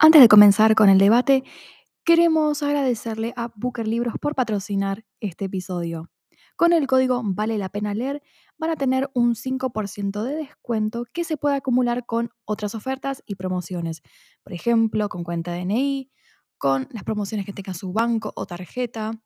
[0.00, 1.42] Antes de comenzar con el debate,
[2.04, 6.08] queremos agradecerle a Booker Libros por patrocinar este episodio.
[6.54, 8.22] Con el código Vale la pena leer
[8.58, 13.34] van a tener un 5% de descuento que se puede acumular con otras ofertas y
[13.34, 14.02] promociones.
[14.44, 16.12] Por ejemplo, con cuenta DNI,
[16.58, 19.20] con las promociones que tenga su banco o tarjeta.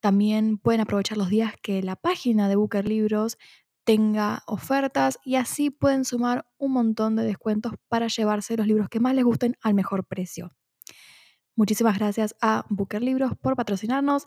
[0.00, 3.38] También pueden aprovechar los días que la página de Booker Libros
[3.84, 9.00] tenga ofertas y así pueden sumar un montón de descuentos para llevarse los libros que
[9.00, 10.52] más les gusten al mejor precio.
[11.54, 14.26] Muchísimas gracias a Booker Libros por patrocinarnos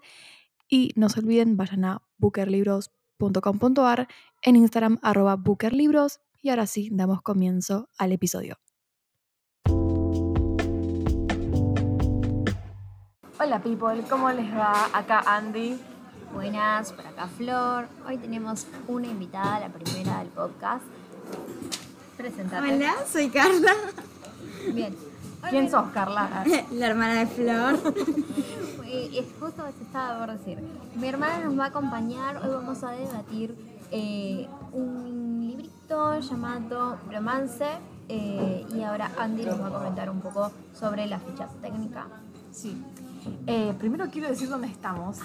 [0.67, 4.07] y no se olviden, vayan a bookerlibros.com.ar,
[4.41, 8.57] en Instagram arroba bookerlibros y ahora sí, damos comienzo al episodio.
[13.37, 14.89] Hola people, ¿cómo les va?
[14.93, 15.94] Acá Andy.
[16.35, 17.87] Buenas, por acá Flor.
[18.05, 20.83] Hoy tenemos una invitada, la primera del podcast.
[22.17, 22.75] Presentate.
[22.75, 23.71] Hola, soy Carla,
[24.73, 24.93] Bien.
[25.49, 26.43] ¿Quién sos, Carla?
[26.73, 27.79] la hermana de Flor.
[28.87, 30.59] Eh, es justo se estaba por decir.
[30.95, 32.37] Mi hermana nos va a acompañar.
[32.37, 33.55] Hoy vamos a debatir
[33.91, 37.65] eh, un librito llamado Romance.
[38.07, 42.05] eh, y ahora Andy nos va a comentar un poco sobre la ficha técnica.
[42.51, 42.79] Sí.
[43.47, 45.17] Eh, primero quiero decir dónde estamos,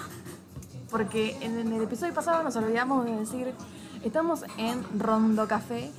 [0.91, 3.53] porque en, en el episodio pasado nos olvidamos de decir,
[4.03, 5.89] estamos en Rondo Café,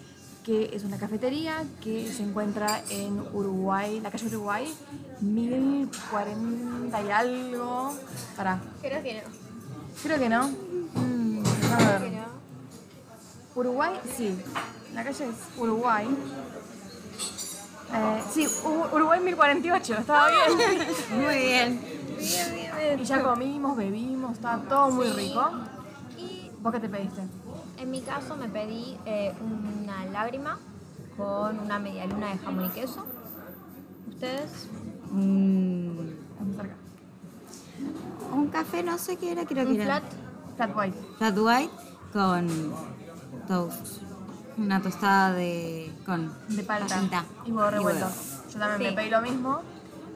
[0.44, 4.72] que es una cafetería que se encuentra en Uruguay, la calle Uruguay,
[5.20, 7.94] 1040 y algo.
[8.36, 9.20] Para, Creo que no.
[10.02, 10.48] creo que no.
[10.48, 12.12] Mm, a ver.
[13.54, 14.36] Uruguay, sí.
[14.94, 16.08] La calle es Uruguay.
[17.94, 18.48] Eh, sí,
[18.92, 20.78] Uruguay 1048, estaba bien.
[21.20, 22.01] Muy bien.
[22.22, 23.00] Bien, bien, bien.
[23.00, 25.12] Y ya comimos, bebimos, estaba todo muy Sí.
[25.16, 25.50] rico.
[26.18, 27.22] Y ¿Vos qué te pediste?
[27.78, 30.58] En mi caso me pedí eh, una lágrima
[31.16, 33.04] con una media luna de jamón y queso.
[34.08, 34.68] ¿Ustedes?
[35.10, 35.98] Mm,
[38.32, 40.00] un café, no sé qué era, creo que ¿Un era.
[40.00, 40.12] flat?
[40.56, 40.98] Flat white.
[41.18, 41.72] Flat white
[42.12, 42.48] con
[43.48, 44.02] toast.
[44.58, 45.90] Una tostada de.
[46.06, 46.30] con.
[46.48, 47.24] De palta.
[47.44, 48.04] Y huevo revuelto.
[48.04, 48.16] huevo.
[48.52, 48.84] Yo también Sí.
[48.84, 49.62] me pedí lo mismo.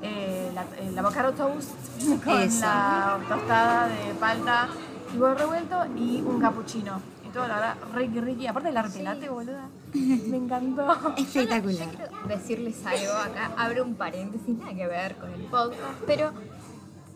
[0.03, 1.71] Eh, la, el avocado toast
[2.25, 2.61] con Eso.
[2.61, 4.69] la tostada de palta
[5.15, 7.01] y huevo revuelto y un cappuccino.
[7.27, 8.47] Y todo, la verdad, ricky, ricky.
[8.47, 9.69] Aparte del arte latte, boluda.
[9.95, 11.15] Me encantó.
[11.17, 11.91] Espectacular.
[11.91, 16.33] Yo quiero decirles algo acá, abro un paréntesis, nada que ver con el podcast, pero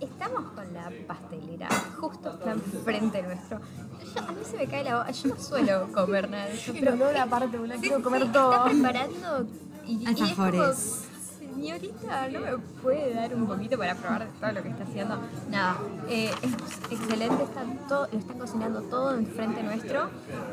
[0.01, 1.69] estamos con la pastelera
[2.01, 3.61] justo enfrente nuestro.
[4.15, 6.73] Yo- a mí se me cae la boca, yo no suelo comer nada de eso,
[6.73, 7.75] El pero olor aparte, boluda.
[7.77, 8.53] Sí, Quiero sí, comer sí, todo.
[8.53, 9.47] Está preparando
[9.87, 10.51] y, y es como,
[11.51, 11.81] Alfajores.
[11.81, 15.19] señorita, ¿no me puede dar un poquito para probar todo lo que está haciendo?
[15.51, 15.77] Nada,
[16.09, 16.53] eh, es
[16.93, 20.11] excelente, está todo, lo están cocinando todo enfrente nuestro.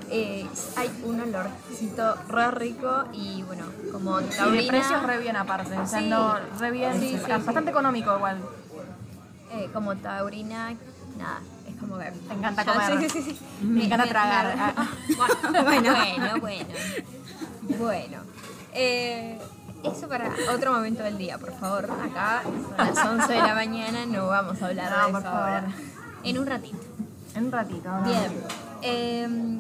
[0.10, 5.36] Eh, hay un olorcito re rico y bueno, como Y de taurina, precios re bien
[5.36, 5.78] aparte.
[5.78, 6.08] O sea, Sí.
[6.10, 7.00] no, re bien.
[7.00, 8.38] Sí, sí, bastante económico igual.
[9.54, 10.74] eh, como taurina,
[11.18, 11.40] nada.
[11.68, 12.12] Es como que...
[12.12, 13.00] Te encanta comer.
[13.00, 13.40] Sí, sí, sí.
[13.62, 14.56] Me encanta tragar.
[14.60, 14.88] Ah,
[15.64, 16.66] Bueno, bueno, bueno.
[17.80, 18.18] Bueno.
[18.74, 19.40] Eh,
[19.84, 21.90] eso para otro momento del día, por favor.
[21.92, 25.30] Acá son las 11 de la mañana, no vamos a hablar No, de por eso
[25.32, 25.50] favor.
[25.50, 25.68] ahora.
[26.24, 26.78] En un ratito.
[27.36, 27.90] En un ratito.
[27.90, 28.04] ¿no?
[28.04, 28.44] Bien.
[28.82, 29.60] Em,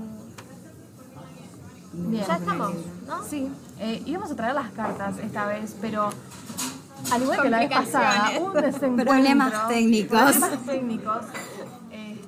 [1.94, 2.26] Bien.
[2.28, 2.74] ya estamos,
[3.08, 3.24] ¿no?
[3.24, 6.10] Sí, eh, íbamos a traer las cartas esta vez, pero
[7.12, 9.06] al igual que la vez pasada, un desencuentro.
[9.06, 10.20] Problemas técnicos.
[10.20, 11.26] Problemas técnicos.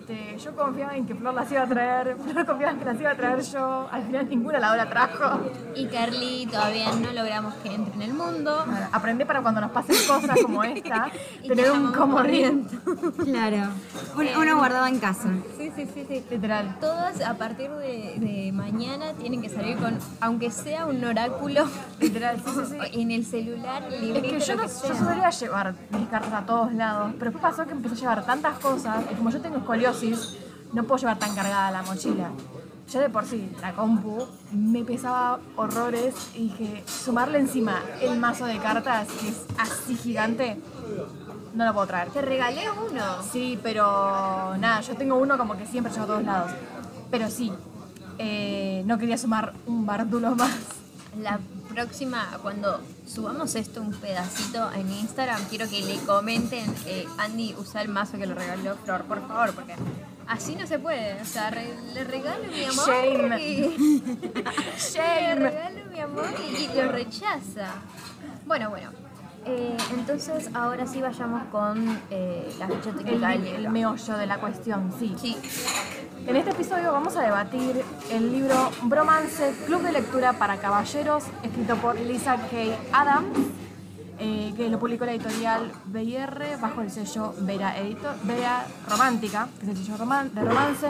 [0.10, 3.00] Este, yo confiaba en que Flor las iba a traer, Flor confiaba en que las
[3.00, 5.40] iba a traer yo, al final ninguna la la trajo.
[5.76, 8.64] Y Carly todavía no logramos que entre en el mundo.
[8.66, 11.12] Bueno, aprendí para cuando nos pasen cosas como esta,
[11.42, 12.68] tener te un comodín.
[13.24, 13.72] Claro.
[14.16, 15.30] Uno, uno guardado en casa.
[15.58, 16.26] Sí, sí, sí, sí.
[16.30, 16.78] Literal.
[16.80, 21.68] Todas a partir de, de mañana tienen que salir con, aunque sea un oráculo,
[22.00, 22.78] Literal, sí, sí, sí.
[23.02, 26.74] en el celular, Es que yo, no, que yo solía llevar mis cartas a todos
[26.74, 29.99] lados, pero después pasó que empecé a llevar tantas cosas, y como yo tengo escoliosis,
[30.74, 32.32] no puedo llevar tan cargada la mochila.
[32.92, 38.46] Ya de por sí, la compu me pesaba horrores y dije, sumarle encima el mazo
[38.46, 40.60] de cartas, que es así gigante,
[41.54, 42.10] no lo puedo traer.
[42.10, 43.22] Te regalé uno.
[43.32, 46.52] Sí, pero nada, yo tengo uno como que siempre llevo a todos lados.
[47.12, 47.52] Pero sí,
[48.18, 50.58] eh, no quería sumar un bardulo más.
[51.22, 51.40] La
[51.72, 52.82] próxima, cuando
[53.14, 58.18] subamos esto un pedacito en Instagram, quiero que le comenten, eh, Andy, usa el mazo
[58.18, 59.74] que le regaló Flor, por favor, porque
[60.28, 61.20] así no se puede.
[61.22, 63.42] O sea, re- le regalo mi amor Shame.
[63.42, 64.02] y...
[64.34, 64.44] Le
[64.78, 65.36] Shame.
[65.36, 67.74] regalo mi amor y, y lo rechaza.
[68.46, 68.92] Bueno, bueno.
[69.52, 73.72] Eh, entonces, ahora sí vayamos con eh, la ficha El, técnica el libro.
[73.72, 75.16] meollo de la cuestión, sí.
[75.20, 75.36] Sí,
[76.28, 81.76] En este episodio vamos a debatir el libro Bromance, Club de Lectura para Caballeros, escrito
[81.78, 82.58] por Lisa K.
[82.94, 83.38] Adams.
[84.22, 89.64] eh, que lo publicó la editorial BIR bajo el sello Vera, Editor, Vera Romántica, que
[89.66, 90.90] es el sello roman- de romance,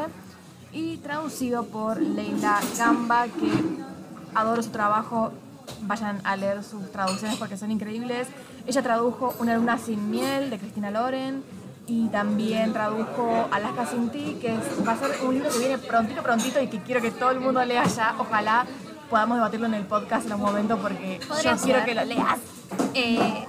[0.74, 3.52] y traducido por Leila Gamba, que
[4.36, 5.32] adoro su trabajo.
[5.82, 8.28] Vayan a leer sus traducciones porque son increíbles.
[8.70, 11.44] Ella tradujo Una luna sin miel de Cristina Loren
[11.88, 15.80] y también tradujo Alaska sin ti, que es- va a ser un libro que viene
[15.80, 18.14] prontito, prontito y que quiero que todo el mundo lea ya.
[18.20, 18.68] Ojalá
[19.10, 22.38] podamos debatirlo en el podcast en un momento porque yo quiero que lo leas.
[22.94, 23.44] Eh,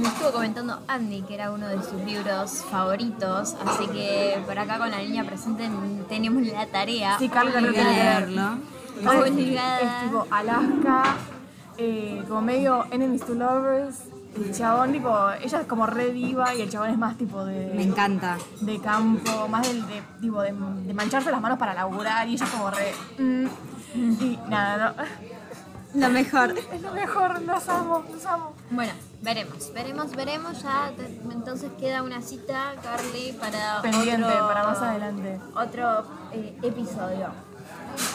[0.00, 4.78] me estuvo comentando Andy que era uno de sus libros favoritos, así que por acá
[4.78, 5.68] con la niña presente
[6.08, 7.18] tenemos la tarea.
[7.18, 8.28] Sí, Carlos tiene que leer.
[8.30, 8.56] leerlo.
[9.00, 9.36] Es-.
[9.82, 11.02] Es tipo Alaska,
[11.76, 13.96] eh, como medio Enemies to Lovers.
[14.36, 15.12] El chabón, tipo,
[15.42, 17.72] ella es como re diva y el chabón es más tipo de.
[17.74, 18.38] Me encanta.
[18.60, 22.44] de campo, más del, de, tipo, de, de mancharse las manos para laburar y ella
[22.44, 22.92] es como re...
[23.18, 23.46] mm,
[23.94, 24.94] y nada,
[25.94, 26.54] no, Lo mejor.
[26.72, 28.52] es lo mejor, los amo, los amo.
[28.70, 30.62] Bueno, veremos, veremos, veremos.
[30.62, 35.40] Ya te- entonces queda una cita, Carly, para Pendiente, otro- para más adelante.
[35.56, 37.26] Otro eh, episodio.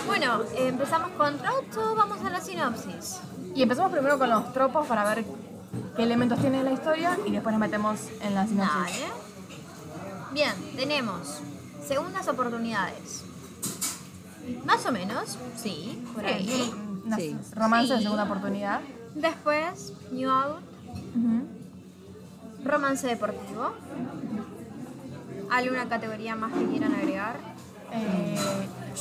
[0.08, 3.20] Bueno, eh, empezamos con Roto, vamos a la sinopsis.
[3.54, 5.26] Y empezamos primero con los tropos para ver
[5.96, 8.74] qué elementos tiene la historia y después nos metemos en la sinopsis.
[9.02, 9.14] Dale.
[10.34, 11.42] Bien, tenemos
[11.88, 13.24] segundas oportunidades.
[14.66, 16.46] Más o menos, sí, por ahí.
[16.48, 16.74] Sí,
[17.06, 17.36] una Sí.
[17.54, 18.04] romance de Sí.
[18.04, 18.82] segunda oportunidad.
[19.16, 20.58] Después, New Out,
[21.16, 22.68] Ujú.
[22.68, 23.72] romance deportivo.
[25.52, 27.36] ¿Alguna categoría más que quieran agregar?
[27.92, 28.36] Eh,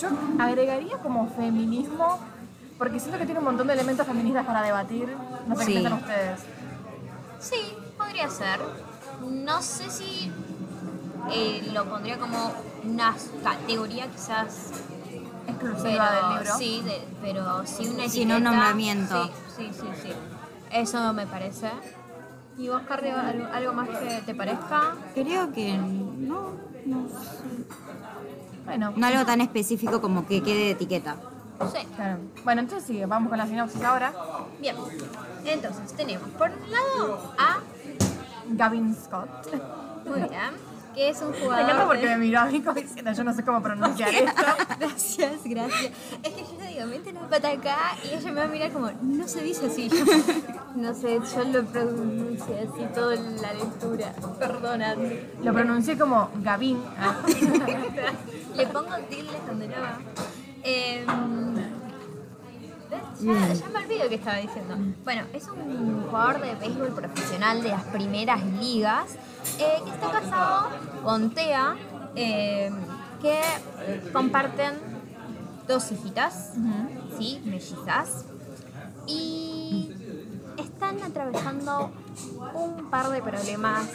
[0.01, 2.21] yo agregaría como feminismo,
[2.79, 5.09] porque siento que tiene un montón de elementos feministas para debatir.
[5.49, 5.73] No sé Sí.
[5.73, 6.41] qué piensan ustedes.
[7.45, 8.61] Sí, podría ser.
[9.23, 10.31] No sé si
[11.31, 12.53] eh, lo pondría como
[12.85, 14.71] una categoría quizás
[15.47, 16.59] Exclusiva pero, del libro.
[16.59, 18.09] Sí, de- pero sí una etiqueta.
[18.11, 19.25] Sin un nombramiento.
[19.25, 20.13] Sí, sí, sí, sí.
[20.73, 21.69] Eso me parece.
[22.57, 24.95] ¿Y vos, Carly, algo, algo más que te parezca?
[25.13, 26.53] Creo que no,
[26.87, 27.07] no,
[28.65, 31.17] Bueno, no algo tan específico como que quede de etiqueta.
[31.73, 31.87] Sí.
[31.97, 32.19] claro.
[32.45, 34.13] Bueno, entonces sí, vamos con la sinopsis ahora.
[34.61, 34.77] Bien.
[35.45, 37.59] Entonces, tenemos por un lado a
[38.49, 39.29] Gavin Scott.
[40.07, 40.51] Muy bien,
[40.95, 41.65] que es un Me jugador.
[41.65, 44.43] encanta porque de- me miró a mí como diciendo, yo no sé cómo pronunciar esto.
[44.81, 45.93] Gracias, gracias.
[46.23, 48.71] Es que yo le digo, mete la pata acá y ella me va a mirar
[48.73, 49.89] como, no se dice así.
[50.75, 54.13] no sé, yo lo pronuncié así toda la lectura.
[54.39, 55.21] Perdóname.
[55.43, 56.83] Lo pronuncié como Gavin.
[58.57, 59.99] Le pongo tildes donde no va.
[60.65, 61.55] Em,
[63.21, 64.77] ya, ya me olvido que estaba diciendo.
[65.05, 69.17] Bueno, es un jugador de béisbol profesional de las primeras ligas
[69.59, 70.71] eh, que está casado
[71.03, 71.77] con Tea,
[72.17, 72.71] eh,
[73.21, 73.41] que
[74.13, 74.75] comparten
[75.69, 76.53] dos hijitas,
[77.19, 77.43] ¿sí?
[77.45, 78.25] Mellizas.
[79.07, 79.94] Y
[80.93, 81.91] están atravesando
[82.55, 83.87] un par de problemas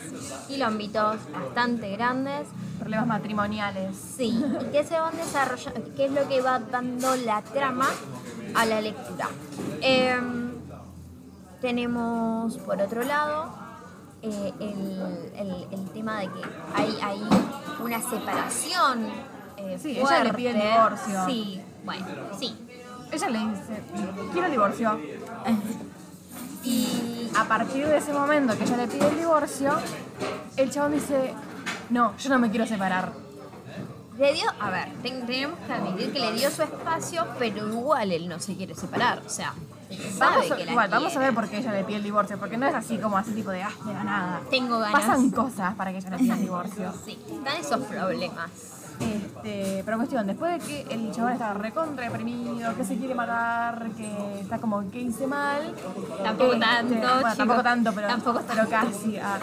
[0.50, 2.48] y ámbitos bastante grandes
[2.80, 3.96] Problemas matrimoniales.
[4.18, 7.90] Sí, y que se van desarrollando, que es lo que va dando la trama
[8.56, 9.28] a la lectura.
[9.82, 10.52] Em,
[11.60, 13.50] tenemos por otro lado
[14.22, 16.42] eh, el, el- el tema de que
[16.74, 17.22] hay, hay
[17.84, 19.08] una separación.
[19.58, 21.26] eh, Sí, ella le pide el divorcio.
[21.28, 22.06] Sí, bueno,
[22.40, 22.56] sí.
[23.12, 23.84] Ella le dice,
[24.32, 25.00] quiero el divorcio.
[26.64, 29.72] Y A partir de ese momento que ella le pide el divorcio,
[30.58, 31.34] el chabón dice,
[31.90, 33.12] no, yo no me quiero separar.
[34.18, 38.12] le dio, a ver, ten- tenemos que admitir que le dio su espacio, pero igual
[38.12, 39.22] él no se quiere separar.
[39.26, 39.54] O sea,
[40.18, 41.26] sabe Vamos a, que la igual, vamos a quiere.
[41.28, 43.52] ver por qué ella le pide el divorcio, porque no es así como así tipo
[43.52, 44.42] de, ah, de la nada.
[44.50, 45.00] Tengo ganas.
[45.02, 46.94] Pasan cosas para que ella le pida el divorcio.
[47.06, 48.50] Sí, están esos problemas.
[49.00, 53.90] Este, pero cuestión, después de que el chabón está recontra deprimido, que se quiere matar,
[53.96, 55.74] que está como que hice mal.
[56.24, 57.38] Tampoco este, tanto, Bueno, chicos.
[57.38, 58.92] tampoco tanto, pero, Tampoco pero tanto.
[58.92, 59.18] casi.
[59.18, 59.38] ah.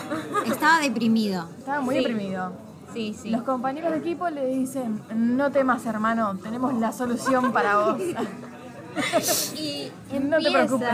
[0.45, 1.49] Estaba deprimido.
[1.59, 2.01] Estaba muy Sí.
[2.05, 2.53] deprimido.
[2.93, 3.31] Sí, sí.
[3.31, 7.99] Los compañeros de equipo le dicen, no temas hermano, tenemos la solución para vos.
[9.57, 10.89] Y No te preocupes.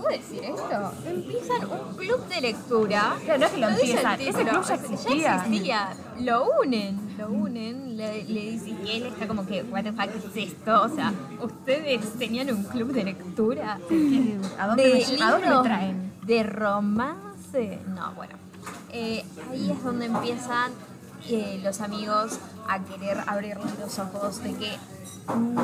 [0.00, 0.92] ¿Puedo decir esto?
[1.06, 3.14] Empiezan un club de lectura.
[3.24, 5.36] Claro, no es que lo dice el empiezan, ese club ya existía.
[5.36, 5.88] existía.
[6.20, 7.96] Lo unen, lo unen.
[7.96, 10.82] Le, le dicen él está como que, ¿What the fuck es esto?
[10.82, 13.78] O sea, ¿ustedes tenían un club de lectura?
[14.58, 16.12] ¿A dónde, de me, lle- ¿a dónde me libros traen?
[16.24, 17.78] De romance.
[17.88, 18.34] No, bueno.
[18.92, 20.72] Eh, ahí es donde empiezan
[21.28, 22.38] eh, los amigos
[22.68, 24.76] a querer abrirle los ojos de que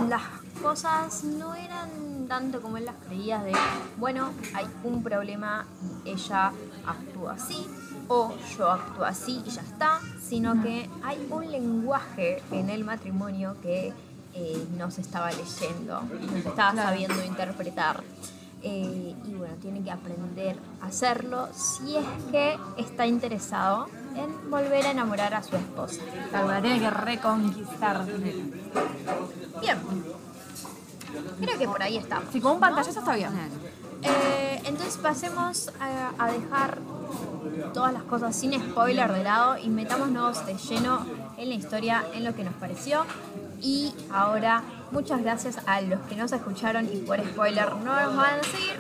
[0.09, 0.23] las
[0.63, 3.53] cosas no eran tanto como él las creía de,
[3.99, 5.67] bueno, hay un problema,
[6.05, 6.53] ella
[6.87, 7.67] actúa así
[8.09, 13.57] o yo actúo así y ya está, sino que hay un lenguaje en el matrimonio
[13.63, 13.93] que
[14.35, 18.03] eh, no se estaba leyendo, no se estaba sabiendo interpretar.
[18.63, 24.87] eh, y bueno, tiene que aprender a hacerlo si es que está interesado en volver
[24.87, 26.03] a enamorar a su esposa.
[26.63, 28.05] Tiene que reconquistar.
[29.61, 29.79] Bien.
[31.41, 32.29] Creo que por ahí estamos.
[32.33, 33.31] Sí, con un pantallazo está bien.
[34.03, 36.79] Eh, entonces pasemos a, a dejar
[37.73, 41.07] todas las cosas sin spoiler de lado y metámonos de lleno
[41.37, 43.05] en la historia, en lo que nos pareció.
[43.61, 48.41] Y ahora, muchas gracias a los que nos escucharon y por spoiler no nos van
[48.41, 48.79] a seguir.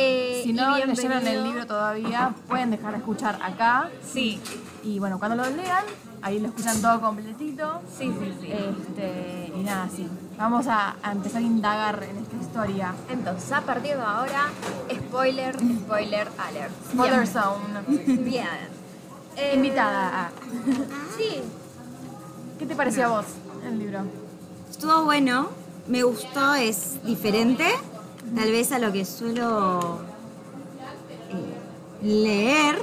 [0.00, 3.90] Eh, Si no leyeron el libro todavía, pueden dejar de escuchar acá.
[4.12, 4.40] Sí,
[4.84, 5.84] Y bueno, cuando lo lean,
[6.22, 7.80] ahí lo escuchan todo completito.
[7.98, 8.52] sí, sí, sí.
[8.52, 10.08] Este, y nada, sí.
[10.38, 12.94] Vamos a, a empezar a indagar en esta historia.
[13.10, 14.46] Entonces, a partir de ahora,
[14.92, 16.72] spoiler, spoiler alert.
[16.92, 17.26] Spoiler Bien.
[17.26, 18.16] Zone.
[18.22, 18.46] Bien.
[19.36, 20.30] Eh, Invitada a.
[21.16, 21.42] Sí,
[22.58, 23.26] ¿Qué te pareció a vos
[23.66, 24.00] el libro?
[24.70, 25.48] Estuvo bueno,
[25.88, 27.64] me gustó, es diferente,
[28.34, 30.00] tal vez a lo que suelo
[31.30, 32.78] eh, leer,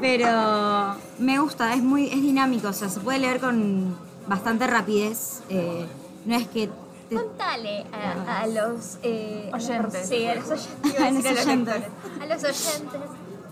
[0.00, 3.96] pero me gusta, es muy es dinámico, o sea, se puede leer con
[4.26, 5.42] bastante rapidez.
[5.48, 5.86] eh,
[6.26, 6.68] no es que
[7.08, 10.08] te- Contale a, a los eh, Oyentes.
[10.08, 11.00] sí, a los oyentes.
[11.00, 11.82] A los oyentes.
[12.28, 13.00] los oyentes.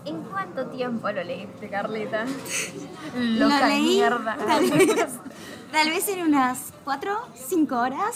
[0.05, 2.25] ¿En cuánto tiempo lo leíste, Carlita?
[3.17, 4.37] Loca lo leí mierda.
[4.37, 4.95] Tal vez,
[5.71, 7.11] tal vez en unas 4,
[7.49, 8.15] 5 horas.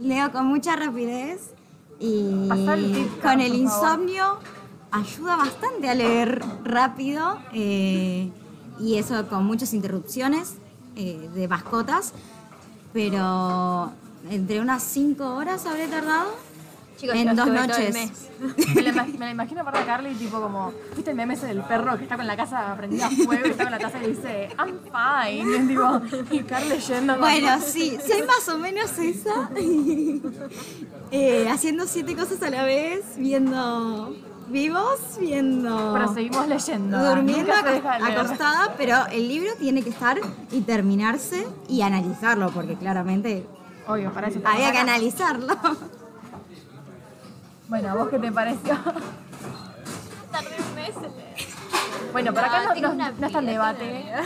[0.00, 1.50] Leo con mucha rapidez
[2.00, 4.38] y Pasá el tip, con el insomnio
[4.90, 8.30] ayuda bastante a leer rápido eh,
[8.80, 10.54] y eso con muchas interrupciones
[10.96, 12.12] eh, de mascotas,
[12.92, 13.92] pero
[14.30, 16.30] entre unas 5 horas habré tardado.
[17.00, 17.94] Chicos, En dos noches.
[18.74, 21.96] Me la, me la imagino para Carly, tipo como, ¿viste el meme ese del perro
[21.96, 24.48] que está con la casa prendida a fuego y está con la taza y dice,
[24.58, 25.50] I'm fine?
[25.50, 27.14] Y es tipo, y Carly leyendo.
[27.14, 29.50] como- Bueno, sí, soy más o menos esa.
[31.12, 34.14] Eh, haciendo siete cosas a la vez, viendo
[34.48, 35.92] vivos, viendo...
[35.92, 37.04] Pero seguimos leyendo.
[37.04, 40.20] durmiendo acostada, pero el libro tiene que estar
[40.52, 43.44] y terminarse y analizarlo, porque claramente
[43.88, 45.56] Obvio, para eso había que analizarlo.
[47.70, 48.74] Bueno, ¿a vos qué te pareció?
[50.32, 51.36] Tardé un mes en leer.
[52.12, 54.02] Bueno, por acá Ah, no, no- no está en vida, debate.
[54.02, 54.22] vida.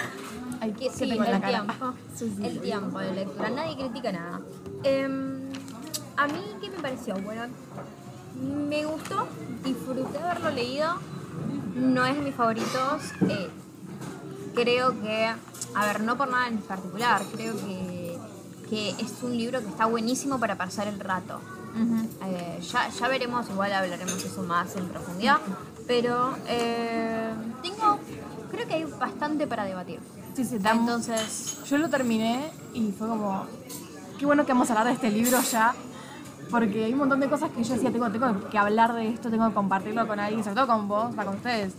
[0.61, 1.65] Ay, Que ¿qué sí, tengo en la el cara?
[1.65, 1.95] tiempo.
[2.43, 3.51] El tiempo de lectura.
[3.51, 4.41] Nadie critica nada.
[4.83, 5.51] Em,
[6.17, 7.15] a mí, ¿qué me pareció?
[7.17, 7.43] Bueno,
[8.41, 9.29] me gustó,
[9.63, 10.95] disfruté haberlo leído.
[11.75, 13.13] No es de mis favoritos.
[13.29, 13.51] eh,
[14.55, 15.27] creo que,
[15.75, 18.19] a ver, no por nada en particular, creo que,
[18.71, 21.41] que es un libro que está buenísimo para pasar el rato.
[22.25, 25.39] Eh, ya, ya veremos, igual hablaremos eso más en profundidad,
[25.87, 27.31] pero eh,
[27.63, 27.99] tengo,
[28.51, 29.99] creo que hay bastante para debatir.
[30.37, 33.47] Sí, sí, da- Entonces, Yo lo terminé y fue como,
[34.19, 35.75] qué bueno que vamos a hablar de este libro ya,
[36.51, 39.29] porque hay un montón de cosas que yo decía, tengo, tengo que hablar de esto,
[39.31, 41.73] tengo que compartirlo con alguien, sobre todo con vos, va con ustedes.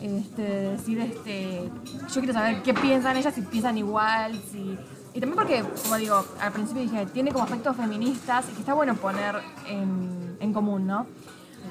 [0.00, 1.70] Este, decir, este,
[2.08, 4.76] yo quiero saber qué piensan ellas, si piensan igual, si...
[5.14, 8.74] Y también porque, como digo, al principio dije, tiene como aspectos feministas y que está
[8.74, 11.06] bueno poner en, en común, ¿no?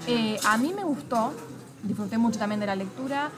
[0.08, 1.34] Eh, a mí me gustó,
[1.84, 3.30] disfruté mucho también de la lectura,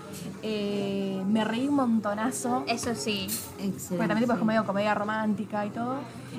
[0.42, 2.64] eh, me reí un montonazo.
[2.68, 4.08] eso sí, Porque Excelente.
[4.08, 5.96] también tipo, es comedia, comedia romántica y todo.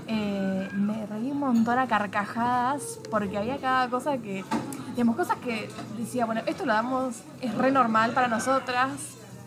[0.06, 4.44] Eh, me reí un montón a carcajadas porque había cada cosa que,
[4.92, 8.90] digamos, cosas que decía, bueno, esto lo damos, es re normal para nosotras,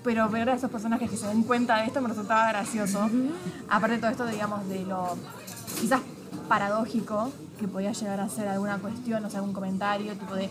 [0.03, 3.09] pero ver a esos personajes que se den cuenta de esto me resultaba gracioso.
[3.69, 5.17] Aparte de todo esto, digamos, de lo
[5.79, 6.01] quizás
[6.47, 10.49] paradójico que podía llegar a ser alguna cuestión, o sea, algún comentario, tipo de,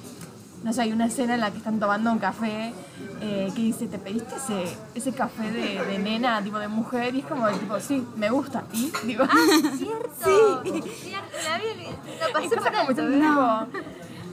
[0.62, 2.72] no sé, hay una escena en la que están tomando un café
[3.20, 7.14] eh, que dice, ¿te pediste ese, ese café de, de nena, tipo de mujer?
[7.14, 8.64] Y es como, tipo, sí, me gusta.
[8.72, 8.90] ¿Y?
[9.04, 9.24] Digo,
[9.78, 11.86] cierto, cierto, la vi,
[12.20, 13.70] lo pasé por como alto.
[13.70, 13.82] tipo,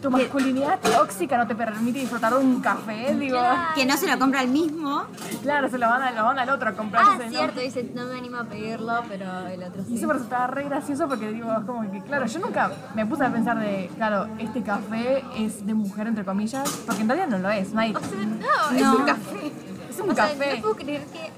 [0.03, 3.39] tu masculinidad tóxica no te permite disfrutar de un café, digo.
[3.73, 5.03] Que no se lo compra el mismo.
[5.41, 7.03] Claro, se lo van, a- lo van al otro a comprar.
[7.07, 7.29] Ah, ese, ¿no?
[7.31, 9.95] cierto, dice, no me animo a pedirlo, pero el otro Y sí.
[9.95, 13.23] eso me resultaba re gracioso porque digo, es como que, claro, yo nunca me puse
[13.23, 17.37] a pensar de, claro, este café es de mujer, entre comillas, porque en realidad no
[17.39, 18.95] lo es, no hay- O sea, no, es No.
[18.97, 19.51] un café.
[19.89, 20.55] es un o sea, café.
[20.57, 21.31] no puedo creer que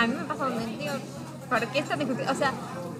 [0.00, 0.92] a mí me pasa un digo,
[1.48, 2.28] ¿por qué esta discusión?
[2.28, 2.52] O sea,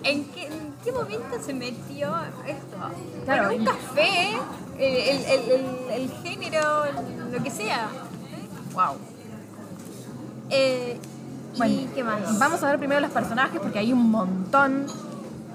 [0.02, 2.12] ¿en qué, en qué momento se metió
[2.44, 2.76] esto?
[3.24, 4.36] Claro, un y- café,
[4.78, 6.84] el, el, el, género,
[7.30, 7.88] lo que sea.
[8.74, 8.96] Wow.
[10.50, 10.98] Eh,
[11.56, 12.38] Bueno, ¿Y qué más?
[12.38, 14.86] Vamos a ver primero los personajes porque hay un montón.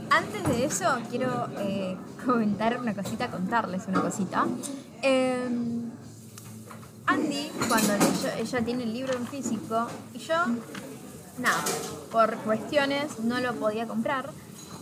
[0.10, 4.46] Antes de eso, quiero eh, comentar una cosita, contarles una cosita.
[5.02, 5.50] Eh,
[7.08, 10.36] Andy, cuando leyó, ella tiene el libro en físico y yo,
[11.40, 11.64] nada,
[12.12, 14.30] por cuestiones no lo podía comprar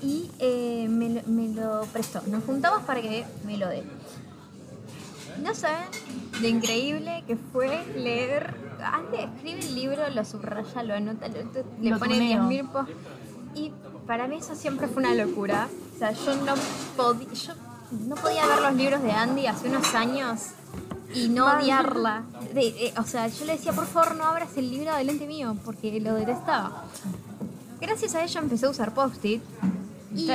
[0.01, 2.21] y eh, me, me lo prestó.
[2.27, 3.83] Nos juntamos para que me lo dé.
[5.41, 5.87] No saben
[6.41, 8.55] lo increíble que fue leer.
[8.83, 11.35] Antes escribe el libro, lo subraya, lo anota, lo-
[11.81, 12.43] le Lo pone tuneo.
[12.49, 12.93] 10.000 posts.
[13.55, 13.71] Y
[14.05, 15.67] para mí eso siempre fue una locura.
[15.95, 16.53] O sea, yo no,
[16.97, 17.53] podía yo
[18.07, 20.41] no podía ver los libros de Andy hace unos años
[21.13, 22.23] y no odiarla.
[22.53, 25.55] De- de- o sea, yo le decía, por favor, no abras el libro delante mío,
[25.63, 26.83] porque lo detestaba.
[27.79, 29.41] Gracias a ella empecé a usar post-it.
[30.13, 30.27] Y.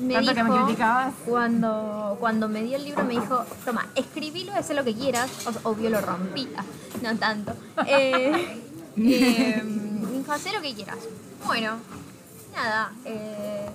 [0.00, 1.14] me Tanto que me dijo, criticabas.
[1.26, 5.30] Cuando, cuando me dio el libro me dijo, toma, escribilo, haz lo que quieras.
[5.46, 6.48] O- obvio lo rompí,
[7.02, 7.52] no tanto.
[7.86, 8.62] Eh,
[8.96, 10.98] eh, me dijo, haz lo que quieras.
[11.46, 11.76] Bueno,
[12.54, 13.68] nada, eh,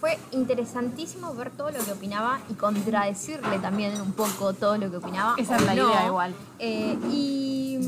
[0.00, 4.98] fue interesantísimo ver todo lo que opinaba y contradecirle también un poco todo lo que
[4.98, 5.34] opinaba.
[5.36, 5.88] Esa es la no.
[5.88, 6.34] idea igual.
[6.58, 7.78] Eh, y,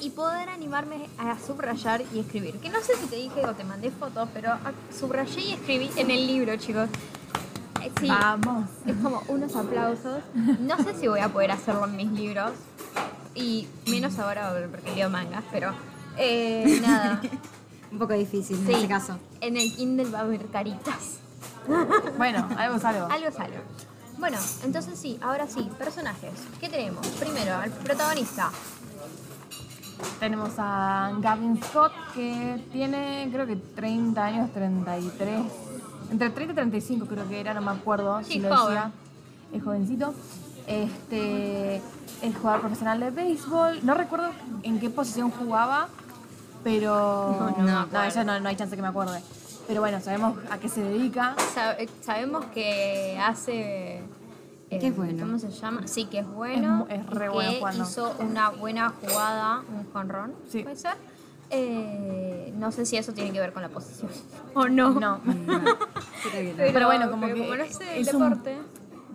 [0.00, 2.58] y poder animarme a subrayar y escribir.
[2.60, 4.52] Que no sé si te dije o te mandé fotos, pero
[4.98, 6.88] subrayé y escribí en el libro, chicos.
[7.82, 8.68] Eh, Sí, Vamos.
[8.84, 10.22] es como unos aplausos.
[10.60, 12.52] No sé si voy a poder hacerlo en mis libros.
[13.34, 15.72] Y menos ahora porque leo mangas, pero
[16.16, 17.20] eh, nada.
[17.92, 19.18] Un poco difícil en Sí, ese caso.
[19.40, 21.18] En el Kindle va a haber caritas.
[22.16, 23.06] Bueno, algo es algo.
[23.06, 23.56] Algo sale.
[24.18, 26.32] Bueno, entonces sí, ahora sí, personajes.
[26.58, 27.06] ¿Qué tenemos?
[27.06, 28.50] Primero, al protagonista.
[30.20, 35.40] Tenemos a Gavin Scott que tiene creo que 30 años, 33.
[36.10, 38.74] Entre 30 y 35 creo que era, no me acuerdo Sí, si lo joven.
[38.74, 38.90] decía.
[39.52, 40.14] Es jovencito.
[40.66, 41.76] Este
[42.22, 43.80] es jugador profesional de béisbol.
[43.84, 44.30] No recuerdo
[44.62, 45.88] en qué posición jugaba,
[46.64, 48.06] pero No, no acuerdo.
[48.08, 49.20] eso no, no hay chance que me acuerde.
[49.68, 51.34] Pero bueno, sabemos a qué se dedica.
[51.54, 54.02] Sa- sabemos que hace.
[54.70, 55.24] Eh, Que es bueno.
[55.24, 55.86] ¿Cómo se llama?
[55.86, 56.86] Sí, que es bueno.
[56.90, 57.84] Es re bueno que jugando.
[57.84, 60.62] hizo una buena jugada, un jonrón, Sí.
[60.62, 60.94] ¿puede ser?
[61.50, 64.10] Eh, no sé si eso tiene que ver con la posición
[64.54, 64.90] o no.
[64.90, 65.18] No.
[65.18, 65.20] No.
[66.32, 68.58] Pero, Pero bueno, como pero que como no sé el es un- deporte.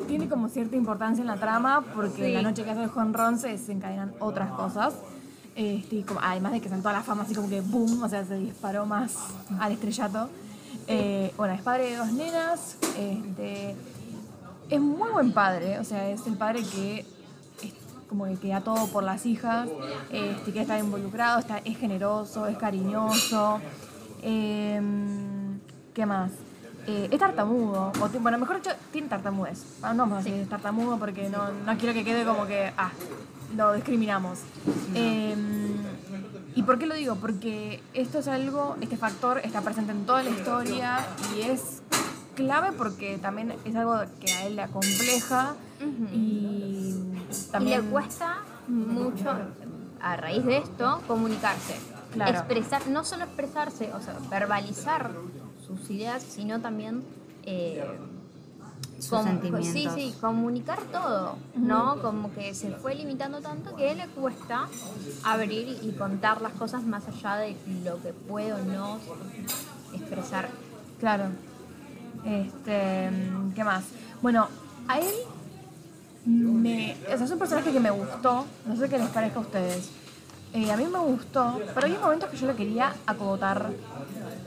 [0.07, 2.31] tiene como cierta importancia en la trama porque Sí.
[2.33, 4.93] la noche que hace el jonrón se desencadenan otras cosas.
[5.55, 8.23] Este, como- además de que son toda la fama así como que boom, o sea,
[8.23, 9.17] se disparó más
[9.59, 10.29] al estrellato.
[10.87, 12.77] Eh, bueno, es padre de dos nenas.
[12.97, 13.75] Este,
[14.71, 17.05] es muy buen padre, o sea, es el padre que
[17.61, 17.73] es
[18.07, 19.67] como que queda todo por las hijas,
[20.09, 23.59] este, que está involucrado, está, es generoso, es cariñoso.
[24.23, 25.59] Em,
[25.93, 26.31] ¿Qué más?
[26.87, 29.63] Eh, es tartamudo, o bueno, mejor dicho, tiene tartamudez.
[29.81, 32.71] Ah, No vamos a decir es tartamudo porque no, no quiero que quede como que,
[32.77, 32.91] ah,
[33.55, 34.39] lo discriminamos.
[34.95, 35.75] Em,
[36.55, 37.15] ¿Y por qué lo digo?
[37.15, 41.05] Porque esto es algo, este factor está presente en toda la historia
[41.35, 41.81] y es
[42.35, 45.55] clave porque también es algo que a él le acompleja
[46.13, 46.95] y
[47.51, 47.79] también...
[47.79, 49.29] Y le cuesta mucho,
[50.01, 51.75] a raíz de esto, comunicarse.
[52.13, 52.31] Claro.
[52.31, 55.11] Expresar, no solo expresarse, o sea, verbalizar
[55.65, 57.03] sus ideas, sino también
[57.43, 57.83] eh,
[58.99, 59.71] Sus sentimientos.
[59.71, 62.01] Sí, sí, comunicar todo, ¿no?
[62.01, 64.67] Como que se fue limitando tanto que a él le cuesta
[65.23, 68.99] abrir y contar las cosas más allá de lo que puede o no
[69.93, 70.49] expresar.
[70.99, 71.29] Claro.
[72.25, 73.09] Este,
[73.55, 73.83] ¿qué más?
[74.21, 74.47] Bueno,
[74.87, 75.13] a él
[76.25, 79.41] me, o sea, es un personaje que me gustó, no sé qué les parezca a
[79.41, 79.89] ustedes.
[80.53, 83.71] Eh, a mí me gustó, pero hay momentos que yo lo quería acogotar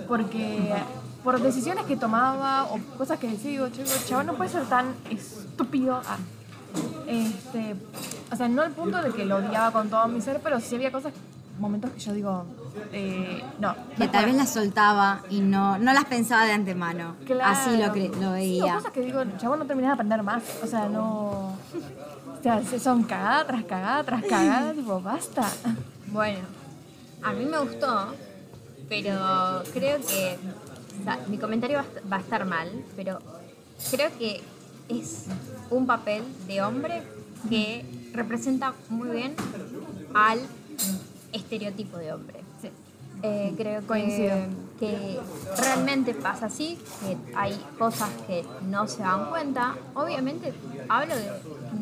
[0.07, 0.74] porque
[1.24, 4.94] por decisiones que tomaba o cosas que decía, digo, chico, chaval, no puede ser tan
[5.11, 6.03] estúpido.
[6.07, 6.18] Ah,
[7.07, 7.74] este,
[8.31, 10.74] o sea, no al punto de que lo odiaba con todo mi ser, pero sí
[10.74, 11.14] había cosas,
[11.59, 12.44] momentos que yo digo,
[12.92, 13.74] eh, no.
[13.96, 17.16] Que tal vez las soltaba y no, no las pensaba de antemano.
[17.26, 17.44] Claro.
[17.50, 18.74] Así lo, cre- lo Sí, o veía.
[18.74, 20.42] cosas que digo, chabón, no terminás de aprender más.
[20.62, 21.56] O sea, no.
[22.38, 25.48] O sea, se- son cagada tras cagada tras cagada, tipo, basta.
[26.08, 26.40] Bueno,
[27.22, 28.14] a mí me gustó,
[28.88, 30.38] pero creo que
[31.00, 33.18] o sea, mi comentario va a estar mal, pero
[33.90, 34.42] creo que
[34.88, 35.24] es
[35.70, 37.02] un papel de hombre
[37.48, 39.34] que representa muy bien
[40.14, 40.38] al
[41.32, 42.33] estereotipo de hombre.
[43.26, 44.34] Eh, creo Coincido.
[44.78, 45.20] que, que
[45.62, 49.76] realmente pasa así, que hay cosas que no se dan cuenta.
[49.94, 50.52] Obviamente
[50.90, 51.30] hablo de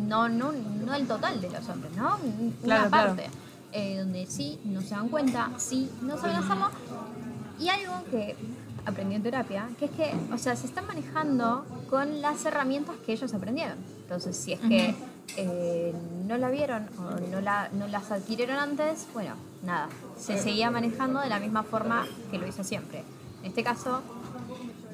[0.07, 2.16] no, no, no el total de los hombres, ¿no?
[2.16, 3.07] Una Claro, claro.
[3.16, 3.31] parte
[3.72, 6.70] eh, donde sí no se dan cuenta, sí no saben hacerlo.
[7.59, 8.37] Y algo que
[8.87, 13.12] aprendí en terapia, que es que, o sea, se están manejando con las herramientas que
[13.14, 13.78] ellos aprendieron.
[14.02, 14.94] Entonces, si es que
[15.37, 15.92] eh,
[16.26, 21.20] no la vieron o no, la, no las adquirieron antes, bueno, nada, se seguía manejando
[21.20, 23.05] de la misma forma que lo hizo siempre.
[23.42, 24.03] En este caso,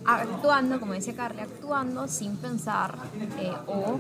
[0.05, 2.99] actuando, como decía Carly, actuando sin pensar
[3.39, 3.99] eh, o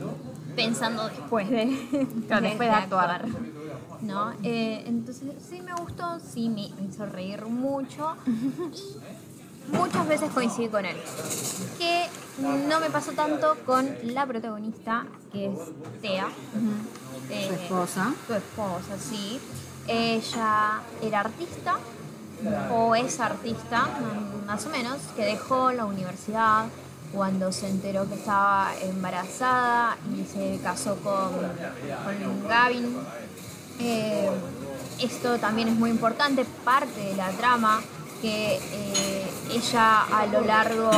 [0.56, 1.66] pensando después de,
[2.40, 3.26] después de actuar.
[4.02, 4.32] ¿no?
[4.42, 10.84] Eh, entonces sí me gustó, sí me hizo reír mucho y muchas veces coincidí con
[10.84, 10.96] él.
[11.78, 12.06] Que
[12.68, 15.58] no me pasó tanto con la protagonista, que es
[16.00, 16.28] Tea,
[17.30, 18.14] eh, Su esposa.
[18.26, 19.40] Su esposa, sí.
[19.88, 21.78] Ella era artista,
[22.72, 23.88] o es artista,
[24.46, 26.66] más o menos, que dejó la universidad
[27.12, 32.98] cuando se enteró que estaba embarazada y se casó con, con Gavin.
[33.80, 34.30] Eh,
[35.00, 37.80] esto también es muy importante, parte de la trama,
[38.20, 40.90] que eh, ella a lo largo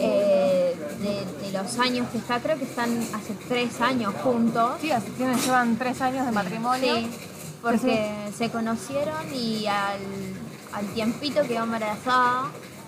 [0.00, 4.78] eh, de, de los años que está, creo que están hace tres años juntos.
[4.80, 6.94] Sí, así llevan tres años de matrimonio.
[6.96, 7.10] Sí,
[7.62, 10.00] porque se conocieron y al,
[10.72, 12.44] al tiempito quedó embarazada.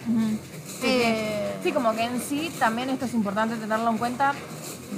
[0.06, 1.68] Sí, Eh, sí.
[1.68, 4.34] Sí, como que en sí también esto es importante tenerlo en cuenta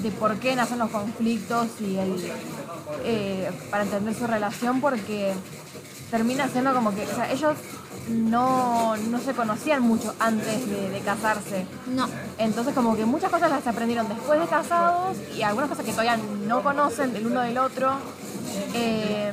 [0.02, 2.32] de por qué nacen los conflictos y el
[3.04, 5.34] eh, para entender su relación porque
[6.10, 7.54] termina siendo como que o sea, ellos
[8.08, 11.66] no, no se conocían mucho antes de, de casarse.
[11.87, 12.08] No,
[12.38, 16.18] Entonces como que muchas cosas las aprendieron después de casados y algunas cosas que todavía
[16.46, 17.92] no conocen del uno del otro.
[18.74, 19.33] Eh,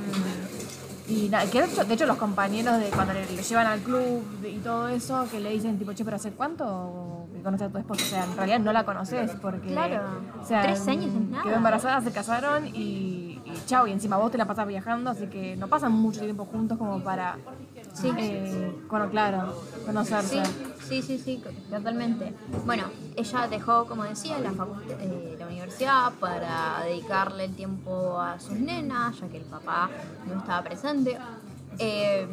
[1.08, 3.80] y nada, que de hecho, de hecho los compañeros de cuando le, le llevan al
[3.82, 7.72] club y todo eso, que le dicen tipo, che, pero ¿hace cuánto que conoces a
[7.72, 8.04] tu esposa?
[8.04, 9.68] O sea, en realidad no la conoces porque...
[9.70, 10.02] Claro.
[10.42, 11.44] O sea, Tres años es nada.
[11.44, 15.28] Quedó embarazada, se casaron y, y chao, y encima vos te la pasas viajando, así
[15.28, 17.38] que no pasan mucho tiempo juntos como para...
[17.94, 18.10] Sí.
[18.18, 19.54] eh, bueno, claro,
[19.86, 20.42] conocerse.
[20.88, 22.34] Sí, sí, sí, sí, totalmente.
[22.66, 22.86] Bueno,
[23.18, 29.20] ella dejó, como decía, la, facu- eh, universidad para dedicarle el tiempo a sus nenas,
[29.20, 29.90] ya que el papá
[30.28, 31.18] no estaba presente.
[31.80, 32.28] eh,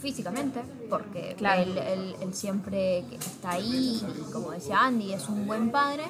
[0.00, 1.62] físicamente, porque Claro.
[1.62, 6.04] él, él- él siempre está ahí, y como decía Andy, es un buen padre,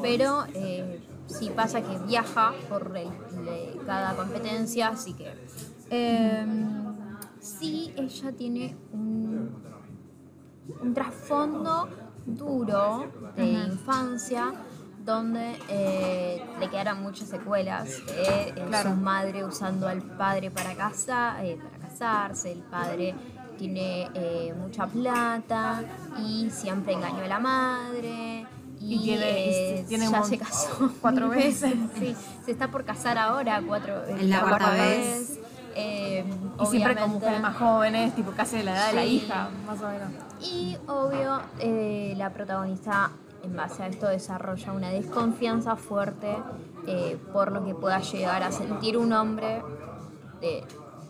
[0.00, 3.10] pero eh, sí pasa que viaja por el-
[3.86, 5.34] cada competencia, así que...
[5.90, 6.46] eh,
[7.40, 9.50] sí, ella tiene un
[10.80, 11.88] un trasfondo
[12.24, 14.52] duro de infancia
[15.04, 18.90] donde eh, le quedaron muchas secuelas eh, Claro.
[18.90, 23.14] su madre usando al padre para, casa, eh, para casarse, el padre
[23.58, 25.82] tiene eh, mucha plata
[26.18, 28.46] y siempre engañó a la madre
[28.80, 31.74] y, Y tiene- y eh, tiene un ya se casó cuatro veces.
[31.98, 35.38] sí, se está por casar ahora cuatro Es la cuarta vez.
[35.74, 36.22] Eh,
[36.60, 39.80] Y siempre con mujeres más jóvenes, tipo casi de la edad de la hija, más
[39.80, 40.10] o menos.
[40.42, 43.10] y obvio, eh, la protagonista
[43.42, 46.36] en base a esto desarrolla una desconfianza fuerte
[46.86, 49.62] eh, por lo que pueda llegar a sentir un hombre.
[50.40, 50.64] de-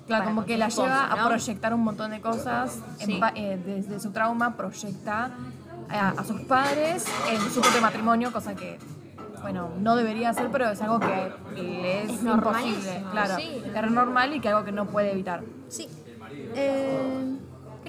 [0.06, 2.80] Claro, como que la esposa, lleva a proyectar un montón de cosas.
[2.98, 3.20] Sí.
[3.36, 5.30] eh, desde su trauma proyecta
[5.88, 8.78] a, a sus padres en su propio matrimonio, cosa que,
[9.42, 13.04] bueno, no debería hacer, pero es algo que le es, Es imposible.
[13.12, 13.62] Claro, sí.
[13.74, 15.44] es normal y que algo que no puede evitar.
[15.68, 15.88] Sí.
[16.54, 17.38] Eh,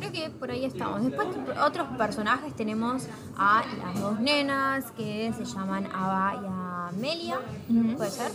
[0.09, 1.03] creo que por ahí estamos.
[1.03, 1.27] Después,
[1.65, 7.39] otros personajes tenemos a las dos nenas que se llaman Ava y Amelia,
[7.95, 8.31] puede ser.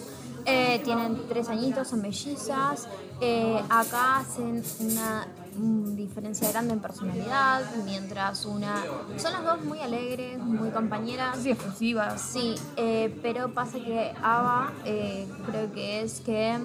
[0.46, 2.88] Eh, tienen tres añitos, son mellizas.
[3.20, 5.26] Eh, acá hacen una
[5.94, 8.83] diferencia grande en personalidad, mientras una.
[9.16, 11.37] Son las dos muy alegres, muy compañeras.
[11.38, 12.20] Así efusivas.
[12.20, 16.59] Sí, eh, pero pasa que Ava eh, creo que es que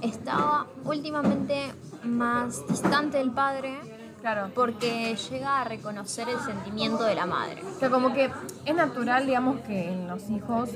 [0.00, 1.72] estaba últimamente
[2.04, 3.78] más distante del padre
[4.20, 4.50] Claro.
[4.54, 7.62] porque llega a reconocer el sentimiento de la madre.
[7.64, 8.30] O sea, como que
[8.66, 10.70] es natural, digamos, que en los hijos,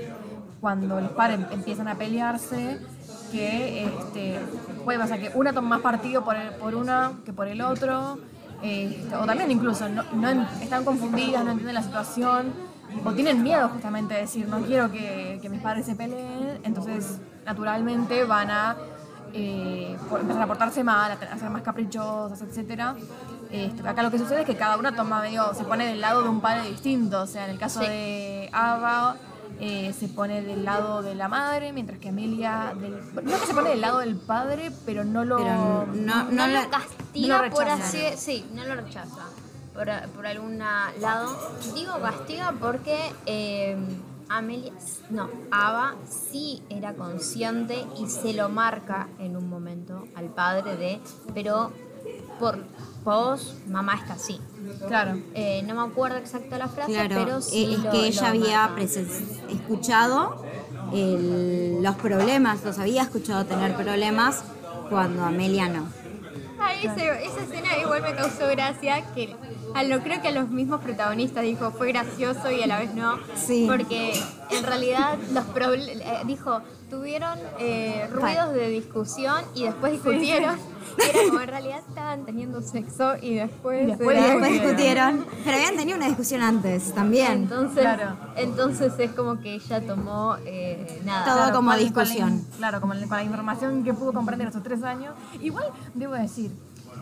[0.60, 2.78] cuando los padres empiezan a pelearse,
[3.30, 4.40] que este,
[4.84, 8.18] puede pasar que una toma más partido por, el- por una que por el otro,
[8.62, 12.52] este, o también incluso no, no están confundidas, no entienden la situación,
[13.04, 17.18] o tienen miedo justamente de decir, no quiero que, que mis padres se peleen, entonces
[17.44, 18.76] naturalmente van a
[19.36, 22.94] eh, empezar a portarse mal, a ser más caprichosas, etc.
[23.54, 26.22] Este, acá lo que sucede es que cada una toma medio, se pone del lado
[26.22, 27.86] de un padre distinto, o sea, en el caso Sí.
[27.86, 29.16] de Ava
[29.60, 33.54] eh, se pone del lado de la madre, mientras que Amelia, del, no que se
[33.54, 35.36] pone del lado del padre, pero no lo...
[35.36, 39.26] Pero no, No, no lo castiga no lo por así, sí, no lo rechaza
[39.72, 41.36] por, por algún lado.
[41.74, 43.76] Digo castiga porque eh,
[44.28, 44.72] Amelia,
[45.10, 51.00] no, Ava sí era consciente y se lo marca en un momento al padre de,
[51.34, 51.72] pero
[52.40, 52.58] por
[53.04, 54.40] vos, mamá está así.
[54.88, 55.18] Claro.
[55.34, 58.04] Eh, no me acuerdo exacta la frase, Claro, pero sí eh, es lo- que lo
[58.04, 58.70] ella había
[59.50, 60.44] escuchado
[60.92, 64.42] el- los problemas, los había escuchado tener problemas
[64.90, 65.86] cuando Amelia no.
[66.82, 69.34] Ese- esa escena igual me causó gracia, que
[69.74, 72.94] a lo, creo que a los mismos protagonistas dijo fue gracioso y a la vez
[72.94, 73.66] no, Sí.
[73.68, 74.12] porque
[74.50, 76.60] en realidad los proble- eh, dijo
[76.90, 80.56] tuvieron eh, ruidos de discusión y después discutieron
[80.98, 85.26] Era como en realidad estaban teniendo sexo y después, Y después Y después discutieron.
[85.44, 87.32] Pero habían tenido una discusión antes también.
[87.32, 88.16] entonces, Claro.
[88.36, 91.24] entonces es como que ella tomó eh, nada.
[91.24, 92.46] Todo como con- con la discusión.
[92.58, 95.14] claro, como la- con la información que pudo comprender en esos tres años.
[95.40, 96.52] Igual, debo decir,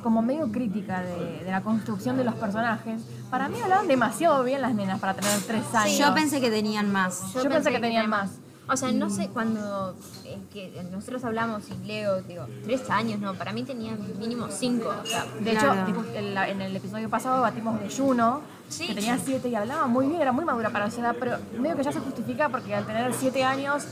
[0.02, 4.60] como medio crítica de, de la construcción de los personajes, para mí hablaban demasiado bien
[4.60, 5.98] las nenas para tener tres años.
[5.98, 7.32] Yo pensé que tenían más.
[7.34, 8.32] Yo pensé que tenían más.
[8.68, 13.34] O sea, no sé cuando eh, que nosotros hablamos y Leo, digo, tres años, no,
[13.34, 14.94] para mí tenían mínimo cinco.
[15.02, 15.74] O sea, De Claro.
[15.74, 18.86] hecho, tipo, en, la- en el episodio pasado batimos de Juno, Sí.
[18.86, 21.76] que tenía siete y hablaba muy bien, era muy madura para su edad, pero medio
[21.76, 23.84] que ya se justifica porque al tener siete años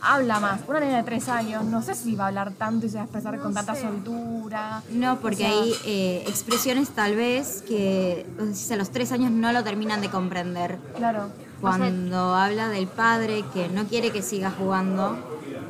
[0.00, 0.60] habla más.
[0.68, 3.02] Una niña de tres años, no sé si va a hablar tanto y se va
[3.02, 3.82] a expresar No con tanta sé.
[3.82, 4.82] soltura.
[4.90, 8.26] No, porque O sea, hay eh, expresiones tal vez que
[8.70, 10.78] a los tres años no lo terminan de comprender.
[10.96, 11.28] Claro.
[11.60, 15.18] Cuando habla del padre que no quiere que siga jugando,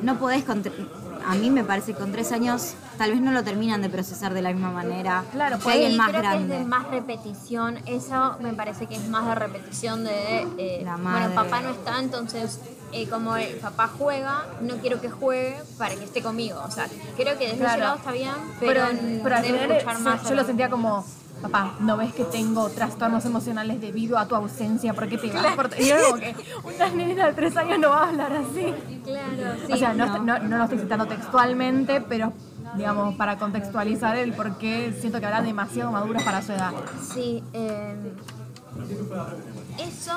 [0.01, 0.43] no podés
[1.27, 4.33] A mí me parece que con tres años tal vez no lo terminan de procesar
[4.35, 6.47] de la misma manera Claro, que Sí, más creo grande.
[6.47, 7.77] que es de más repetición.
[7.87, 10.41] Eso me parece que es más de repetición de.
[10.57, 11.33] eh, La bueno, madre.
[11.33, 12.59] papá no está, entonces,
[12.91, 16.61] eh, como el papá juega, no quiero que juegue para que esté conmigo.
[16.67, 17.81] O sea, creo que desde ese Claro.
[17.83, 20.29] lado está bien, pero, pero, pero al final, escuchar yo- más.
[20.29, 21.05] yo lo sentía como,
[21.41, 24.93] papá, ¿no ves que tengo trastornos emocionales debido a tu ausencia?
[24.93, 25.55] ¿Por qué te vas?
[25.55, 25.69] Por...
[25.79, 26.35] Y yo como que
[26.75, 28.73] una nena de tres años no va a hablar así.
[29.05, 29.71] Claro, sí.
[29.73, 30.17] o sea, no, no.
[30.19, 32.33] no- no lo estoy citando textualmente, pero
[32.75, 36.71] digamos, para contextualizar el por qué siento que hablan demasiado maduras para su edad.
[37.13, 37.95] Sí, eh,
[39.79, 40.13] eso.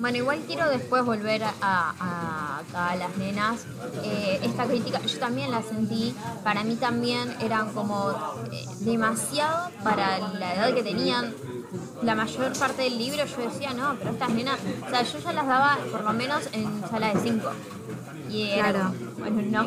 [0.00, 3.66] Bueno, igual quiero después volver a, a, a las nenas.
[4.04, 6.14] Eh, esta crítica yo también la sentí.
[6.44, 8.12] Para mí también eran como
[8.52, 11.34] eh, demasiado para la edad que tenían.
[12.02, 15.32] La mayor parte del libro yo decía, no, pero estas nenas, o sea, yo ya
[15.32, 17.50] las daba por lo menos en sala de 5.
[18.30, 18.94] Y era Claro.
[18.94, 19.64] como, bueno, no,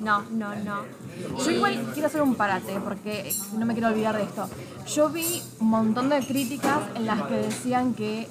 [0.00, 1.01] no, no, no.
[1.44, 4.48] Yo igual quiero hacer un parate porque no me quiero olvidar de esto.
[4.94, 8.28] Yo vi un montón de críticas en las que decían que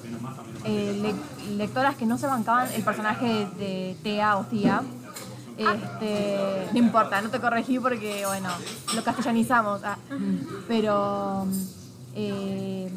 [0.64, 4.82] eh, le- lectoras que no se bancaban el personaje de Tea o Tía,
[5.56, 8.48] este, no importa, no te corregí porque, bueno,
[8.94, 9.82] lo castellanizamos.
[9.84, 9.96] ah.
[10.68, 11.46] Pero
[12.14, 12.90] eh,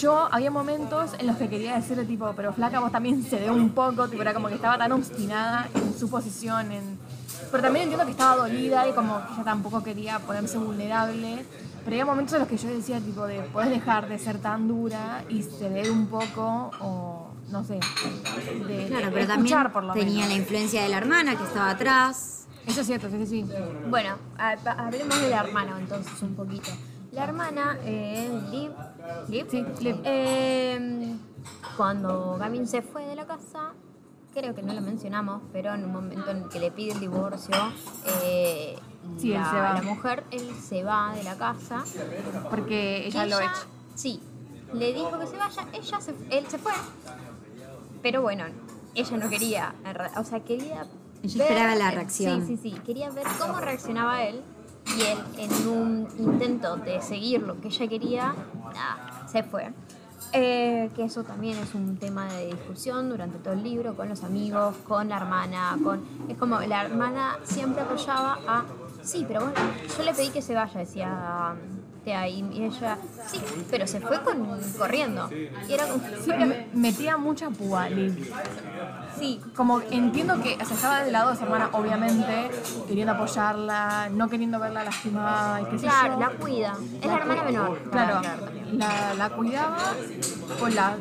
[0.00, 3.70] yo había momentos en los que quería decirle tipo, pero flaca, vos también cede un
[3.70, 6.98] poco, tipo, era como que estaba tan obstinada en su posición, en...
[7.50, 11.44] pero también entiendo que estaba dolida y como que ella tampoco quería ponerse vulnerable.
[11.84, 14.66] Pero había momentos en los que yo decía tipo de, podés dejar de ser tan
[14.68, 19.84] dura y ceder un poco o no sé, de, Claro, de pero escuchar también por
[19.84, 20.28] lo tenía menos.
[20.28, 22.46] la influencia de la hermana que estaba atrás.
[22.66, 23.52] Eso es cierto, sí, sí, sí.
[23.90, 24.52] Bueno, ha-
[24.86, 26.70] hablemos de la hermana entonces un poquito.
[27.12, 28.70] La hermana es Liv.
[29.28, 29.46] Liv.
[29.50, 29.64] Sí.
[30.04, 31.14] Eh,
[31.76, 33.72] cuando Gamin se fue de la casa,
[34.34, 37.54] creo que no lo mencionamos, pero en un momento en que le pide el divorcio,
[38.24, 38.76] eh,
[39.18, 39.74] Sí, él la, se va.
[39.74, 41.84] la mujer, él se va de la casa.
[42.50, 43.66] Porque ella lo Ella- echa.
[43.94, 44.20] Sí,
[44.72, 46.72] le dijo que se vaya, ella se, él se fue.
[48.02, 48.44] Pero bueno,
[48.94, 49.74] ella no quería,
[50.16, 50.86] o sea, quería...
[51.22, 52.46] Ella esperaba la reacción.
[52.46, 54.42] Sí, sí, sí, quería ver cómo reaccionaba él
[54.98, 58.34] y él en un intento de seguir lo que ella quería,
[58.74, 59.72] nada, se fue.
[60.32, 64.24] Eh, que eso también es un tema de discusión durante todo el libro, con los
[64.24, 66.02] amigos, con la hermana, con...
[66.28, 68.64] Es como la hermana siempre apoyaba a...
[69.02, 69.54] Sí, pero bueno,
[69.96, 71.54] yo le pedí que se vaya, decía
[72.04, 74.44] Tea, y ella, sí, pero se fue con,
[74.76, 75.30] corriendo.
[75.68, 76.02] Y era como,
[76.46, 78.30] me- metía mucha púa, Liv.
[79.18, 82.50] sí, Como entiendo que o sea, estaba del lado de su hermana, obviamente,
[82.88, 86.20] queriendo apoyarla, no queriendo verla lastimada y qué sé claro, yo.
[86.20, 86.74] la cuida.
[87.00, 87.78] Es la hermana menor.
[87.90, 88.63] Claro, también.
[88.78, 89.94] La, cuidaba,
[90.58, 90.96] pues la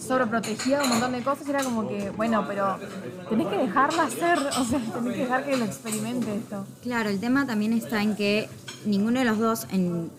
[0.00, 2.78] sobreprotegía un montón de cosas y era como que, bueno, pero
[3.28, 6.66] tenés que dejarla hacer, o sea, tenés que dejar que lo experimente esto.
[6.82, 8.48] Claro, el tema también está en que
[8.84, 10.10] ninguno de los dos, en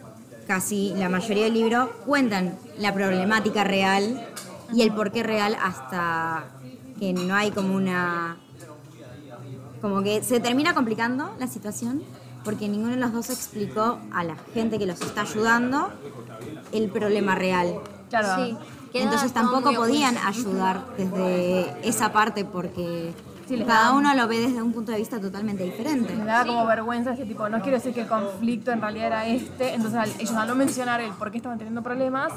[0.47, 4.27] casi la mayoría del libro, cuentan la problemática real
[4.73, 6.45] y el porqué real hasta
[6.99, 8.37] que no hay como una...
[9.81, 12.01] Como que se termina complicando la situación
[12.47, 15.89] porque ninguno de los dos explicó a la gente que los está ayudando
[16.71, 17.75] el problema real.
[18.09, 18.57] Claro, Sí,
[18.93, 23.13] Entonces tampoco podían ayudar desde esa parte porque
[23.49, 26.13] Sí, les cada uno lo ve desde un punto de vista totalmente diferente.
[26.15, 29.27] me daba como vergüenza ese tipo, no quiero decir que el conflicto en realidad era
[29.27, 32.31] este, entonces ellos al no mencionar el por qué estaban teniendo problemas,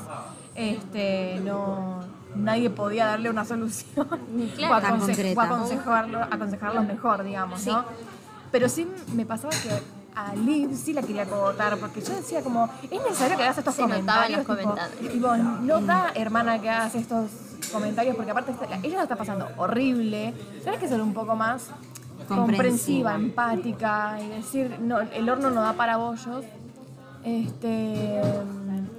[0.57, 2.01] este, no,
[2.35, 4.07] nadie podía darle una solución
[4.57, 4.75] Claro.
[4.75, 5.41] o, aconse- concreta.
[5.41, 7.85] o aconsejarlo, aconsejarlos mejor, digamos, ¿no?
[8.53, 9.71] Pero sí me pasaba que
[10.29, 13.75] a Liv sí la quería cogotar, porque yo decía como, es necesario que hagas estos
[13.75, 14.41] Se comentarios.
[14.41, 15.13] tipo, comentarios.
[15.13, 17.31] tipo, no da hermana que hagas estos
[17.73, 21.69] comentarios, porque aparte está- ella la está pasando horrible, tienes que ser un poco más
[22.29, 26.45] comprensiva, empática y decir, no, el horno no da para bollos.
[27.25, 28.21] Este,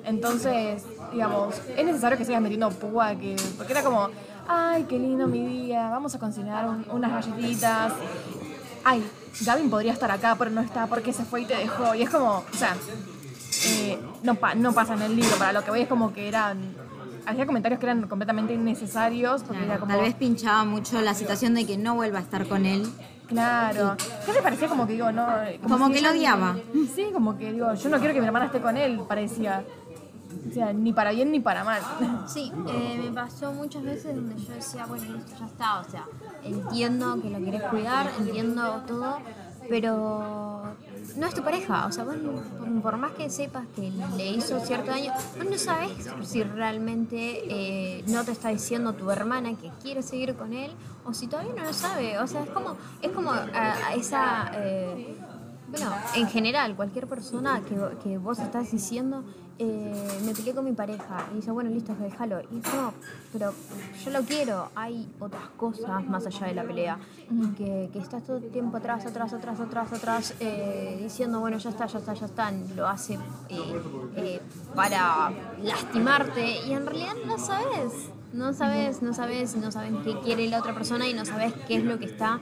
[0.05, 4.09] entonces, digamos, es necesario que sigas metiendo púa, que, porque era como,
[4.47, 7.93] ay, qué lindo mi día, vamos a cocinar un- unas galletitas.
[8.83, 9.03] Ay,
[9.39, 11.95] Gavin podría estar acá, pero no está porque se fue y te dejó.
[11.95, 12.75] Y es como, o sea,
[13.65, 16.27] eh, no, pa- no pasa en el libro, para lo que voy es como que
[16.27, 16.75] eran,
[17.25, 19.91] hacía comentarios que eran completamente innecesarios, porque era como...
[19.93, 22.87] Tal vez pinchaba mucho la situación de que no vuelva a estar con él.
[23.27, 23.95] Claro.
[24.25, 25.25] ¿Qué te parecía como que digo, no?
[25.63, 26.57] Como si que lo odiaba.
[26.93, 29.63] Sí, como que digo, yo no quiero que mi hermana esté con él, parecía.
[30.49, 31.81] O sea, ni para bien ni para mal.
[32.27, 36.05] Sí, eh, me pasó muchas veces donde yo decía, bueno, listo, ya está, o sea,
[36.43, 39.17] entiendo que lo querés cuidar, entiendo todo,
[39.69, 40.63] pero
[41.15, 42.15] no es tu pareja, o sea, vos
[42.81, 45.91] por, más que sepas que le hizo cierto daño, vos no sabes
[46.23, 50.71] si realmente eh, no te está diciendo tu hermana que quiere seguir con él
[51.05, 53.33] o si todavía no lo sabe, o sea, es como, es como
[53.95, 54.51] esa...
[54.55, 55.17] eh,
[55.71, 59.23] bueno, en general, cualquier persona que, que vos estás diciendo,
[59.63, 62.41] eh, me peleé con mi pareja, y dice, bueno, listo, déjalo.
[62.41, 62.93] Y no,
[63.31, 63.53] pero
[64.03, 66.97] yo lo quiero, hay otras cosas más allá de la pelea.
[67.29, 71.59] Y que, que estás todo el tiempo atrás, atrás, atrás, atrás, atrás, eh, diciendo, bueno,
[71.59, 73.19] ya está, ya está, ya está, lo hace
[73.49, 74.41] eh,
[74.75, 78.09] para lastimarte, y en realidad no sabes.
[78.33, 81.75] No sabes, no sabes, no sabes qué quiere la otra persona y no sabes qué
[81.75, 82.39] es lo que está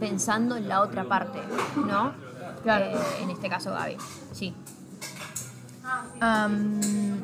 [0.00, 1.38] pensando en la otra parte,
[1.76, 2.14] ¿no?
[2.62, 2.98] Claro.
[3.20, 3.96] En este caso Gaby.
[4.32, 4.54] Sí.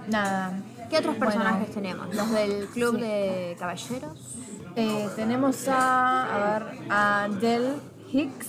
[0.09, 0.53] Nada.
[0.91, 2.15] ¿Qué otros Bueno, personajes tenemos?
[2.15, 4.37] Los del club de caballeros.
[4.77, 7.75] eh, tenemos a, a ver, a Del
[8.13, 8.47] Hicks,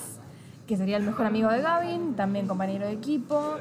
[0.67, 3.55] que sería el mejor amigo de Gavin, también compañero de equipo.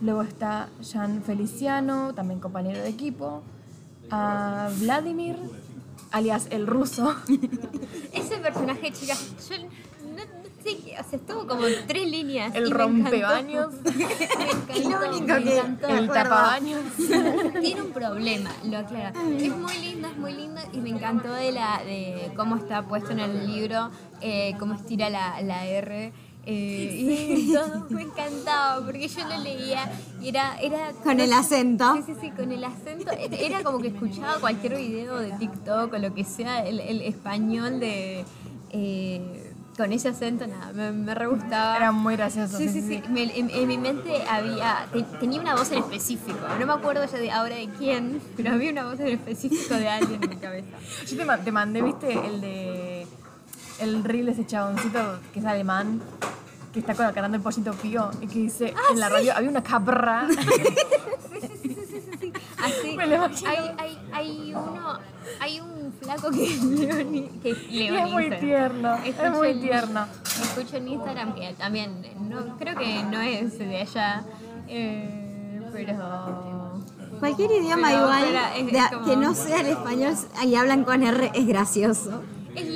[0.00, 3.42] Luego está Jan Feliciano, también compañero de equipo.
[4.10, 5.36] A Vladimir,
[6.12, 7.14] alias el ruso.
[8.12, 9.56] Ese personaje, chicas, yo
[10.64, 12.54] qué, o sea, estuvo como en tres líneas.
[12.54, 13.74] El rompebaños.
[13.84, 15.88] Me encantó, Lo único me que- encantó.
[15.88, 16.80] el tapabaños.
[17.60, 19.12] Tiene un problema, lo aclara.
[19.38, 23.10] Es muy lindo, es muy lindo y me encantó de la de cómo está puesto
[23.12, 26.12] en el libro, eh, cómo estira la, la R.
[26.46, 29.90] eh, y todo me encantaba porque yo lo leía
[30.22, 31.94] y era, era Con el acento.
[31.96, 33.10] Sí, sí, sí, con el acento.
[33.12, 37.80] Era como que escuchaba cualquier video de TikTok o lo que sea, el, el español
[37.80, 38.24] de.
[38.70, 39.49] eh,
[39.80, 41.76] con ese acento, nada, me, me re gustaba.
[41.76, 42.56] Era muy gracioso.
[42.58, 43.02] Sí, sí, sí.
[43.08, 44.86] Me- en, en mi mente había.
[44.92, 46.38] te- tenía una voz en específico.
[46.58, 49.88] No me acuerdo ya de ahora de quién, pero había una voz en específico de
[49.88, 50.68] alguien en mi cabeza.
[51.08, 53.06] Yo te, te mandé, viste, el de.
[53.80, 56.02] El reel de ese chaboncito que es alemán,
[56.74, 59.62] que está colocando el pollito pío y que dice Ah, en la radio había una
[59.62, 60.28] cabra.
[62.62, 62.94] Así.
[62.96, 63.50] Me lo imagino.
[63.50, 64.98] Hay, hay, hay uno.
[65.40, 67.28] Hay un flaco que es Leoni.
[67.42, 70.06] Que es Y es muy tierno, es Escucho muy en- tierno.
[70.24, 74.24] Escucho en Instagram que también, no, creo que no es de allá,
[74.68, 76.80] eh, pero...
[77.20, 78.24] Cualquier idioma Pero- igual
[78.56, 80.14] pero es- es como- que no sea el español
[80.46, 82.22] y hablan con R es gracioso.
[82.54, 82.66] Es.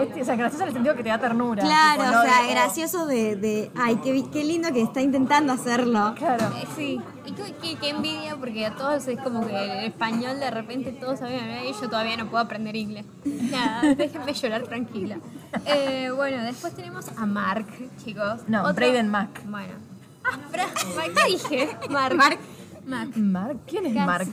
[0.00, 1.62] Este, o sea, gracioso en el sentido que te da ternura.
[1.62, 2.20] Claro, tipo, ¿no?
[2.20, 6.14] o sea, De- gracioso de, de ay, qué, qué lindo que está intentando hacerlo.
[6.16, 6.46] Claro.
[6.56, 10.40] Eh, Sí, y qué, qué- qué envidia porque a todos es como que el español
[10.40, 13.04] de repente todos saben hablar y yo todavía no puedo aprender inglés.
[13.24, 15.18] Nada, déjenme llorar tranquila.
[15.66, 17.66] Eh, bueno, después tenemos a Mark,
[18.04, 18.40] chicos.
[18.48, 19.44] No, Braden Mack.
[19.46, 19.74] Bueno.
[20.24, 21.68] Ah, Bra ¿qué dije?
[21.90, 22.16] Mark.
[22.16, 22.38] Mark.
[22.86, 23.16] Mark.
[23.16, 24.28] Mark, ¿quién es ¿Qué Mark?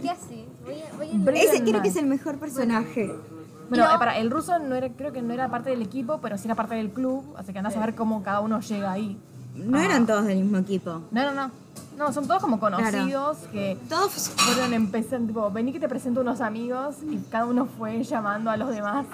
[0.00, 0.46] ¿Qué hace?
[0.64, 3.06] Voy a, voy a Ese creo que es el mejor personaje.
[3.06, 3.41] Bueno,
[3.78, 3.84] No.
[3.94, 6.46] eh, para, el ruso no era, creo que no era parte del equipo, pero sí
[6.46, 9.18] era parte del club, así que andás a ver cómo cada uno llega ahí.
[9.54, 9.84] No Ah.
[9.84, 11.02] eran todos del mismo equipo.
[11.10, 11.50] No, no, no.
[11.96, 16.40] No, son todos como conocidos que Todos fueron empezando, tipo, vení que te presento unos
[16.40, 19.06] amigos y cada uno fue llamando a los demás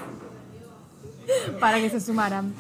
[1.61, 2.55] para que se sumaran.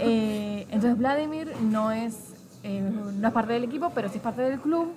[0.00, 2.14] Eh, entonces Vladimir no es,
[2.62, 4.88] eh, no es parte del equipo, pero sí es parte del club.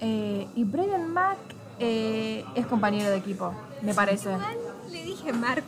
[0.00, 1.38] Eh, y Braden Mack
[1.78, 4.30] es compañero de equipo, me parece.
[4.92, 5.64] Le dije Mark.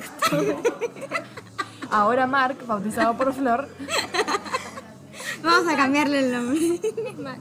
[1.90, 3.68] Ahora Mark, bautizado por Flor,
[5.42, 6.80] Vamos a cambiarle el nombre.
[7.10, 7.40] es Mark.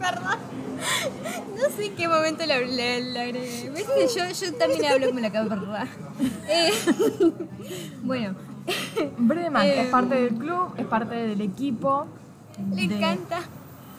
[0.00, 0.38] Perdón.
[1.56, 2.64] No sé en qué momento le.
[3.70, 4.08] ¿Viste?
[4.16, 5.86] Yo, yo también hablo como la cabra.
[6.48, 6.70] Eh,
[8.02, 8.34] bueno,
[9.18, 12.06] Braden Mack Eh, es parte del club, es parte del equipo.
[12.74, 13.40] le de- encanta.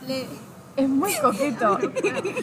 [0.07, 0.27] Le,
[0.75, 1.77] Es muy coqueto,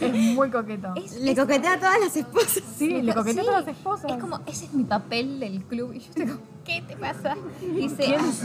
[0.00, 0.94] es muy coqueto.
[0.96, 2.62] es, Le coquetea a todas las esposas.
[2.78, 4.10] Sí, le coquetea Sí, a todas las esposas.
[4.12, 5.92] Es como, ese es mi papel del club.
[5.92, 7.36] Y yo digo, ¿qué te pasa?
[7.60, 8.42] Dice, ¿Quién es?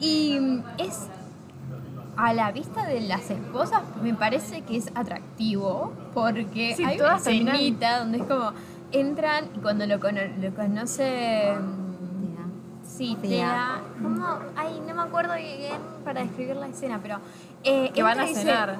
[0.00, 0.38] y
[0.78, 1.06] es
[2.16, 7.16] a la vista de las esposas, me parece que es atractivo porque Sí, hay una
[7.18, 8.52] escenita donde es como,
[8.90, 11.52] entran y cuando lo, cono- lo conoce.
[12.98, 13.28] Sí, Tea.
[13.30, 13.80] Tea.
[14.02, 14.26] ¿Cómo?
[14.56, 17.18] Ay, no me acuerdo bien para describir la escena, pero.
[17.64, 18.78] eh, Que van a dice- cenar.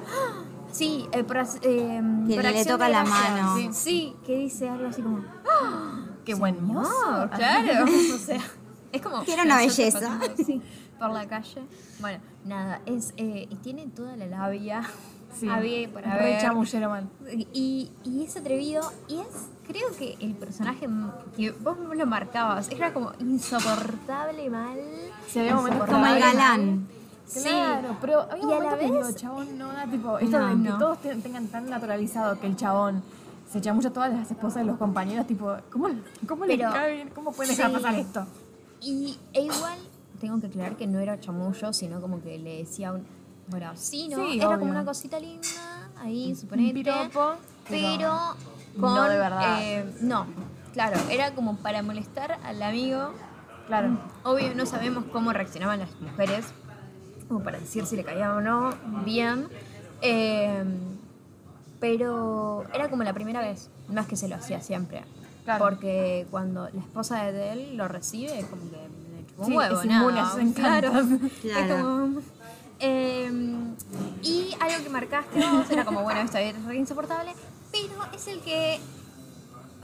[0.71, 3.31] Sí, eh, por, eh, Que por le toca la gracias.
[3.31, 3.55] mano.
[3.57, 3.69] Sí.
[3.71, 5.23] Sí, que dice algo así como.
[6.25, 6.91] Qué buen mozo.
[7.35, 7.85] Claro.
[8.15, 8.41] o sea,
[8.91, 9.23] es como.
[9.23, 10.19] Era una belleza.
[10.99, 11.63] por la calle.
[12.01, 13.13] Bueno, nada, es.
[13.17, 14.83] eh, y tiene toda la labia.
[15.33, 15.47] Sí.
[15.47, 16.41] Había por haber.
[16.41, 17.07] chamullero mal.
[17.53, 19.27] Y, y es atrevido y es,
[19.69, 20.87] creo que el personaje
[21.37, 24.77] que vos lo marcabas, era como insoportable mal.
[25.27, 26.87] Se ve momentos Como el galán.
[27.25, 27.41] Sí.
[27.49, 30.63] Claro, pero había la momentos que digo, vez- chabón, no da tipo, esto No, de
[30.63, 30.77] que no.
[30.79, 33.03] todos te- tengan tan naturalizado que el chabón
[33.51, 35.89] se chamulla a todas las esposas de los compañeros, tipo, ¿cómo,
[36.27, 37.09] cómo le Pero- cae bien?
[37.13, 37.73] ¿Cómo puede dejar Sí.
[37.75, 38.25] pasar esto?
[38.81, 39.77] Y e igual
[40.19, 43.05] tengo que aclarar que no era chamullo, sino como que le decía un.
[43.47, 44.17] Bueno, sí, ¿no?
[44.27, 44.59] Sí, era obvio.
[44.59, 45.47] como una cosita linda,
[45.99, 46.73] ahí, suponete.
[46.73, 47.33] piropo,
[47.67, 48.35] pero pero
[48.79, 48.93] con.
[48.95, 49.57] no de verdad.
[49.61, 50.25] eh, no,
[50.73, 53.11] claro, era como para molestar al amigo.
[53.67, 53.97] Claro.
[54.23, 56.45] Obvio, no sabemos cómo reaccionaban las mujeres,
[57.27, 58.71] como para decir si le caía o no
[59.05, 59.47] bien.
[60.01, 60.63] Eh,
[61.79, 65.03] pero era como la primera vez, no es que se lo hacía siempre.
[65.45, 65.63] Claro.
[65.63, 69.57] Porque cuando la esposa de él lo recibe, es como que le chupa un Sí,
[69.57, 70.31] huevo, es inmune nada.
[70.31, 70.87] sus Claro.
[70.89, 71.31] encantos.
[71.43, 71.83] Es Claro.
[71.83, 72.21] como-
[72.81, 73.31] eh,
[74.23, 77.33] y algo que marcaste vos era como, bueno, esta es re insoportable,
[77.87, 78.79] pero es el que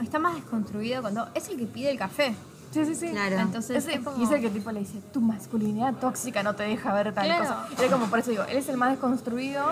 [0.02, 2.34] está más desconstruido cuando es el que pide el café.
[2.72, 3.10] Sí, sí, sí.
[3.10, 3.38] Claro.
[3.38, 6.54] Entonces, Ese- es como- Y es el que tipo le dice, tu masculinidad tóxica no
[6.54, 7.44] te deja ver tal Claro.
[7.44, 7.68] cosa.
[7.78, 9.64] Era como, por eso digo, él es el más desconstruido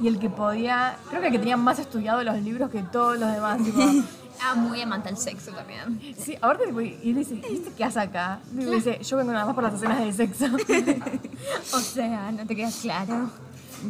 [0.00, 3.18] y el que podía, creo que el que tenía más estudiado los libros que todos
[3.18, 3.62] los demás.
[3.62, 3.78] Tipo,
[4.40, 6.00] Ah, muy amante al sexo también.
[6.16, 8.38] sí, ahorita tipo, y él dice, ¿viste qué hace acá?
[8.56, 10.46] Y dice, yo vengo nada más por las escenas de sexo.
[11.74, 13.30] O sea, no te queda claro.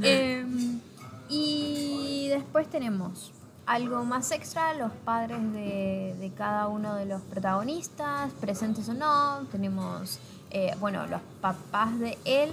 [0.03, 0.81] Em,
[1.29, 3.33] y después tenemos
[3.69, 9.47] algo más extra, los padres de, de cada uno de los protagonistas, presentes o no.
[9.53, 10.19] Tenemos,
[10.51, 12.51] eh, bueno, los papás de él.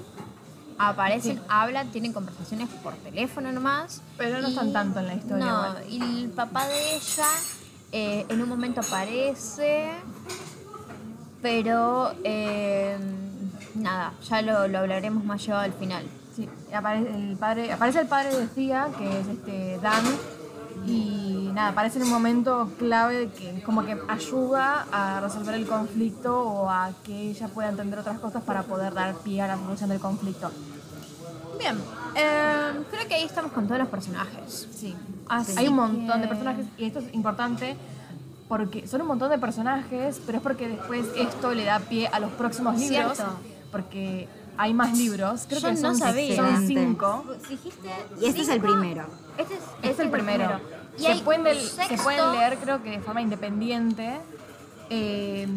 [0.78, 1.42] Aparecen, Sí.
[1.48, 4.02] hablan, tienen conversaciones por teléfono nomás.
[4.18, 5.84] Pero no están tanto en la historia, No, igual.
[5.90, 7.28] y el papá de ella
[7.94, 9.90] eh, en un momento aparece,
[11.42, 12.98] pero eh,
[13.76, 16.04] nada, ya lo, lo hablaremos más llevado al final.
[16.36, 20.04] Sí, aparece el padre, aparece el padre de Cia, que es este Dan,
[20.88, 26.38] y nada, aparece en un momento clave que como que ayuda a resolver el conflicto
[26.40, 29.90] o a que ella pueda entender otras cosas para poder dar pie a la solución
[29.90, 30.52] del conflicto.
[31.58, 31.78] Bien,
[32.16, 34.68] eh, creo que ahí estamos con todos los personajes.
[34.76, 34.96] Sí,
[35.30, 37.76] Así hay un montón de personajes y esto es importante
[38.48, 42.20] porque son un montón de personajes, pero es porque después esto le da pie a
[42.20, 43.34] los próximos libros, Cierto.
[43.72, 44.28] porque
[44.58, 46.36] hay más libros, creo Yo que no son, sabía.
[46.36, 47.26] son cinco.
[47.50, 47.90] Dijiste
[48.22, 49.06] Y este es el primero.
[49.38, 50.60] Este es, Este es el primero.
[50.98, 51.98] Y se, hay pueden se
[52.32, 54.20] leer, creo que de forma independiente.
[54.90, 55.48] eh,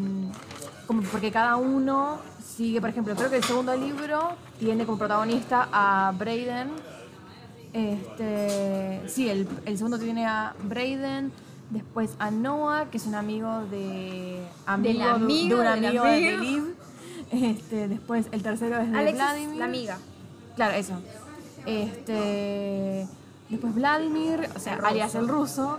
[0.87, 2.19] como porque cada uno
[2.57, 6.71] sigue, por ejemplo, creo que el segundo libro tiene como protagonista a Brayden.
[7.73, 11.33] Este, sí, el, el segundo tiene a Brayden.
[11.71, 14.43] Después a Noah, que es un amigo de.
[14.65, 16.43] Amigo de- amigo de un amigo de amigo.
[16.43, 16.75] Liv.
[17.31, 19.57] Este, después el tercero es de Vladimir.
[19.59, 19.99] la amiga.
[20.57, 20.95] Claro, eso.
[21.67, 23.07] Este,
[23.51, 25.19] después Vladimir, o sea, El alias ruso.
[25.21, 25.79] el ruso.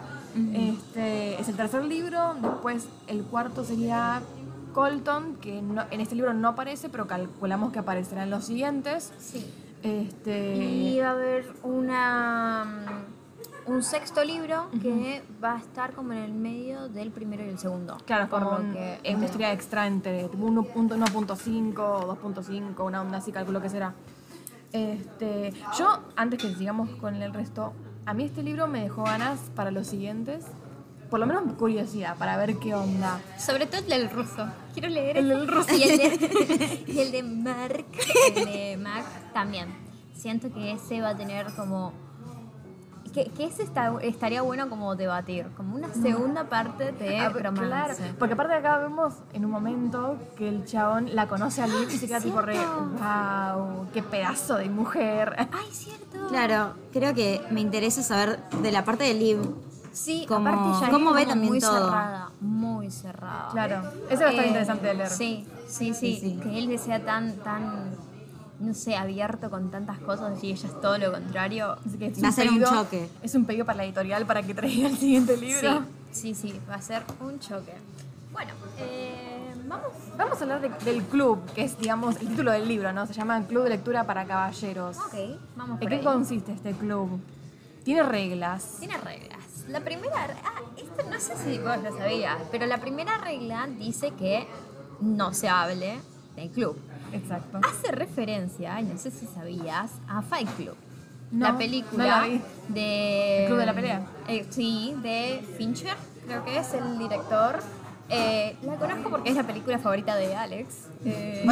[0.53, 2.35] Este, es el tercer libro.
[2.41, 4.21] Después el cuarto sería
[4.73, 9.11] Colton, que no- en este libro no aparece, pero calculamos que aparecerá en los siguientes.
[9.19, 9.45] Sí.
[9.81, 12.65] Este, Y va a haber una
[13.65, 17.49] mm, un sexto libro que va a estar como en el medio del primero y
[17.49, 17.97] el segundo.
[18.05, 23.01] Claro, es Por como que es una historia extra entre tipo 1.5 o 2.5, una
[23.01, 23.93] onda así, calculo que será.
[24.71, 27.73] Este, yo, antes que sigamos con el resto,
[28.05, 30.45] a mí este libro me dejó ganas para los siguientes.
[31.09, 33.19] Por lo menos curiosidad, para ver qué onda.
[33.37, 34.47] Sobre todo el del ruso.
[34.73, 35.75] Quiero leer El del ruso.
[35.75, 37.85] Y el de, y el de Mark.
[38.35, 39.73] El de Mark también.
[40.13, 41.93] Siento que ese va a tener como.
[43.13, 45.47] Que, que ese está, estaría bueno como debatir.
[45.57, 47.67] Como una segunda parte de Ah, pero romance.
[47.97, 51.67] Claro, porque aparte de acá vemos en un momento que el chabón la conoce a
[51.67, 55.35] Liv y se queda tipo re, wow, qué pedazo de mujer.
[55.51, 56.27] Ay, cierto.
[56.29, 59.39] Claro, creo que me interesa saber de la parte de Liv.
[59.91, 61.73] Sí, Como- aparte ya cómo es ve como también muy todo.
[61.85, 63.49] cerrada, muy cerrada.
[63.51, 65.09] Claro, ese va a estar Eh, interesante de leer.
[65.09, 66.39] Sí, sí, sí, Sí, sí.
[66.43, 67.95] Que él sea tan, tan,
[68.59, 71.77] no sé, abierto con tantas cosas y ella es todo lo contrario.
[71.85, 73.09] Así que es Va a ser un choque.
[73.23, 75.83] Es un pedido para la editorial para que traiga el siguiente Sí, libro.
[76.11, 77.73] sí, sí, va a ser un choque.
[78.33, 79.87] Bueno, eh, vamos.
[80.17, 83.07] Vamos a hablar de- del club, que es, digamos, el título del libro, ¿no?
[83.07, 84.97] Se llama Club de Lectura para Caballeros.
[84.97, 85.13] Ok,
[85.55, 86.03] vamos ¿En por qué ahí.
[86.03, 87.19] consiste este club?
[87.83, 88.75] Tiene reglas.
[88.79, 89.39] Tiene reglas.
[89.69, 94.11] La primera, ah, esto no sé si vos lo sabías, pero la primera regla dice
[94.11, 94.47] que
[94.99, 95.99] no se hable
[96.35, 96.77] del club.
[97.13, 97.59] Exacto.
[97.63, 100.75] Hace referencia, y no sé si sabías, a Fight Club.
[101.31, 102.41] No, la película no la vi.
[102.69, 103.41] de...
[103.43, 104.01] ¿El club de la pelea?
[104.27, 105.95] Eh, sí, de Fincher,
[106.25, 107.59] creo que es el director.
[108.11, 110.87] Eh, la conozco porque es la película favorita de Alex.
[111.05, 111.45] Eh.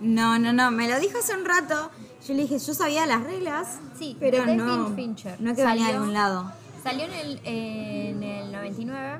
[0.00, 1.90] No, no, no, me lo dijo hace un rato.
[2.26, 5.40] Yo le dije, yo sabía las reglas, Sí, pero de no, Fincher.
[5.40, 6.52] no que venía de Salió- algún lado.
[6.84, 9.18] Salió en el, en el 99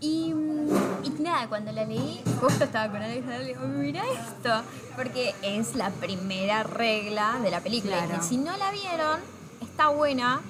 [0.00, 0.68] y, mm,
[1.04, 4.62] y nada, cuando la leí, justo estaba con Alex y le digo, mira esto,
[4.96, 8.04] porque es la primera regla de la película.
[8.06, 8.22] Claro.
[8.22, 9.20] Y si no la vieron,
[9.60, 10.40] está buena,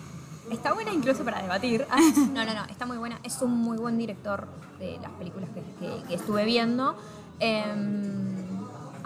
[0.51, 1.87] está buena incluso para debatir.
[2.33, 4.47] No, no, no, está muy buena, es un muy buen director
[4.79, 6.97] de las películas que, que- que estuve viendo.
[7.41, 8.35] Em,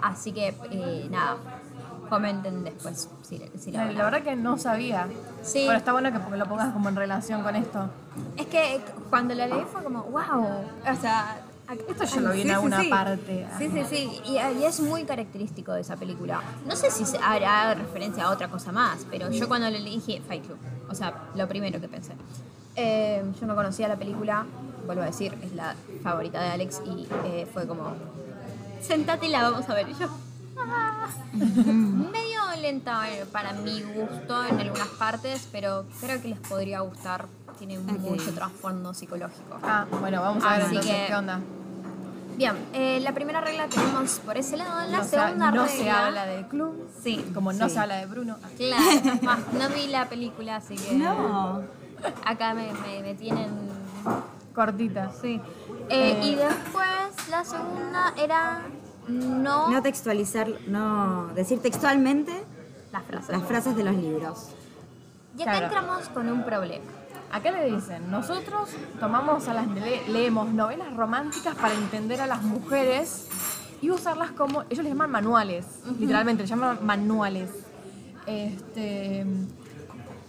[0.01, 1.37] así que, eh, nada,
[2.07, 5.07] comenten después si, si la La, la verdad que no sabía.
[5.41, 5.63] Sí.
[5.65, 7.89] Pero está bueno que porque lo pongas como en relación con esto.
[8.37, 10.45] Es que cuando la leí fue como, wow.
[10.91, 11.41] O sea,
[11.87, 13.47] Esto yo lo vi en alguna parte.
[13.57, 14.21] Sí, sí, sí.
[14.25, 16.41] Y, y es muy característico de esa película.
[16.65, 20.45] No sé si hará referencia a otra cosa más, pero yo cuando le dije Fight
[20.45, 20.57] Club,
[20.89, 22.13] o sea, lo primero que pensé.
[22.75, 24.45] Eh, yo no conocía la película,
[24.85, 27.93] vuelvo a decir, es la favorita de Alex y eh, fue como,
[28.81, 29.89] sentate y la vamos a ver.
[29.89, 30.07] Y yo.
[32.11, 37.25] medio lenta eh, para mi gusto en algunas partes, pero creo que les podría gustar.
[37.57, 39.57] Tiene mucho trasfondo psicológico.
[39.63, 41.39] Ah, bueno, vamos a ver Así entonces que- qué onda.
[42.37, 44.89] Bien, eh, la primera regla tenemos por ese lado.
[44.91, 45.67] La no se, segunda no regla.
[45.83, 46.89] se habla del club.
[47.01, 47.75] Sí, Como no Sí.
[47.75, 48.35] se habla de Bruno.
[48.57, 48.83] Claro,
[49.21, 50.95] más, no vi la película, así que.
[50.95, 51.61] No.
[52.25, 53.51] Acá me, me, me tienen.
[54.53, 55.11] Cortita.
[55.21, 55.39] Sí.
[55.89, 58.63] Eh, y después la segunda era.
[59.07, 59.69] No.
[59.71, 62.31] No textualizar, no decir textualmente
[62.91, 63.29] las frases.
[63.29, 64.49] las frases de los libros.
[65.37, 65.65] Y acá Claro.
[65.67, 66.85] entramos con un problema.
[67.31, 72.41] Acá le dicen, nosotros tomamos a las le- leemos novelas románticas para entender a las
[72.43, 73.27] mujeres
[73.81, 75.65] y usarlas como ellos les llaman manuales,
[75.99, 77.49] literalmente les llaman manuales.
[78.25, 79.25] Este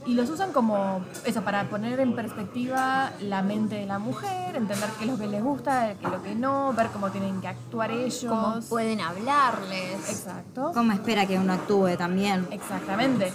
[0.07, 4.89] y los usan como eso para poner en perspectiva la mente de la mujer, entender
[4.99, 7.49] qué es lo que les gusta, qué es lo que no, ver cómo tienen que
[7.49, 8.25] actuar ellos.
[8.29, 10.09] Cómo pueden hablarles.
[10.09, 10.71] Exacto.
[10.75, 12.47] ¿Cómo espera que uno actúe también?
[12.51, 13.33] Exactamente.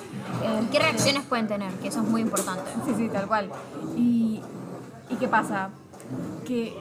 [0.62, 1.72] ¿Y qué reacciones pueden tener?
[1.76, 2.72] Que eso es muy importante.
[2.86, 3.50] Sí, sí, tal cual.
[3.98, 4.42] ¿Y,
[5.10, 5.70] y qué pasa?
[6.46, 6.78] Que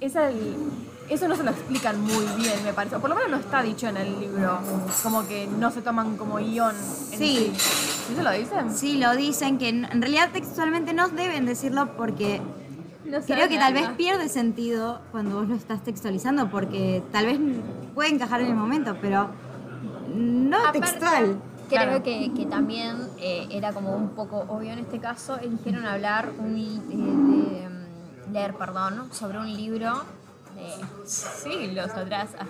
[0.00, 2.96] esa el- eso no se lo explican muy bien, me parece.
[2.96, 4.58] O por lo menos no está dicho en el libro.
[5.02, 6.74] Como que no se toman como guion.
[7.12, 7.52] en Sí.
[7.54, 8.74] ¿Sí se lo dicen?
[8.74, 12.40] Sí, lo dicen, que en realidad textualmente no deben decirlo porque
[13.04, 17.38] No creo que tal vez pierde sentido cuando vos lo estás textualizando porque tal vez
[17.94, 19.28] puede encajar en el momento, pero
[20.14, 21.36] no Aparte, textual.
[21.68, 22.02] Creo Claro.
[22.02, 26.56] que, que también eh, era como un poco obvio en este caso, eligieron hablar, un,
[26.56, 26.96] eh, de,
[28.28, 30.02] mm, leer, perdón, sobre un libro
[30.64, 32.30] de siglos atrás.
[32.38, 32.44] Ah,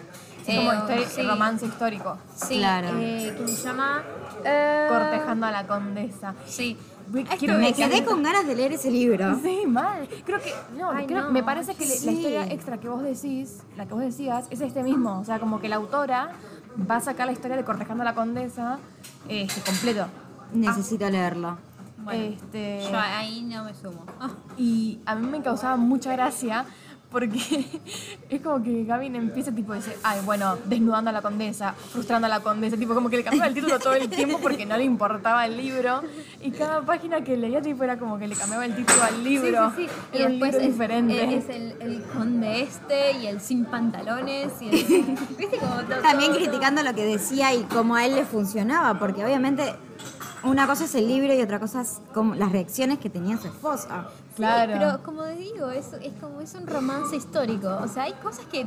[0.46, 2.18] Es como eh, histori- sí, romance histórico.
[2.34, 2.88] Sí, Claro.
[2.98, 4.02] eh, que se llama...
[4.44, 6.34] eh, Cortejando a la condesa.
[6.46, 6.76] Sí.
[7.38, 9.38] Quiero Me quedé con ganas de leer ese libro.
[9.42, 10.08] Sí, mal.
[10.24, 11.30] Creo que, no, Ay, creo- no.
[11.32, 14.82] me parece que la historia extra que vos decís, la que vos decías, es este
[14.82, 15.18] mismo.
[15.20, 16.30] O sea, como que la autora
[16.90, 18.78] va a sacar la historia de Cortejando a la Condesa
[19.28, 20.06] este, completo.
[20.54, 21.58] Necesito leerlo.
[21.98, 24.04] Bueno, este, Yo ahí no me sumo.
[24.20, 26.64] Ah, y a mí me causaba mucha gracia
[27.14, 27.38] porque
[28.28, 32.26] es como que Gavin empieza tipo a decir, ay, bueno, desnudando a la condesa, frustrando
[32.26, 34.76] a la condesa, tipo como que le cambiaba el título todo el tiempo porque no
[34.76, 36.02] le importaba el libro
[36.42, 39.72] y cada página que leía tipo era como que le cambiaba el título al libro.
[39.76, 40.18] Sí, sí, sí.
[40.18, 41.22] Era Y un después libro es, diferente.
[41.22, 44.74] eh, es el, el conde este y el sin pantalones y el...
[45.38, 48.98] ¿Viste como todo- También todo- criticando lo que decía y cómo a él le funcionaba,
[48.98, 49.72] porque obviamente
[50.42, 53.46] una cosa es el libro y otra cosa es como las reacciones que tenía su
[53.46, 54.08] esposa.
[54.36, 54.72] Sí, Claro.
[54.72, 57.68] pero como digo, es, es como es un romance histórico.
[57.82, 58.66] O sea, hay cosas que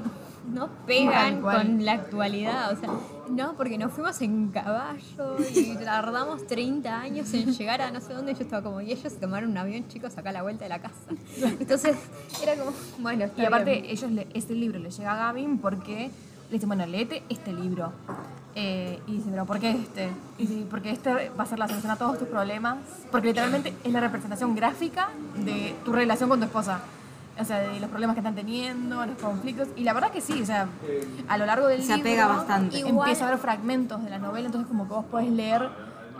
[0.54, 2.72] no pegan con la actualidad.
[2.72, 2.90] O sea,
[3.30, 8.14] no, porque nos fuimos en caballo y tardamos 30 años en llegar a no sé
[8.14, 8.34] dónde.
[8.34, 10.70] Yo estaba como, y ellos se tomaron un avión, chicos, acá a la vuelta de
[10.70, 10.96] la casa.
[11.60, 11.98] Entonces,
[12.42, 13.86] era como, bueno, está Y aparte, bien.
[13.86, 16.12] ellos le- este libro le llega a Gavin porque
[16.50, 17.92] le dicen, bueno, léete este libro.
[18.60, 20.10] Eh, y dice, pero ¿por qué este?
[20.40, 22.78] Y dice, porque este va a ser la solución a todos tus problemas.
[23.12, 26.80] Porque literalmente es la representación gráfica de tu relación con tu esposa.
[27.40, 29.68] O sea, de los problemas que están teniendo, los conflictos.
[29.76, 30.68] Y la verdad que sí, o sea,
[31.28, 32.80] a lo largo del Se libro apega bastante.
[32.80, 35.70] Empieza a haber fragmentos de la novela, entonces como que vos podés leer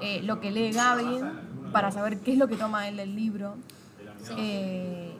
[0.04, 3.56] eh, lo que lee Gavin para saber qué es lo que toma él del libro.
[4.38, 5.18] Eh,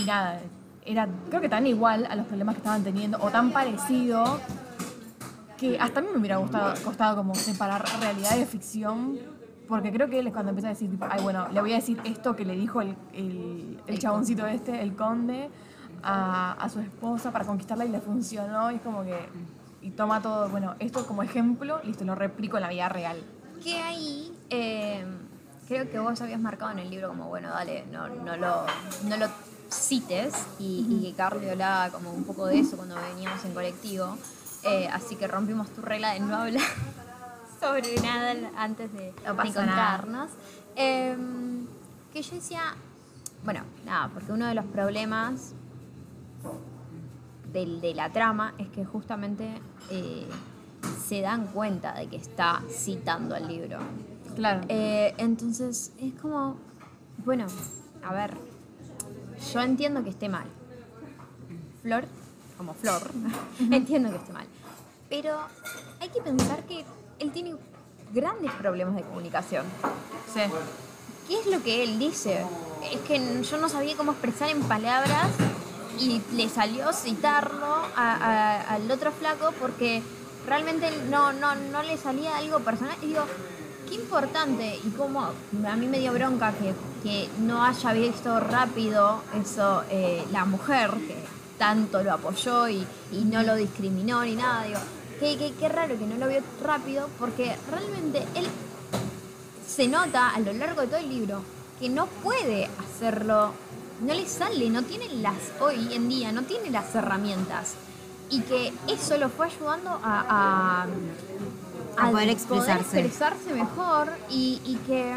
[0.00, 0.40] y nada,
[0.86, 4.38] era creo que tan igual a los problemas que estaban teniendo, o tan parecido,
[5.62, 9.18] que hasta a mí me hubiera gustado, costado como separar realidad de ficción,
[9.68, 11.76] Porque creo que él es cuando empieza a decir, tipo, ay, bueno, le voy a
[11.76, 15.48] decir esto que le dijo el, el, el chaboncito este, el conde,
[16.02, 18.70] a, a su esposa para conquistarla y le funcionó.
[18.70, 19.16] Y es como que.
[19.80, 23.18] Y toma todo, bueno, esto como ejemplo, listo, lo replico en la vida real.
[23.62, 25.04] Que ahí eh,
[25.68, 28.66] creo que vos habías marcado en el libro como, bueno, dale, no, no, lo,
[29.08, 29.26] no lo
[29.70, 34.18] cites y, y que Carly hablaba como un poco de eso cuando veníamos en colectivo.
[34.64, 36.62] Eh, así que rompimos tu regla de no hablar
[37.60, 39.34] sobre nada antes de, No
[39.74, 40.30] de.
[40.76, 41.66] Em,
[42.12, 42.62] que yo decía,
[43.44, 45.52] bueno, nada, porque uno de los problemas
[47.52, 49.54] del- de la trama es que justamente
[49.90, 50.26] eh,
[51.06, 53.78] se dan cuenta de que está citando al libro.
[54.36, 54.62] Claro.
[54.68, 56.56] Eh, entonces es como,
[57.24, 57.46] bueno,
[58.02, 58.36] a ver,
[59.52, 60.46] yo entiendo que esté mal.
[61.82, 62.04] Flor,
[62.62, 63.02] como Flor,
[63.70, 64.46] entiendo que esté mal.
[65.10, 65.36] Pero
[66.00, 66.84] hay que pensar que
[67.18, 67.56] él tiene
[68.14, 69.66] grandes problemas de comunicación.
[70.32, 70.40] sí.
[71.26, 72.44] ¿Qué es lo que él dice?
[72.92, 75.28] Es que yo no sabía cómo expresar en palabras
[75.98, 77.64] y le salió citarlo
[77.96, 80.02] a- a- al otro flaco porque
[80.46, 82.96] realmente no, no, no le salía algo personal.
[83.02, 83.22] Y digo,
[83.88, 89.22] qué importante y cómo a mí me dio bronca que, que no haya visto rápido
[89.40, 91.16] eso eh, la mujer que
[91.62, 94.64] tanto lo apoyó y, y no lo discriminó ni nada.
[94.64, 94.80] Digo,
[95.20, 98.48] qué, qué, qué raro que no lo vio rápido porque realmente él
[99.64, 101.40] se nota a lo largo de todo el libro
[101.78, 103.52] que no puede hacerlo,
[104.00, 107.74] no le sale, no tiene las, hoy en día, no tiene las herramientas.
[108.28, 110.86] Y que eso lo fue ayudando a,
[111.96, 112.98] a, A poder expresarse.
[113.02, 115.14] expresarse mejor y, y que,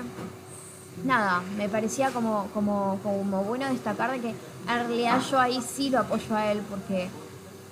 [1.06, 2.50] nada, me parecía como,
[3.48, 7.08] bueno destacar de que en realidad yo ahí sí lo apoyo a él porque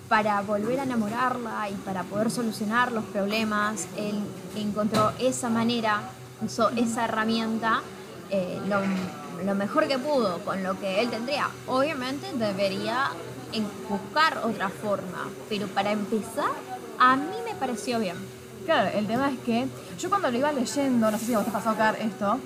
[0.08, 4.20] para volver a enamorarla y para poder solucionar los problemas, él
[4.56, 6.02] encontró esa manera,
[6.42, 7.82] usó esa herramienta
[8.30, 11.50] eh, lo, mejor que pudo con lo que él tendría.
[11.68, 13.10] Obviamente debería
[13.90, 16.52] buscar otra forma, pero para empezar,
[17.00, 18.16] a mí me pareció bien.
[18.66, 19.68] Claro, el tema es que
[20.00, 22.40] yo cuando lo iba leyendo, no sé si vos te pasó Car esto,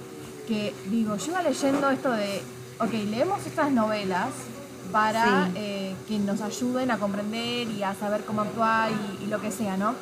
[0.48, 2.42] que digo, yo iba leyendo esto de,
[2.80, 4.30] ok, leemos estas novelas
[4.92, 5.52] para Sí.
[5.56, 9.52] eh, que nos ayuden a comprender y a saber cómo actuar y, y lo que
[9.52, 9.94] sea, ¿no?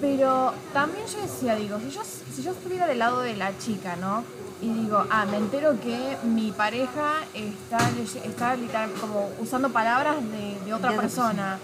[0.00, 2.00] Pero también yo decía, digo, si yo,
[2.34, 4.24] si yo estuviera del lado de la chica, ¿no?
[4.62, 7.78] Y digo, ah, me entero que mi pareja está,
[8.24, 11.58] está literal como usando palabras de, de otra De persona.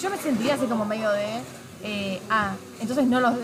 [0.00, 1.40] Yo me sentiría así como medio de,
[1.82, 3.34] eh, ah, entonces no, los,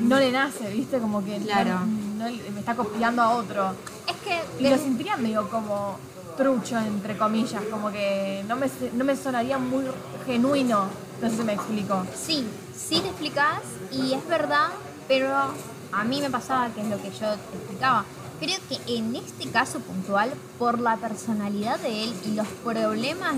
[0.00, 0.98] no le nace, ¿viste?
[0.98, 1.80] Como que Claro.
[2.20, 3.72] No me está copiando a otro.
[4.06, 5.96] Es que Y lo de- sentiría medio como
[6.36, 9.84] trucho, entre comillas, como que no me, no me sonaría muy
[10.26, 10.86] genuino.
[11.20, 12.04] No sé si me explico.
[12.14, 13.60] Sí, sí te explicás
[13.92, 14.68] y es verdad,
[15.06, 15.28] pero
[15.92, 18.04] a mí me pasaba que es lo que yo te explicaba.
[18.38, 23.34] Creo que en este caso puntual, por la personalidad de él y los problemas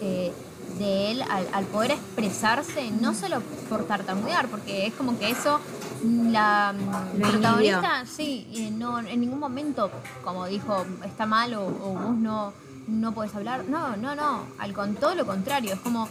[0.00, 0.32] eh,
[0.78, 5.60] de él al, al poder expresarse, no solo por tartamudear, porque es como que eso
[6.04, 6.74] la
[7.18, 9.90] protagonista, sí, eh, no, en ningún momento,
[10.24, 12.52] como dijo, está mal o, o vos no,
[12.86, 13.64] no puedes hablar.
[13.68, 16.08] No, no, no, al con todo lo contrario, es como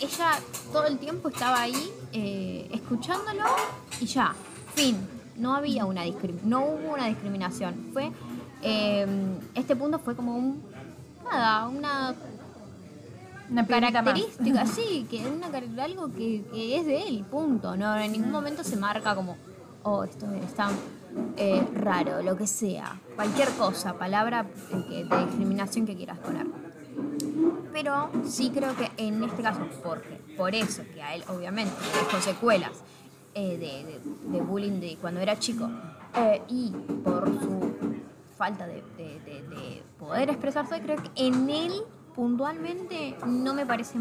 [0.00, 0.38] ella
[0.72, 3.44] todo el tiempo estaba ahí eh, escuchándolo
[4.00, 4.34] y ya,
[4.74, 4.96] fin.
[5.36, 6.02] No había una
[6.44, 7.90] no hubo una discriminación.
[7.92, 8.10] Fue
[8.62, 9.06] eh,
[9.54, 10.62] este punto fue como un
[11.30, 12.14] nada, una
[13.50, 14.12] Una piedrita más.
[14.14, 17.76] característica, sí, que una car- algo que, que es de él, punto.
[17.76, 19.36] No, en ningún momento se marca como,
[19.84, 20.68] oh, esto está
[21.36, 24.46] eh, raro, lo que sea, cualquier cosa, palabra
[24.90, 26.46] eh, de discriminación que quieras poner.
[27.72, 31.98] Pero sí creo que en este caso, porque por eso que a él obviamente le
[32.06, 32.72] dejó secuelas
[33.34, 35.68] eh, de, de- de bullying de cuando era chico
[36.16, 36.70] eh, y
[37.04, 37.74] por su
[38.36, 41.72] falta de- de poder expresarse, creo que en él
[42.16, 43.98] puntualmente no me parece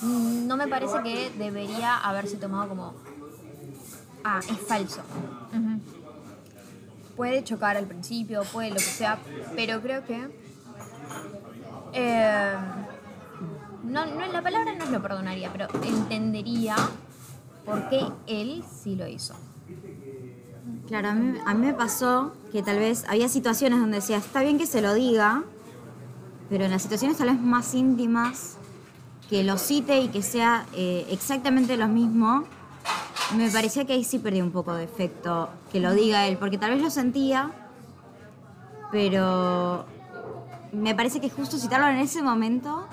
[0.00, 2.94] no me parece que debería haberse tomado como
[4.24, 5.02] ah, es falso.
[7.16, 9.18] Puede chocar al principio, puede lo que sea,
[9.56, 10.28] pero creo que
[11.92, 12.54] eh,
[13.82, 16.76] no, no, la palabra no lo perdonaría, pero entendería
[17.64, 19.34] por qué él sí lo hizo.
[20.86, 24.42] Claro, a mí, a mí me pasó que tal vez había situaciones donde decía, está
[24.42, 25.42] bien que se lo diga,
[26.48, 28.56] pero en las situaciones tal vez más íntimas,
[29.28, 32.44] que lo cite y que sea eh, exactamente lo mismo,
[33.36, 36.56] me parecía que ahí sí perdí un poco de efecto que lo diga él, porque
[36.56, 37.50] tal vez lo sentía,
[38.90, 39.84] pero
[40.72, 42.86] me parece que justo citarlo en ese momento,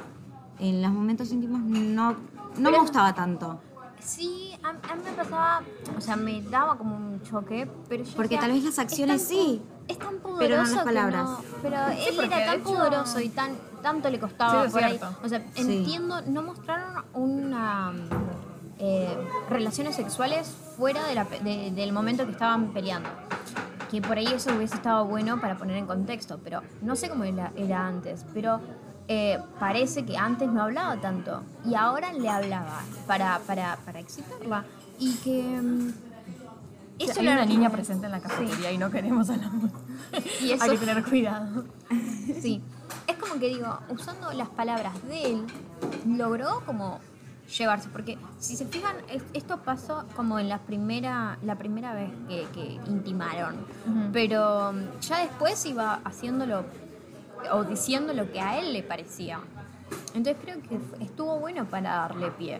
[0.60, 2.16] en los momentos íntimos, no,
[2.58, 3.60] no me gustaba tanto.
[4.06, 5.62] Sí, a, a mí me pasaba,
[5.98, 8.76] o sea, me daba como un choque, pero yo Porque decía, tal vez las es
[8.76, 11.24] tan acciones sí, Es tan poderoso pero no las palabras.
[11.30, 13.52] no- pero él era tan hecho- poderoso y tan
[13.82, 15.00] tanto le costaba Sí, por ahí.
[15.24, 15.62] O sea, Sí.
[15.62, 17.94] entiendo, no mostraron una
[18.78, 19.16] eh,
[19.50, 23.08] relaciones sexuales fuera de la pe- de- del momento que estaban peleando.
[23.90, 27.24] Que por ahí eso hubiese estado bueno para poner en contexto, pero no sé cómo
[27.24, 28.60] era, era antes, pero
[29.08, 34.66] eh, parece que antes no hablaba tanto y ahora le hablaba para, para, para excitarla.
[35.00, 35.42] Y que...
[35.62, 35.90] mm,
[37.00, 38.28] Eso le hay una niña presente en la Sí.
[38.28, 39.52] cafetería y no queremos a la
[40.42, 41.66] Y eso- Hay que tener cuidado.
[42.42, 42.62] Sí,
[43.08, 45.46] es como que digo, usando las palabras de él,
[46.08, 47.00] logró como
[47.58, 52.10] llevarse, porque si se fijan, es- esto pasó como en la primera, la primera vez
[52.28, 53.56] que, que intimaron,
[54.12, 56.66] pero ya después iba haciéndolo
[57.52, 59.40] o diciendo lo que a él le parecía.
[60.14, 62.60] Entonces creo que estuvo bueno para darle pie.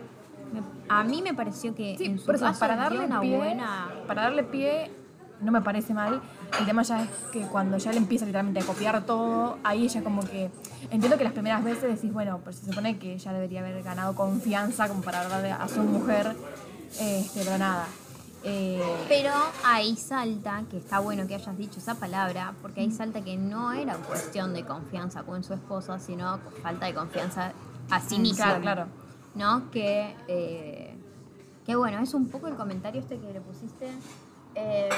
[0.88, 3.88] A mí me pareció que Sí, en su caso para darle una pie, buena...
[4.06, 4.90] para darle pie
[5.40, 6.22] no me parece mal.
[6.58, 10.02] El tema ya es que cuando ya le empieza literalmente a copiar todo, ahí ella
[10.02, 10.50] como que
[10.90, 14.14] entiendo que las primeras veces decís, bueno, pues se supone que ella debería haber ganado
[14.14, 16.34] confianza como para hablarle a su mujer,
[16.98, 17.86] este, pero nada.
[18.48, 19.32] Eh, Pero
[19.64, 23.72] ahí salta, que está bueno que hayas dicho esa palabra, porque ahí salta que no
[23.72, 27.52] era cuestión de confianza con su esposa, sino falta de confianza
[27.90, 28.44] a sí mismo.
[28.44, 28.86] Claro, claro.
[29.34, 29.68] ¿No?
[29.72, 30.96] Que, eh,
[31.66, 33.90] que bueno, es un poco el comentario este que le pusiste.
[34.54, 34.88] eh,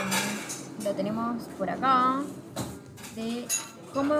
[0.84, 2.20] lo tenemos por acá.
[3.16, 3.48] De
[3.94, 4.14] cómo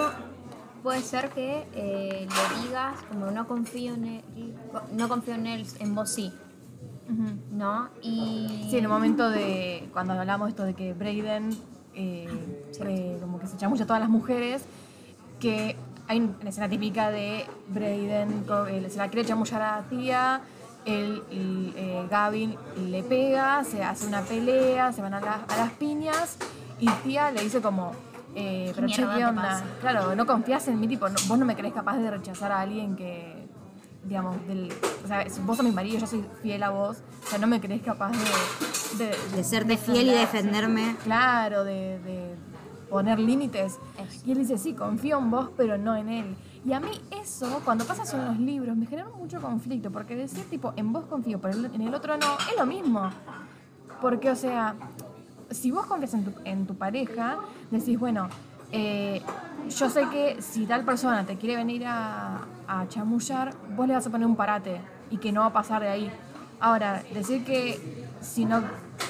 [0.82, 4.54] puede ser que eh, le digas, como no confío en él,
[4.92, 6.32] no confío en él, en vos sí.
[7.52, 7.88] ¿No?
[8.02, 8.66] Y.
[8.70, 11.50] Sí, en el momento de cuando hablamos esto de que Brayden
[11.94, 12.28] eh,
[12.80, 14.64] eh, como que se echa mucho a todas las mujeres,
[15.40, 20.40] que hay una escena típica de Brayden, eh, se la quiere chamullar a la tía,
[20.84, 22.54] él, y, eh, Gavin
[22.90, 26.36] le pega, se hace una pelea, se van a, la- a las piñas
[26.78, 27.92] y tía le dice como,
[28.34, 29.64] eh, pero che, mierda ¿qué te onda?
[29.80, 32.60] Claro, no confías en mí, tipo, no- vos no me crees capaz de rechazar a
[32.60, 33.37] alguien que,
[34.04, 34.72] digamos, del,
[35.04, 37.60] o sea, vos sos mi marido, yo soy fiel a vos, o sea, no me
[37.60, 39.04] crees capaz de...
[39.04, 40.96] De, de serte fiel y defenderme.
[41.04, 42.34] Claro, de, de
[42.88, 43.78] poner límites.
[44.24, 46.36] Y él dice, sí, confío en vos, pero no en él.
[46.64, 46.90] Y a mí
[47.22, 50.92] eso, cuando pasa eso en los libros, me genera mucho conflicto, porque decir, tipo, en
[50.92, 53.10] vos confío, pero en el otro no, es lo mismo.
[54.00, 54.74] Porque, o sea,
[55.50, 57.38] si vos confías en tu, en tu pareja,
[57.70, 58.28] decís, bueno,
[58.72, 59.22] eh,
[59.68, 64.06] yo sé que si tal persona te quiere venir a, a chamullar, vos le vas
[64.06, 64.80] a poner un parate
[65.10, 66.10] y que no va a pasar de ahí.
[66.60, 68.62] Ahora, decir que si no,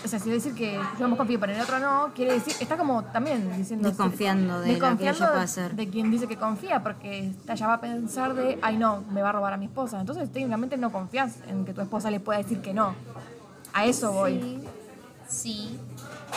[0.05, 2.55] o sea, si decir que yo me confío pero en el otro no, quiere decir,
[2.61, 3.89] está como también diciendo...
[3.89, 5.75] Desconfiando de lo que desconfiando ella puede hacer.
[5.75, 9.31] de quien dice que confía, porque ya va a pensar de, ay no, me va
[9.31, 10.01] a robar a mi esposa.
[10.01, 12.95] Entonces técnicamente no confías en que tu esposa le pueda decir que no.
[13.73, 14.41] A eso voy.
[15.27, 15.81] Sí, sí.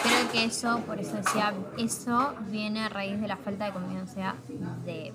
[0.04, 4.36] Creo que eso, por eso decía, eso viene a raíz de la falta de confianza
[4.86, 5.14] de,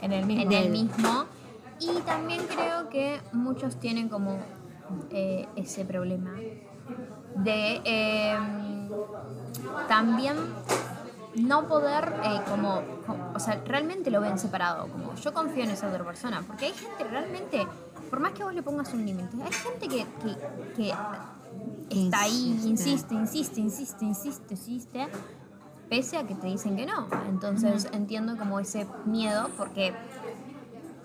[0.00, 0.42] En el mismo.
[0.42, 1.24] en él mismo.
[1.80, 4.38] Y también creo que muchos tienen como
[5.10, 6.32] eh, ese problema
[7.36, 8.36] de eh,
[9.86, 10.36] también
[11.36, 15.70] no poder eh, como, co- o sea, realmente lo ven separado, como yo confío en
[15.70, 17.64] esa otra persona, porque hay gente realmente,
[18.10, 20.36] por más que vos le pongas un límite, hay gente que, que,
[20.76, 20.92] que
[21.90, 23.14] está ahí, Insiste.
[23.14, 25.08] insiste, insiste, insiste, insiste,
[25.88, 27.06] pese a que te dicen que no.
[27.28, 29.94] Entonces entiendo como ese miedo, porque,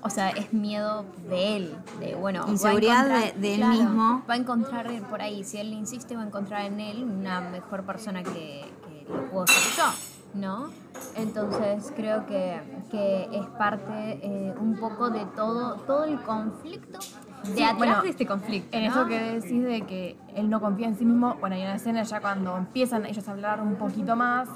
[0.01, 4.23] o sea, es miedo de él, de bueno, va a Inseguridad encontrar- de- él mismo.
[4.29, 7.83] Va a encontrar por ahí, si él insiste, va a encontrar en él una mejor
[7.85, 10.69] persona que, que lo puedo ser yo, ¿no?
[11.15, 12.59] Entonces creo que,
[12.91, 16.99] que es parte eh, un poco de todo, todo el conflicto,
[17.43, 18.77] de Sí, atrás bueno, de este conflicto.
[18.77, 18.91] En ¿no?
[18.91, 22.03] eso que decís de que él no confía en sí mismo, bueno, hay una escena
[22.03, 24.49] ya cuando empiezan ellos a hablar un poquito más,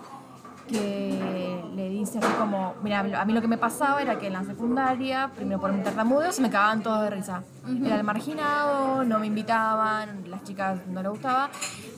[0.68, 4.34] que le dice así como, mira, a mí lo que me pasaba era que en
[4.34, 7.44] la secundaria, primero por mi tartamudeo, se me cagaban todos de risa.
[7.86, 11.50] Era el marginado, no me invitaban, las chicas no le gustaba.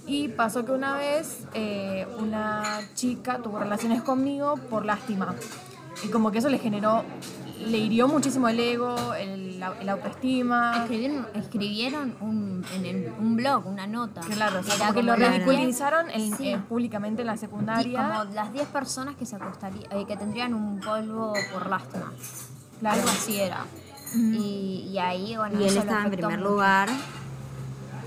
[0.06, 2.64] Y pasó que una vez eh, una
[2.94, 5.36] chica tuvo relaciones conmigo por lástima.
[6.04, 7.04] Y como que eso le generó,
[7.68, 10.78] le hirió muchísimo el ego, el, el autoestima.
[10.84, 14.22] Escribieron, escribieron un, en el- un blog, una nota.
[14.22, 16.50] Claro, Era como que lo ridiculizaron en- Sí.
[16.50, 18.08] eh, públicamente en la Y secundaria.
[18.20, 22.12] como las 10 personas que se acostarían, que tendrían un polvo por lástima.
[22.80, 22.98] Claro.
[22.98, 23.66] Algo así era.
[24.16, 26.50] y, y ahí, bueno, Y él estaba en primer mucho.
[26.50, 26.90] lugar.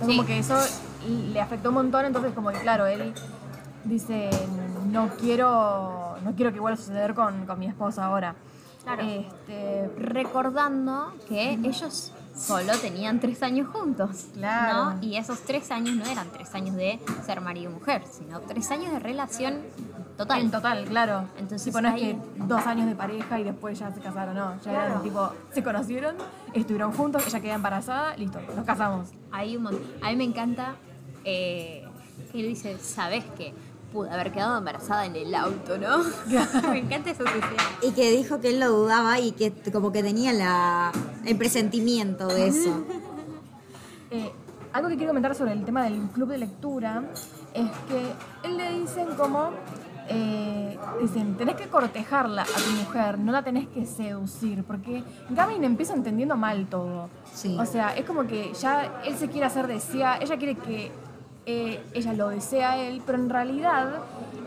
[0.00, 0.26] Como Sí.
[0.26, 0.57] que eso
[1.09, 3.12] le afectó un montón, entonces como que claro, él
[3.84, 4.28] dice,
[4.90, 8.34] no quiero, no quiero que vuelva a suceder con, con mi esposa ahora.
[8.85, 9.03] Claro.
[9.03, 14.26] Este, Recordando que ellos solo tenían tres años juntos.
[14.35, 14.95] Claro.
[14.95, 15.03] ¿no?
[15.03, 18.70] Y esos tres años no eran tres años de ser marido y mujer, sino tres
[18.70, 19.61] años de relación
[20.16, 20.41] total.
[20.41, 21.24] En total, claro.
[21.39, 24.61] Entonces, tipo, no es que dos años de pareja y después ya se casaron, no.
[24.62, 26.16] Ya eran tipo, se conocieron,
[26.55, 29.11] estuvieron juntos, ella queda embarazada, listo, nos casamos.
[29.30, 30.74] Hay un mon- A mí me encanta
[31.24, 31.87] eh,
[32.33, 33.55] que él dice, ¿sabes qué?
[33.93, 35.99] Pude haber quedado embarazada en el auto, ¿no?
[36.70, 37.47] me encanta esa sociedad.
[37.82, 40.93] Y que dijo que él lo dudaba y que como que tenía la,
[41.24, 42.84] el presentimiento de eso.
[44.14, 44.30] Eh,
[44.74, 47.03] algo que quiero comentar sobre el tema del club de lectura
[47.55, 49.51] es que él le dicen como,
[50.09, 55.64] eh, dicen, tenés que cortejarla a tu mujer, no la tenés que seducir, porque Gavin
[55.64, 57.09] empieza entendiendo mal todo.
[57.32, 57.57] Sí.
[57.59, 60.90] O sea, es como que ya él se quiere hacer desea, ella quiere que
[61.47, 63.95] eh, ella lo desea a él, pero en realidad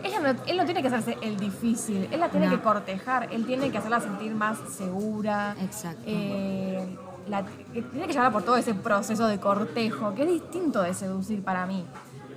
[0.02, 2.52] ella no- él no tiene que hacerse el difícil, él la tiene No.
[2.56, 5.54] que cortejar, él tiene que hacerla sentir más segura.
[5.60, 6.02] Exacto.
[6.06, 6.86] Eh,
[7.28, 10.94] la- que tiene que llevar por todo ese proceso de cortejo, que es distinto de
[10.94, 11.84] seducir para mí.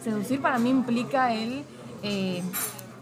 [0.02, 1.64] Seducir para mí implica el,
[2.04, 2.42] eh,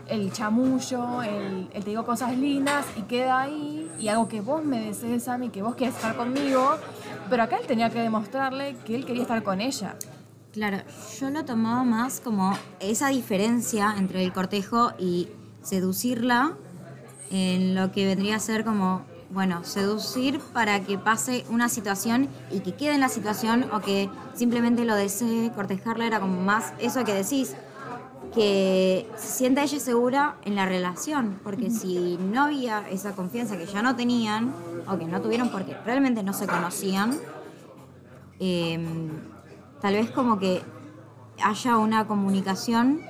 [0.07, 4.63] el chamullo, el, el te digo cosas lindas y queda ahí, y algo que vos
[4.63, 6.75] me desees a mí, que vos quieres estar conmigo,
[7.29, 9.95] pero acá él tenía que demostrarle que él quería estar con ella.
[10.57, 10.79] Claro,
[11.19, 15.27] yo lo tomaba más como esa diferencia entre el cortejo y
[15.61, 16.57] seducirla
[17.29, 22.61] en lo que vendría a ser como, bueno, seducir para que pase una situación y
[22.61, 27.03] que quede en la situación o que simplemente lo desee, cortejarla era como más eso
[27.03, 27.53] que decís,
[28.33, 33.67] que se sienta ella segura en la relación, porque si no había esa confianza que
[33.67, 34.55] ya no tenían
[34.87, 37.15] o que no tuvieron porque realmente no se conocían,
[38.39, 38.79] eh,
[39.81, 40.61] tal vez como que
[41.43, 43.01] haya una comunicación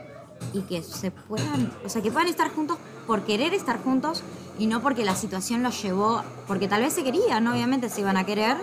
[0.53, 4.23] y que se puedan, o sea, que puedan estar juntos por querer estar juntos
[4.59, 8.17] y no porque la situación los llevó, porque tal vez se querían, obviamente se iban
[8.17, 8.57] a querer,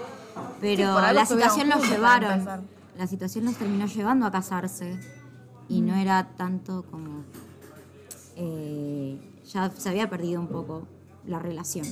[0.61, 4.99] pero Sí, la situación los llevaron, la situación los terminó llevando a casarse
[5.69, 7.25] y no era tanto como,
[8.37, 10.87] eh, ya se había perdido un poco
[11.27, 11.87] la relación.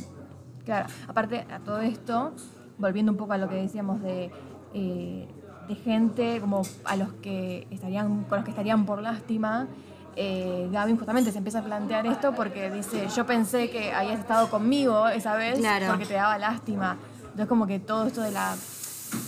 [0.65, 2.33] Claro, aparte a todo esto,
[2.79, 4.31] volviendo un poco a lo que decíamos de,
[4.75, 5.29] eh,
[5.69, 9.69] de gente como a los que estarían, con los que estarían por lástima,
[10.17, 14.51] eh, Gavin justamente se empieza a plantear esto porque dice, yo pensé que habías estado
[14.51, 15.87] conmigo esa vez Claro.
[15.89, 16.99] porque te daba lástima.
[17.23, 18.55] Entonces como que todo esto de la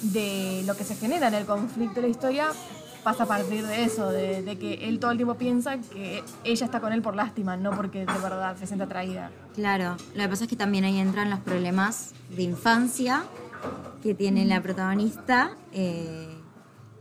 [0.02, 2.46] de lo que se genera en el conflicto de la historia
[3.02, 6.64] pasa a partir de eso, de, de que él todo el tiempo piensa que ella
[6.64, 9.30] está con él por lástima, no porque de verdad se siente atraída.
[9.54, 13.24] Claro, lo que pasa es que también ahí entran los problemas de infancia
[14.02, 16.28] que tiene la protagonista, eh,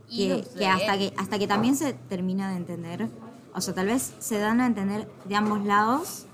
[0.08, 3.08] que hasta que hasta que también se termina de entender,
[3.54, 6.26] o sea, tal vez se dan a entender de ambos lados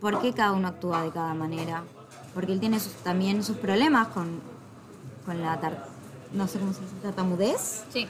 [0.00, 1.84] por qué cada uno actúa de cada manera,
[2.34, 4.40] porque él tiene sus- también sus problemas con,
[5.24, 5.86] con la tar-
[6.32, 8.06] no sé cómo se dice, tartamudez, Sí.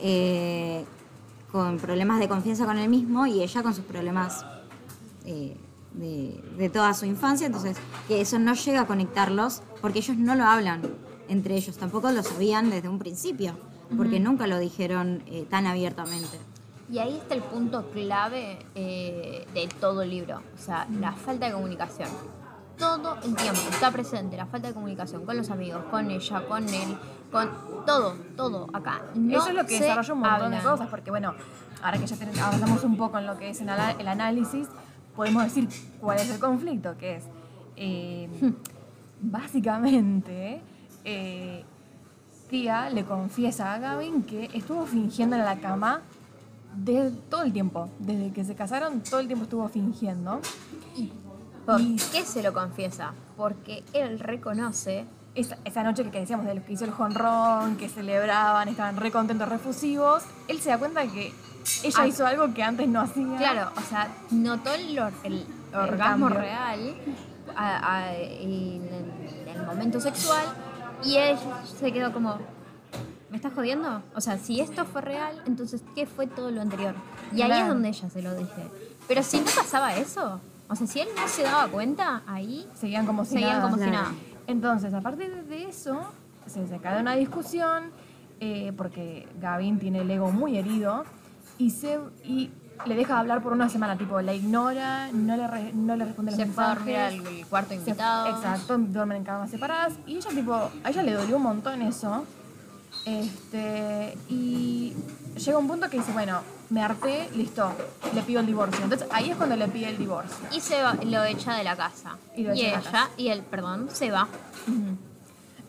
[0.00, 0.84] eh,
[1.50, 4.44] con problemas de confianza con él mismo y ella con sus problemas
[5.24, 5.56] eh,
[5.94, 7.76] de, de toda su infancia, entonces
[8.08, 10.82] que eso no llega a conectarlos porque ellos no lo hablan
[11.28, 13.56] entre ellos, tampoco lo sabían desde un principio,
[13.96, 16.38] porque nunca lo dijeron eh, tan abiertamente.
[16.90, 21.46] Y ahí está el punto clave eh, de todo el libro, o sea, la falta
[21.46, 22.08] de comunicación.
[22.76, 26.68] Todo el tiempo está presente la falta de comunicación con los amigos, con ella, con
[26.68, 26.98] él,
[27.30, 27.50] con
[27.86, 29.02] todo, todo acá.
[29.14, 30.72] No Eso es lo que desarrolla un montón de hablan.
[30.72, 31.34] cosas, porque bueno,
[31.82, 32.16] ahora que ya
[32.46, 33.68] avanzamos un poco en lo que es el
[34.08, 34.68] análisis,
[35.16, 35.68] podemos decir
[36.00, 37.24] cuál es el conflicto, que es
[37.76, 38.28] eh,
[39.20, 40.60] básicamente
[41.04, 41.64] eh,
[42.48, 46.02] Tía le confiesa a Gavin que estuvo fingiendo en la cama
[46.76, 50.40] de todo el tiempo, desde que se casaron, todo el tiempo estuvo fingiendo.
[51.66, 53.12] ¿Por Y- qué se lo confiesa?
[53.36, 55.04] Porque él reconoce
[55.34, 59.10] Esa, esa noche que, decíamos de los que hizo el jonrón, que celebraban, estaban re
[59.10, 61.32] contentos, refusivos, él se da cuenta que
[61.84, 62.06] ella Ah.
[62.06, 63.36] hizo algo que antes no hacía.
[63.38, 66.94] Claro, o sea, notó el, el orgasmo real
[67.56, 70.44] a- a- en, en el momento sexual
[71.02, 71.38] y él
[71.80, 72.36] se quedó como,
[73.30, 74.02] ¿me estás jodiendo?
[74.14, 76.94] O sea, si esto fue real, entonces, ¿qué fue todo lo anterior?
[77.32, 77.62] Y ahí Claro.
[77.62, 78.68] es donde ella se lo dije.
[79.08, 83.06] Pero si no pasaba eso, o sea, si él no se daba cuenta, ahí Seguían
[83.06, 83.62] como si seguían nada.
[83.62, 84.02] como si claro.
[84.10, 84.14] nada.
[84.52, 85.98] Entonces, a partir de eso,
[86.46, 87.84] se, se cae una discusión,
[88.40, 91.04] eh, porque Gavin tiene el ego muy herido,
[91.58, 92.50] y, se, y
[92.86, 96.04] le deja de hablar por una semana, tipo, la ignora, no le, re- no le
[96.04, 96.98] responde los Se mensajes.
[96.98, 98.26] al cuarto Se- invitado.
[98.28, 99.94] exacto, duermen en camas separadas.
[100.06, 102.24] Y ella, tipo, a ella le dolió un montón eso.
[103.06, 104.94] Este, y
[105.36, 106.40] llega un punto que dice, bueno,
[106.72, 107.70] me harté, listo,
[108.14, 108.82] le pido el divorcio.
[108.82, 110.36] Entonces ahí es cuando le pide el divorcio.
[110.52, 112.16] Y se va- lo echa de la casa.
[112.34, 113.10] Y lo echa de la ella, casa.
[113.18, 114.26] y él, perdón, se va.
[114.66, 114.96] Ujú.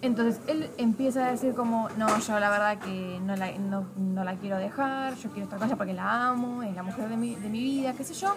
[0.02, 4.24] Entonces él empieza a decir como, no, yo la verdad que no la, no, no
[4.24, 7.16] la quiero dejar, yo quiero estar con ella porque la amo, es la mujer de
[7.18, 8.34] mi, de mi vida, qué sé yo.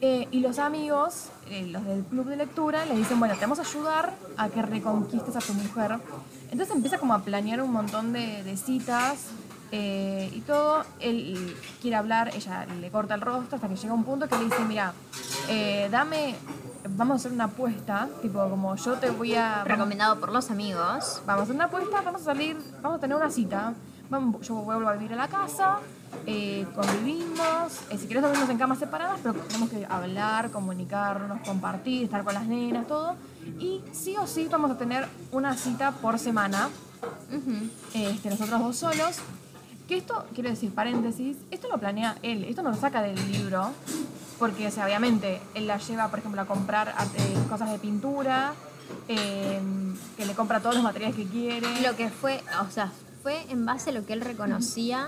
[0.00, 3.58] Eh, y los amigos, eh, los del club de lectura, le dicen, bueno, te vamos
[3.60, 5.98] a ayudar a que reconquistes a tu mujer.
[6.50, 9.18] Entonces empieza como a planear un montón de, de citas
[9.76, 10.84] eh, y todo.
[11.00, 14.44] Él quiere hablar, ella le corta el rostro hasta que llega un punto que le
[14.44, 14.92] dice, mira,
[15.48, 16.36] eh, dame,
[16.90, 19.64] vamos a hacer una apuesta, tipo como yo te voy a...
[19.64, 21.22] Recomendado por los amigos.
[21.26, 23.74] Vamos a hacer una apuesta, vamos a salir, vamos a tener una cita.
[24.10, 25.78] Vamos, yo vuelvo a vivir a la casa,
[26.24, 27.72] eh, convivimos.
[27.90, 32.46] si quieres dormirnos en camas separadas, pero tenemos que hablar, comunicarnos, compartir, estar con las
[32.46, 33.16] nenas, todo.
[33.58, 36.68] Y sí o sí vamos a tener una cita por semana,
[37.92, 39.20] este, nosotros dos solos.
[39.88, 43.70] Que esto, quiero decir, paréntesis, esto lo planea él, esto no lo saca del libro,
[44.38, 48.54] porque o sea, obviamente él la lleva, por ejemplo, a comprar eh, cosas de pintura,
[49.08, 49.60] eh,
[50.16, 51.80] que le compra todos los materiales que quiere.
[51.82, 52.90] Lo que fue, o sea,
[53.22, 55.06] fue en base a lo que él reconocía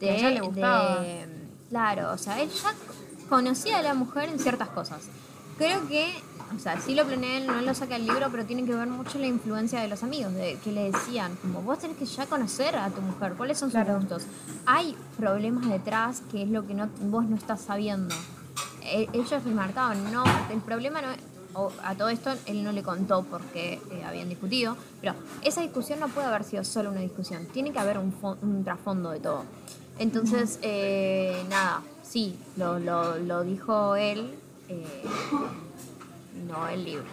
[0.00, 1.00] de, Que a ella le gustaba.
[1.00, 1.26] de-
[1.68, 2.72] claro, o sea, él ya
[3.28, 5.02] conocía a la mujer en ciertas cosas.
[5.58, 6.12] Creo que,
[6.54, 8.86] o sea, sí lo planea él, no lo saca el libro, pero tiene que ver
[8.88, 12.26] mucho la influencia de los amigos, de que le decían, como vos tenés que ya
[12.26, 13.98] conocer a tu mujer, cuáles son sus Claro.
[13.98, 14.24] gustos.
[14.64, 18.14] Hay problemas detrás que es lo que no, vos no estás sabiendo.
[18.82, 21.18] E- ellos remarcaban, no, el problema no es,
[21.54, 25.98] o a todo esto él no le contó porque eh, habían discutido, pero esa discusión
[26.00, 29.44] no puede haber sido solo una discusión, tiene que haber un, un trasfondo de todo.
[29.98, 34.34] Entonces, eh, nada, sí, lo, lo, lo dijo él,
[34.68, 34.84] eh,
[36.46, 37.04] no el libro.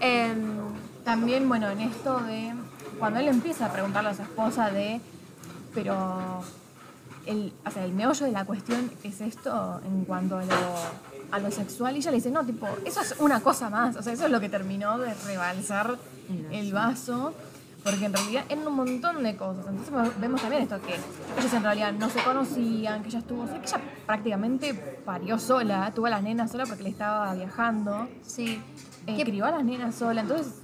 [0.00, 0.58] Em,
[1.04, 2.54] También, bueno, en esto de.
[2.98, 5.00] Cuando él empieza a preguntarle a su esposa de.
[5.74, 6.42] Pero.
[7.26, 10.74] El, o sea, el meollo de la cuestión es esto en cuanto a lo,
[11.30, 11.94] a lo sexual.
[11.94, 13.96] Y ella le dice, no, tipo, eso es una cosa más.
[13.96, 15.98] O sea, eso es lo que terminó de rebalsar
[16.50, 17.32] el vaso.
[17.84, 19.66] Porque en realidad eran un montón de cosas.
[19.68, 20.94] Entonces vemos también esto que
[21.40, 23.42] ellos en realidad no se conocían, que ella estuvo.
[23.42, 24.74] O sea, que ella prácticamente
[25.04, 28.08] parió sola, tuvo a las nenas sola porque le estaba viajando.
[28.22, 28.62] sí.
[29.06, 30.60] Eh, Que- crió a las nenas sola, entonces.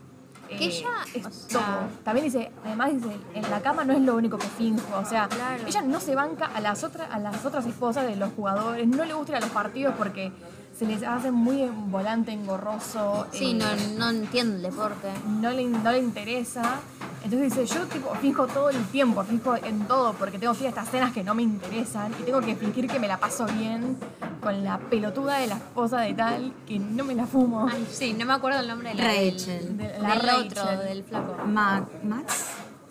[0.48, 1.88] Que eh, ella, es o sea- todo.
[2.04, 4.96] También dice, además dice, en la cama no es lo único que finjo.
[4.96, 5.64] O sea, Claro.
[5.66, 9.04] ella no se banca a las otras, a las otras esposas de los jugadores, no
[9.04, 10.30] le gusta ir a los partidos porque
[10.78, 13.26] se les hace muy volante engorroso.
[13.32, 13.54] Sí, eh,
[13.96, 15.08] no, no entiendo el deporte.
[15.40, 16.76] no le, no le interesa.
[17.24, 20.66] Entonces dice, yo tipo finjo todo el tiempo, finjo en todo, porque tengo que ir
[20.66, 23.44] a estas cenas que no me interesan y tengo que fingir que me la paso
[23.46, 23.96] bien
[24.40, 27.68] con la pelotuda de la esposa de tal, que no me la fumo.
[27.68, 29.76] Ay, sí, no me acuerdo el nombre de la, Rachel.
[29.76, 31.36] Del, De la del otro, del flaco.
[31.44, 32.46] Ma- Max,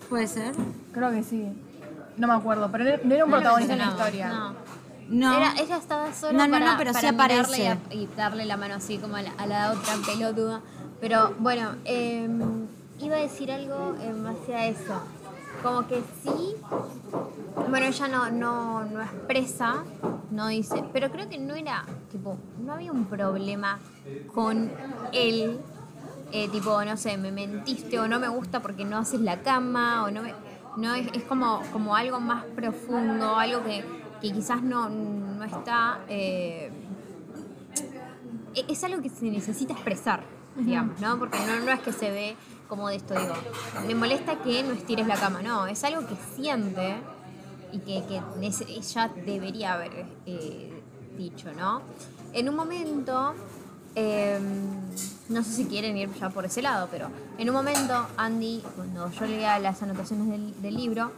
[0.09, 0.53] puede ser.
[0.91, 1.47] Creo que sí.
[2.17, 4.27] No me acuerdo, pero no era un No protagonista en la historia.
[4.27, 4.53] No.
[5.09, 5.35] No.
[5.37, 7.63] Era, ella estaba sola No, no, no, para, pero para sí aparece.
[7.63, 10.61] Y, a- y darle la mano así como a la, a la otra pelotuda.
[10.99, 12.27] Pero bueno, eh,
[12.99, 15.01] iba a decir algo en base a eso.
[15.63, 16.55] Como que sí,
[17.69, 19.83] bueno, ella no, no, no expresa,
[20.31, 23.79] no dice, pero creo que no era, tipo, no había un problema
[24.35, 24.71] con
[25.13, 25.59] él,
[26.31, 30.03] eh, tipo, no sé, me mentiste o no me gusta porque no haces la cama
[30.03, 30.33] o no me...
[30.77, 33.83] No, es, es como, como algo más profundo, algo que,
[34.21, 35.99] que quizás no, no está...
[36.09, 36.71] eh,
[38.67, 40.23] es algo que se necesita expresar,
[40.55, 41.19] digamos, ¿no?
[41.19, 42.35] Porque no, no es que se ve
[42.67, 43.33] como de esto, digo,
[43.87, 46.95] me molesta que no estires la cama, no, es algo que siente
[47.71, 48.21] y que, que
[48.75, 50.81] ella debería haber eh,
[51.17, 51.81] dicho, ¿no?
[52.33, 53.35] En un momento,
[53.95, 54.39] eh,
[55.29, 57.07] no sé si quieren ir ya por ese lado, pero
[57.37, 61.11] en un momento Andy, cuando yo leía las anotaciones del, del libro,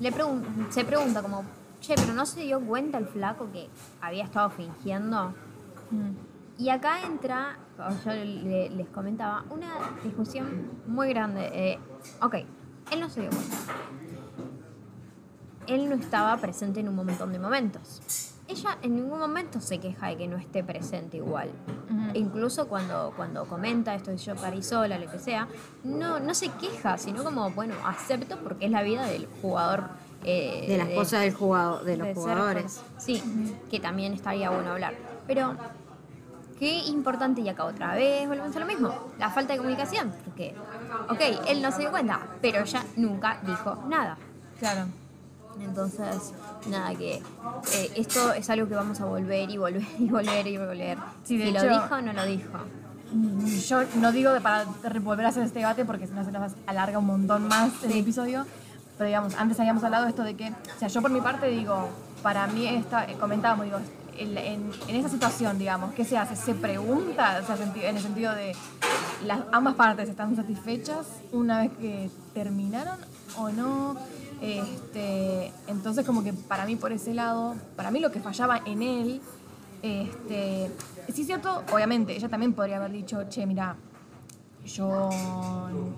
[0.00, 1.44] le pregun- se pregunta como,
[1.86, 3.68] che, pero no se dio cuenta el flaco que
[4.00, 5.34] había estado fingiendo.
[6.58, 7.58] Y acá entra,
[8.04, 9.68] yo le- les comentaba, una
[10.02, 11.50] discusión muy grande.
[11.52, 11.78] eh,
[12.22, 12.34] ok,
[12.92, 13.56] él no se dio cuenta.
[15.66, 18.00] Él no estaba presente en un montón de momentos.
[18.48, 21.50] Ella en ningún momento se queja de que no esté presente igual.
[22.14, 25.48] Incluso cuando, cuando comenta esto de yo parí sola, lo que sea,
[25.82, 29.88] no, no se queja, sino como, bueno, acepto porque es la vida del jugador.
[30.26, 32.80] Eh, De la esposa del jugador, de los de jugadores.
[32.98, 33.22] Sí,
[33.70, 34.94] que también estaría bueno hablar.
[35.26, 35.54] Pero,
[36.58, 40.12] qué importante, y acá otra vez volvemos a lo mismo, la falta de comunicación.
[40.24, 40.54] Porque,
[41.08, 44.18] ok, él no se dio cuenta, pero ella nunca dijo nada.
[44.58, 44.86] Claro.
[45.60, 46.34] Entonces,
[46.68, 47.14] nada, que
[47.72, 50.98] eh, esto es algo que vamos a volver y volver y volver y volver.
[51.24, 52.58] Sí, de si lo hecho- dijo o no lo dijo.
[53.68, 54.64] Yo no digo de para
[55.00, 57.92] volver a hacer este debate porque si no se nos alarga un montón más el
[57.92, 58.44] episodio,
[58.96, 61.48] pero digamos, antes habíamos hablado de esto de que, o sea, yo por mi parte
[61.48, 61.88] digo,
[62.22, 63.78] para mí esta, eh, comentábamos, digo,
[64.18, 66.36] en, esa situación, digamos, ¿qué se hace?
[66.36, 67.40] ¿Se pregunta?
[67.42, 68.54] O sea, en el sentido de,
[69.24, 72.98] las, ambas partes están satisfechas una vez que terminaron
[73.36, 73.96] o no?
[74.40, 78.82] Este, entonces, como que para mí, por ese lado, para mí lo que fallaba en
[78.82, 79.20] él,
[79.82, 80.70] este,
[81.12, 83.76] sí es cierto, obviamente, ella también podría haber dicho, che, mira,
[84.66, 85.10] yo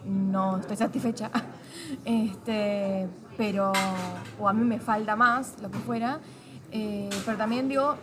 [0.04, 1.30] no estoy satisfecha,
[2.04, 3.72] este, pero,
[4.38, 6.20] o a mí me falta más, lo que fuera,
[6.70, 7.96] eh, pero también digo,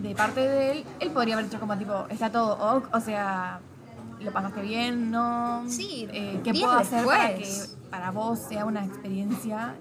[0.00, 3.60] de parte de él, él podría haber dicho como tipo, está todo ok, o sea,
[4.20, 5.64] lo pasaste bien, ¿no?
[5.68, 7.48] Sí, Eh, ¿Qué puedo hacer para que
[7.90, 9.74] para vos sea una experiencia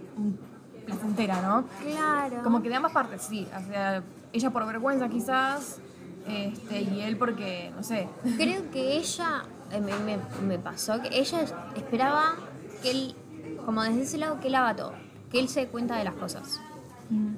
[0.85, 1.65] placentera, ¿no?
[1.81, 2.43] Claro.
[2.43, 3.47] Como que de ambas partes, sí.
[3.55, 5.79] O sea, ella por vergüenza quizás,
[6.27, 8.07] este, y él porque, no sé.
[8.37, 11.41] Creo que ella, eh, me, me- me pasó que ella
[11.75, 12.35] esperaba
[12.81, 13.15] que él,
[13.65, 14.93] como desde ese lado, que él haga todo,
[15.31, 16.59] que él se dé cuenta de las cosas.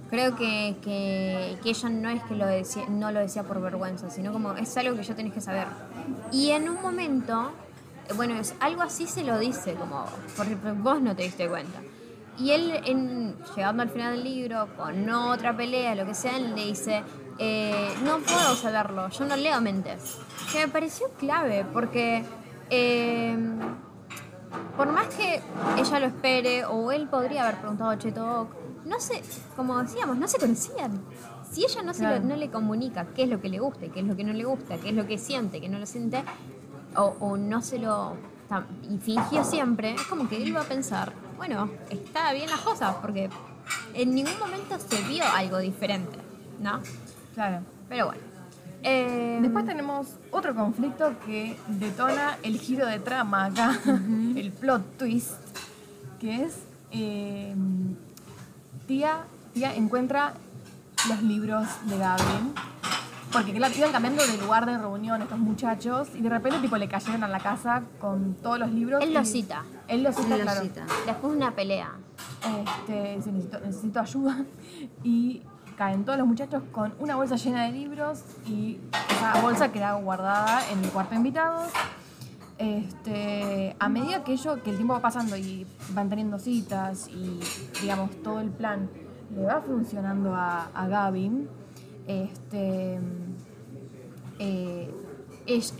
[0.10, 4.10] Creo que, que- que ella no es que lo decía, no lo decía por vergüenza,
[4.10, 5.68] sino como es algo que yo tenés que saber.
[6.32, 7.52] Y en un momento,
[8.10, 10.06] eh, bueno, es algo así se lo dice, como,
[10.36, 11.80] porque vos no te diste cuenta.
[12.40, 16.56] Y él, en- llegando al final del libro, con otra pelea, lo que sea, él
[16.56, 17.04] le dice,
[17.40, 20.18] eh, no puedo saberlo, yo no leo mentes.
[20.52, 22.24] Que me pareció clave, porque
[22.70, 23.38] eh,
[24.78, 25.42] por más que
[25.78, 28.50] ella lo espere, o él podría haber preguntado a Cheto
[28.86, 29.22] no sé,
[29.56, 31.02] como decíamos, no se conocían.
[31.52, 32.26] Si ella no, se lo- Claro.
[32.26, 34.44] no le comunica qué es lo que le gusta, qué es lo que no le
[34.46, 36.24] gusta, qué es lo que siente, qué no lo siente,
[36.96, 38.16] o, o no se lo...
[38.90, 42.96] y fingió siempre, es como que él va a pensar, bueno, está bien las cosas,
[43.02, 43.30] porque
[43.94, 46.18] en ningún momento se vio algo diferente,
[46.60, 46.80] ¿no?
[47.40, 47.62] Claro.
[47.88, 48.22] Pero bueno.
[48.84, 53.80] Eh, Después tenemos otro conflicto que detona el giro de trama acá,
[54.36, 55.32] el plot twist,
[56.20, 56.58] que es
[56.92, 57.56] eh,
[58.88, 59.20] tía,
[59.54, 60.34] tía encuentra
[61.08, 62.52] los libros de Gabriel.
[63.32, 66.90] Porque claro, iban cambiando de lugar de reunión estos muchachos y de repente tipo le
[66.90, 69.02] cayeron a la casa con todos los libros.
[69.02, 69.64] Él lo y- cita.
[69.88, 70.62] Él lo cita, Él claro.
[70.62, 70.86] cita.
[71.06, 71.92] después una pelea.
[72.66, 74.44] Este, necesito, necesito ayuda.
[75.06, 75.42] Y
[75.80, 78.82] caen todos los muchachos con una bolsa llena de libros y
[79.16, 81.72] esa bolsa queda guardada en el cuarto de invitados.
[82.58, 87.40] Este, a medida que ello, que el tiempo va pasando y van teniendo citas y
[87.82, 88.90] digamos todo el plan
[89.34, 91.48] le va funcionando a, a Gavin,
[92.08, 93.00] este,
[94.38, 94.94] eh,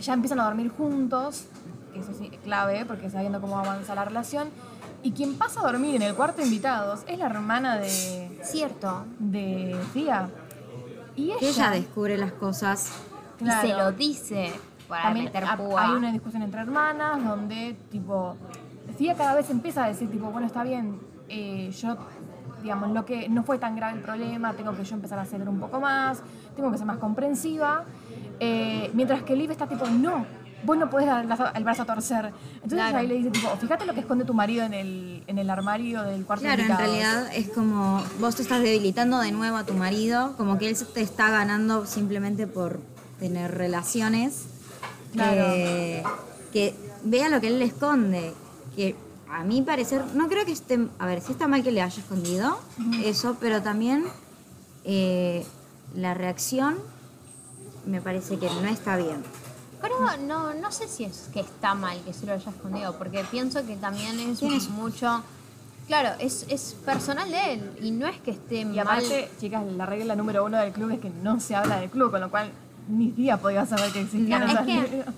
[0.00, 1.44] ya empiezan a dormir juntos,
[1.94, 4.48] eso sí, clave, porque sabiendo cómo avanza la relación.
[5.02, 9.04] Y quien pasa a dormir en el cuarto de invitados es la hermana de, Cierto.
[9.18, 10.28] de Tía.
[11.16, 12.92] Y ella, Que ella descubre las cosas.
[13.38, 14.52] claro, Y se lo dice
[14.88, 15.82] para también meter ha- púa.
[15.84, 18.36] hay una discusión entre hermanas donde, tipo,
[18.98, 21.96] Tía cada vez empieza a decir, tipo, bueno, está bien, eh, yo,
[22.62, 25.48] digamos, lo que no fue tan grave el problema, tengo que yo empezar a ceder
[25.48, 26.22] un poco más,
[26.54, 27.84] tengo que ser más comprensiva.
[28.38, 30.26] Eh, mientras que Liv está tipo, no,
[30.64, 31.26] vos no podés dar el
[31.64, 32.32] brazo, a torcer.
[32.54, 32.98] Entonces Claro.
[32.98, 36.02] ahí le dice, tipo, fíjate lo que esconde tu marido en el, en el armario
[36.02, 36.96] del cuarto de Claro, en invitados".
[36.96, 40.76] realidad es como vos te estás debilitando de nuevo a tu marido, como que él
[40.94, 42.80] te está ganando simplemente por
[43.18, 44.44] tener relaciones.
[45.12, 45.46] Claro.
[46.52, 48.32] Que vea lo que él le esconde.
[48.76, 48.94] Que
[49.30, 50.88] a mi parecer, no creo que esté.
[50.98, 52.58] A ver, sí está mal que le haya escondido
[53.04, 54.04] eso, pero también
[54.84, 55.44] eh,
[55.94, 56.76] la reacción
[57.86, 59.22] me parece que no está bien.
[59.80, 59.94] Pero
[60.26, 63.64] no, no sé si es que está mal que se lo haya escondido, porque pienso
[63.66, 65.22] que también es mucho.
[65.86, 68.80] Claro, es, es personal de él y no es que esté Y mal.
[68.80, 72.10] aparte, chicas, la regla número uno del club es que no se habla del club,
[72.12, 72.50] con lo cual
[72.88, 75.14] ni tía podía saber que existían No, es que- libros.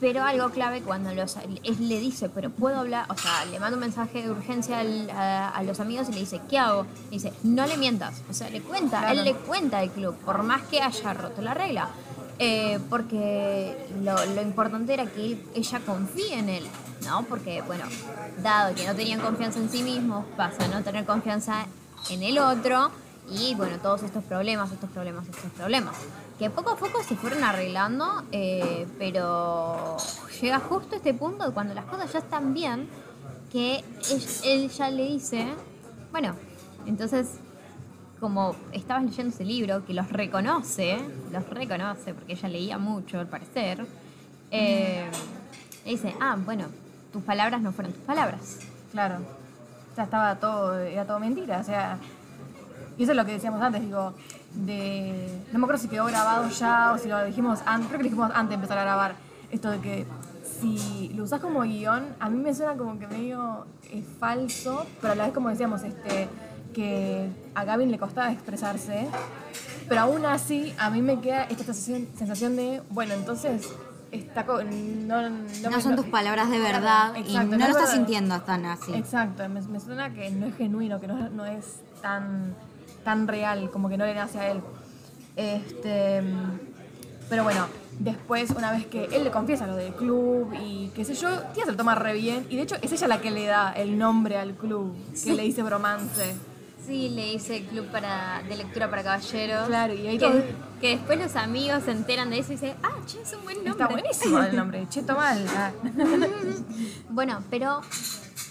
[0.00, 3.74] Pero algo clave cuando los, él le dice, pero puedo hablar, o sea, le manda
[3.76, 6.86] un mensaje de urgencia al- a, a los amigos y le dice, ¿qué hago?
[7.10, 8.22] Y dice, no le mientas.
[8.30, 9.18] O sea, le cuenta, Claro.
[9.18, 11.88] él le cuenta al club, por más que haya roto la regla.
[12.38, 16.64] Eh, porque lo, importante era que ella confíe en él,
[17.04, 17.22] ¿no?
[17.24, 17.84] Porque, bueno,
[18.42, 21.66] dado que no tenían confianza en sí mismos, pasa a no tener confianza
[22.10, 22.90] en el otro
[23.30, 25.94] y, bueno, todos estos problemas, estos problemas, estos problemas.
[26.38, 29.96] Que poco a poco se fueron arreglando, eh, pero
[30.40, 32.88] llega justo este punto cuando las cosas ya están bien,
[33.52, 33.84] que
[34.42, 35.46] él ya le dice,
[36.10, 36.34] bueno,
[36.86, 37.28] entonces
[38.24, 40.96] como estabas leyendo ese libro, que los reconoce,
[41.30, 43.84] los reconoce, porque ella leía mucho al parecer,
[44.50, 45.04] eh,
[45.84, 46.64] le dice, ah, bueno,
[47.12, 48.60] tus palabras no fueron tus palabras.
[48.92, 49.16] Claro.
[49.92, 51.58] O sea, estaba todo, era todo mentira.
[51.58, 51.98] O sea,
[52.96, 54.14] y eso es lo que decíamos antes, digo,
[54.54, 55.42] de.
[55.52, 58.10] No me acuerdo si quedó grabado ya o si lo dijimos antes, creo que lo
[58.10, 59.16] dijimos antes de empezar a grabar.
[59.50, 60.06] Esto de que
[60.62, 65.12] si lo usás como guion, a mí me suena como que medio es falso, pero
[65.12, 66.26] a la vez como decíamos, este,
[66.74, 69.06] que a Gavin le costaba expresarse.
[69.88, 73.70] Pero aún así, a mí me queda esta sensación, sensación de, bueno, entonces,
[74.12, 75.30] está co- no, no,
[75.62, 77.94] No me- son tus palabras de verdad y Exacto, no no lo es estás verdad.
[77.94, 78.92] sintiendo tan así.
[78.94, 82.54] Exacto, me, me suena que no es genuino, que no, no es tan,
[83.04, 84.60] tan real, como que no le nace a él.
[85.36, 86.22] Este,
[87.28, 87.66] pero bueno,
[87.98, 91.64] después, una vez que él le confiesa lo del club y qué sé yo, tía
[91.64, 92.46] se lo toma re bien.
[92.48, 94.94] Y de hecho, es ella la que le da el nombre al club,
[95.24, 96.34] que le dice bromance.
[96.86, 99.66] Sí, le hice club para, de lectura para caballeros.
[99.68, 100.42] Claro, y ahí que, todo-
[100.80, 103.56] que después los amigos se enteran de eso y dicen, ah, che, es un buen
[103.64, 103.70] nombre.
[103.72, 105.44] Está buenísimo el nombre, cheto mal.
[105.56, 105.70] Ah.
[107.10, 107.80] Bueno, pero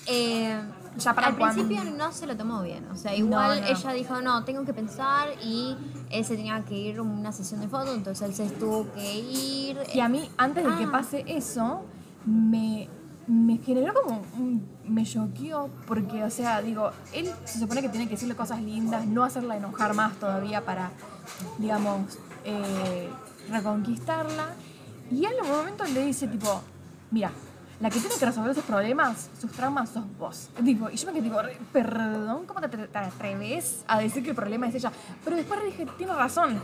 [0.08, 0.60] eh,
[0.98, 2.86] Ya para al principio no se lo tomó bien.
[2.92, 3.68] O sea, igual no.
[3.68, 5.76] ella dijo, no, tengo que pensar y
[6.10, 9.14] él se tenía que ir a una sesión de fotos, entonces él se tuvo que
[9.20, 9.78] ir.
[9.94, 10.92] Y a mí, antes de que Ah.
[10.92, 11.84] pase eso,
[12.26, 12.88] me,
[13.28, 18.06] me generó como un, me choqueó, porque, o sea, digo, él se supone que tiene
[18.06, 20.91] que decirle cosas lindas, no hacerla enojar más todavía para,
[21.58, 23.10] digamos, eh,
[23.50, 24.48] reconquistarla.
[25.12, 26.62] Y él en un momento le dice, tipo,
[27.12, 27.32] mira,
[27.80, 30.50] la que tiene que resolver esos problemas, sus traumas, sos vos.
[30.64, 34.24] Tipo, y yo me quedé tipo, "Re- perdón, ¿cómo te, atre- te atreves a decir
[34.24, 34.91] que el problema es ella?
[35.24, 36.62] Pero después dije, tiene razón.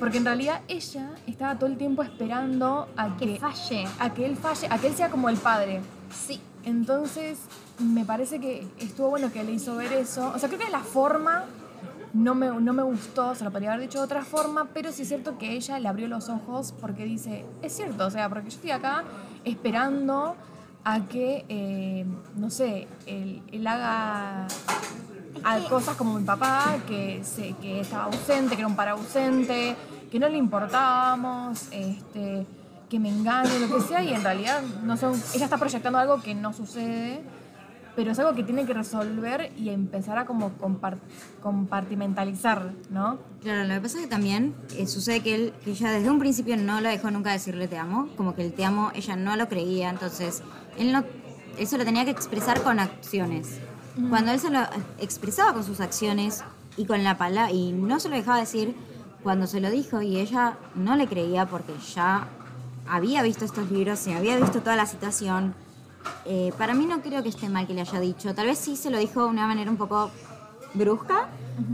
[0.00, 3.86] Porque en realidad ella estaba todo el tiempo esperando a que, que falle.
[4.00, 5.80] a que él falle, a que él sea como el padre.
[6.10, 6.40] Sí.
[6.64, 7.38] Entonces,
[7.78, 10.32] me parece que estuvo bueno que le hizo ver eso.
[10.34, 11.44] O sea, creo que la forma
[12.12, 15.02] no me, no me gustó, se lo podría haber dicho de otra forma, pero sí
[15.02, 18.50] es cierto que ella le abrió los ojos porque dice, es cierto, o sea, porque
[18.50, 19.04] yo estoy acá
[19.44, 20.34] esperando
[20.82, 22.06] a que, eh,
[22.36, 24.46] no sé, él, él haga
[25.44, 29.76] a cosas como mi papá, que, se, que estaba ausente, que era un para ausente,
[30.10, 32.46] que no le importábamos, este,
[32.88, 36.22] que me engañe, lo que sea, y en realidad no son, ella está proyectando algo
[36.22, 37.20] que no sucede,
[37.96, 40.98] pero es algo que tiene que resolver y empezar a como compar-
[41.42, 43.18] compartimentalizar, ¿no?
[43.42, 46.18] Claro, lo que pasa es que también eh, sucede que, él, que ella desde un
[46.18, 49.34] principio no lo dejó nunca decirle te amo, como que el te amo ella no
[49.36, 50.42] lo creía, entonces
[50.78, 51.04] él no,
[51.58, 53.58] eso lo tenía que expresar con acciones.
[54.10, 54.60] Cuando él se lo
[54.98, 56.44] expresaba con sus acciones
[56.76, 58.76] y con la palabra, y no se lo dejaba decir,
[59.22, 62.28] cuando se lo dijo y ella no le creía porque ya
[62.88, 65.54] había visto estos libros y había visto toda la situación,
[66.24, 68.34] eh, para mí no creo que esté mal que le haya dicho.
[68.34, 70.10] Tal vez sí se lo dijo de una manera un poco
[70.74, 71.28] brusca,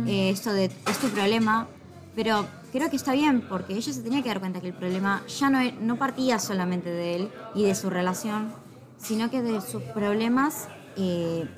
[0.06, 1.66] eh, esto de es tu problema,
[2.14, 5.22] pero creo que está bien porque ella se tenía que dar cuenta que el problema
[5.26, 8.52] ya no, e- no partía solamente de él y de su relación,
[8.98, 11.48] sino que de sus problemas eh,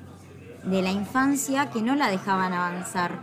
[0.63, 3.19] de la infancia que no la dejaban avanzar,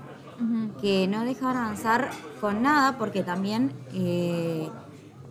[0.80, 2.10] que no dejaban avanzar
[2.40, 4.68] con nada porque también, eh,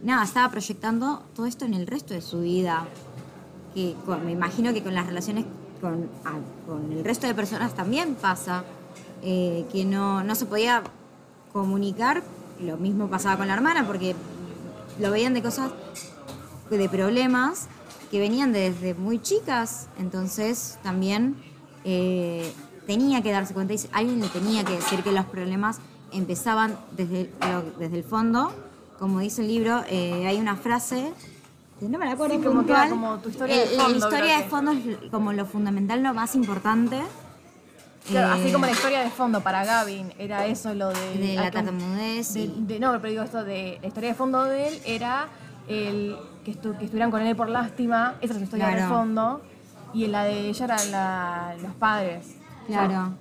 [0.03, 2.88] nada, estaba proyectando todo esto en el resto de su vida.
[3.73, 5.45] Que me imagino que con las relaciones
[5.80, 6.38] con, ah,
[6.91, 8.64] el resto de personas también pasa,
[9.23, 10.84] eh, que no, no se podía
[11.52, 12.23] comunicar,
[12.60, 14.15] lo mismo pasaba con la hermana, porque
[14.99, 15.72] lo veían de cosas,
[16.69, 17.68] de problemas
[18.11, 21.36] que venían desde muy chicas, entonces también
[21.84, 22.53] eh,
[22.86, 25.80] tenía que darse cuenta, y alguien le tenía que decir que los problemas
[26.11, 27.32] empezaban desde,
[27.80, 28.53] desde el fondo,
[29.02, 31.11] como dice el libro, eh, hay una frase
[31.82, 34.72] no me la acuerdo Sí, como tu historia de El- fondo, La historia de fondo
[34.73, 37.02] es como lo fundamental, lo más importante.
[38.07, 41.18] Claro, Eh, así como la historia de fondo para Gavin era eso, lo de...
[41.18, 42.36] de la tartamudez.
[42.36, 45.28] de- de- no, pero digo esto de la historia de fondo de él era
[45.68, 46.15] el
[46.45, 48.94] que, estu- que estuvieran con él por lástima, esa es su historia de Claro.
[48.95, 49.41] fondo,
[49.95, 52.36] y la de ella era la- los padres.
[52.68, 53.15] Claro.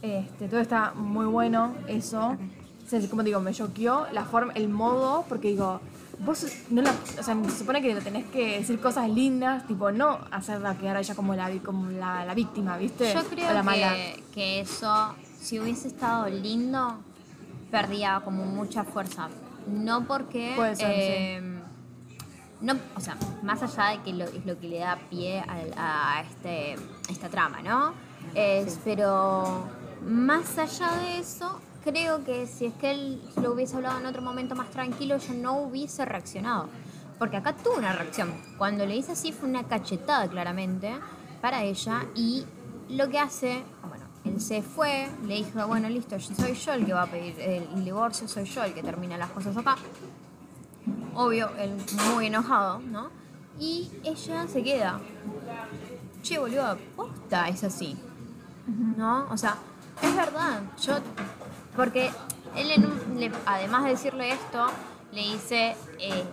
[0.00, 2.38] Este, todo está muy bueno, eso.
[3.10, 5.80] Como digo, me choqueó la forma, el modo, porque digo,
[6.18, 9.90] vos no la, o sea, se supone que le tenés que decir cosas lindas, tipo,
[9.90, 13.12] no hacerla quedar a ella como la, como la, la víctima, ¿viste?
[13.12, 13.94] Yo O creo la mala.
[13.94, 16.98] que, que eso, si hubiese estado lindo,
[17.70, 19.28] perdía como mucha fuerza.
[19.66, 20.52] No porque...
[20.56, 21.62] Puede ser, eh,
[22.60, 26.22] no, o sea, más allá de que lo, es lo que le da pie a,
[26.28, 26.76] este,
[27.08, 27.92] esta trama, ¿no?
[28.34, 29.64] Es, Pero
[30.06, 34.22] más allá de eso, creo que si es que él lo hubiese hablado en otro
[34.22, 36.68] momento más tranquilo, yo no hubiese reaccionado.
[37.18, 38.32] Porque acá tuvo una reacción.
[38.58, 40.92] Cuando le hice así fue una cachetada claramente
[41.40, 42.44] para ella y
[42.88, 46.86] lo que hace, bueno, él se fue, le dijo, bueno, listo, yo soy yo el
[46.86, 49.76] que va a pedir el divorcio, soy yo el que termina las cosas acá.
[51.14, 51.76] Obvio, él
[52.14, 53.10] muy enojado, ¿no?
[53.58, 54.98] Y ella se queda.
[56.22, 57.96] Che, boludo, posta es así.
[58.96, 59.26] ¿No?
[59.30, 59.56] O sea,
[60.00, 60.62] es verdad.
[60.80, 60.94] Yo.
[61.76, 62.10] Porque
[62.56, 64.66] él, en un- le- además de decirle esto,
[65.12, 66.24] le dice: eh,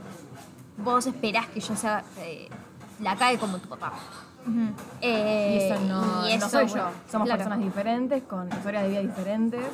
[0.78, 2.04] Vos esperás que yo sea.
[2.18, 2.50] eh,
[3.02, 3.94] la cae como tu papá.
[4.48, 6.96] Y Eh, eso no, y no eso, soy bueno, yo.
[7.12, 7.38] Somos claro.
[7.38, 9.66] personas diferentes, con historias de vida diferentes.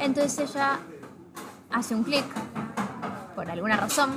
[0.00, 0.78] Entonces ella
[1.72, 2.24] hace un clic
[3.34, 4.10] por alguna razón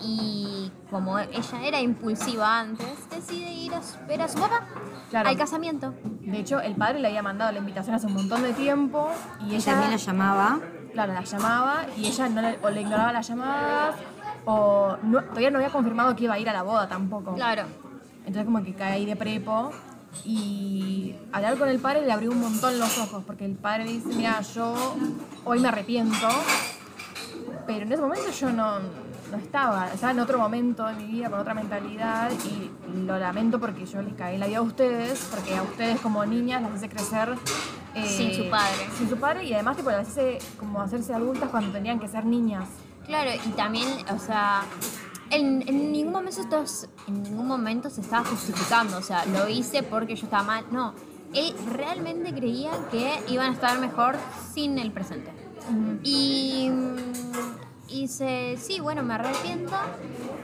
[0.00, 4.64] y como ella era impulsiva antes, decide ir a ver a su papá
[5.10, 5.28] Claro.
[5.30, 5.94] al casamiento.
[6.20, 9.10] De hecho, el padre le había mandado la invitación hace un montón de tiempo
[9.48, 10.60] y ella, también la llamaba.
[10.92, 13.94] claro, la llamaba y ella no le, o le ignoraba las llamadas
[14.44, 17.34] o no- todavía no había confirmado que iba a ir a la boda tampoco.
[17.34, 17.62] Claro.
[18.26, 19.70] Entonces como que cae ahí de prepo
[20.24, 23.92] y hablar con el padre le abrió un montón los ojos porque el padre le
[23.92, 24.74] dice, mira, yo
[25.44, 26.28] hoy me arrepiento,
[27.66, 28.78] pero en ese momento yo no,
[29.30, 32.70] no estaba, estaba en otro momento de mi vida, con otra mentalidad y
[33.06, 36.62] lo lamento porque yo les caí la vida a ustedes, porque a ustedes como niñas
[36.62, 37.34] las hace crecer
[37.94, 38.88] eh, Sin su padre.
[38.96, 42.24] Sin su padre y además tipo, las hace como hacerse adultas cuando tenían que ser
[42.24, 42.68] niñas.
[43.06, 44.62] Claro, y también, o sea,
[45.30, 49.82] en, en ningún momento estos, en ningún momento se estaba justificando, o sea, lo hice
[49.82, 50.64] porque yo estaba mal.
[50.70, 50.94] No,
[51.34, 54.16] él realmente creía que iban a estar mejor
[54.52, 55.32] sin el presente.
[56.02, 56.98] Y, mm,
[57.42, 59.74] y dice, sí, bueno, me arrepiento,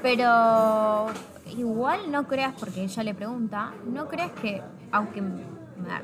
[0.02, 1.06] pero
[1.56, 4.62] igual no creas, porque ella le pregunta, no creas que,
[4.92, 5.42] aunque me,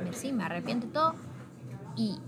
[0.04, 1.14] me- sí, me arrepiento y todo,
[1.96, 2.18] y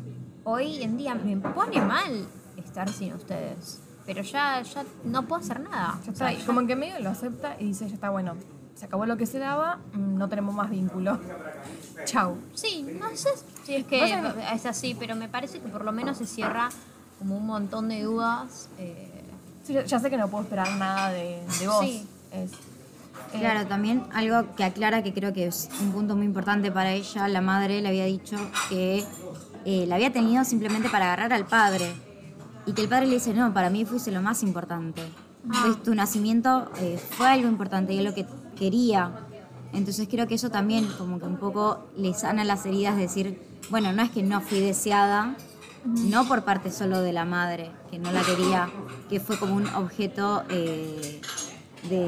[0.45, 2.27] hoy en día me pone mal
[2.57, 3.81] estar sin ustedes.
[4.05, 5.95] Pero ya, ya no puedo hacer nada.
[6.05, 8.35] Ya O sea, está, ya- como que medio lo acepta y dice, ya está bueno,
[8.75, 11.21] se acabó lo que se daba, mm, no tenemos más vínculo.
[12.05, 12.37] Chau.
[12.55, 13.29] Sí, no sé
[13.65, 14.13] si es que
[14.53, 16.69] es así, pero me parece que por lo menos se cierra
[17.23, 18.69] como un montón de dudas.
[18.79, 19.09] eh,
[19.65, 21.81] Sí, ya- sé que no puedo esperar nada de, de vos.
[21.85, 22.05] Sí.
[22.33, 22.51] Es,
[23.33, 26.91] eh, Claro, también algo que aclara que creo que es un punto muy importante para
[26.93, 28.37] ella, la madre le había dicho
[28.69, 29.05] que
[29.65, 31.95] eh, la había tenido simplemente para agarrar al padre.
[32.67, 35.03] Y que el padre le dice, no, para mí fuiste lo más importante.
[35.63, 38.27] Pues tu nacimiento eh, fue algo importante y es lo que
[38.59, 39.13] quería.
[39.73, 43.41] Entonces creo que eso también como que un poco le sana las heridas, decir,
[43.71, 45.37] bueno, no es que no fui deseada,
[45.85, 48.69] no por parte solo de la madre, que no la quería,
[49.09, 51.21] que fue como un objeto eh,
[51.89, 51.99] de,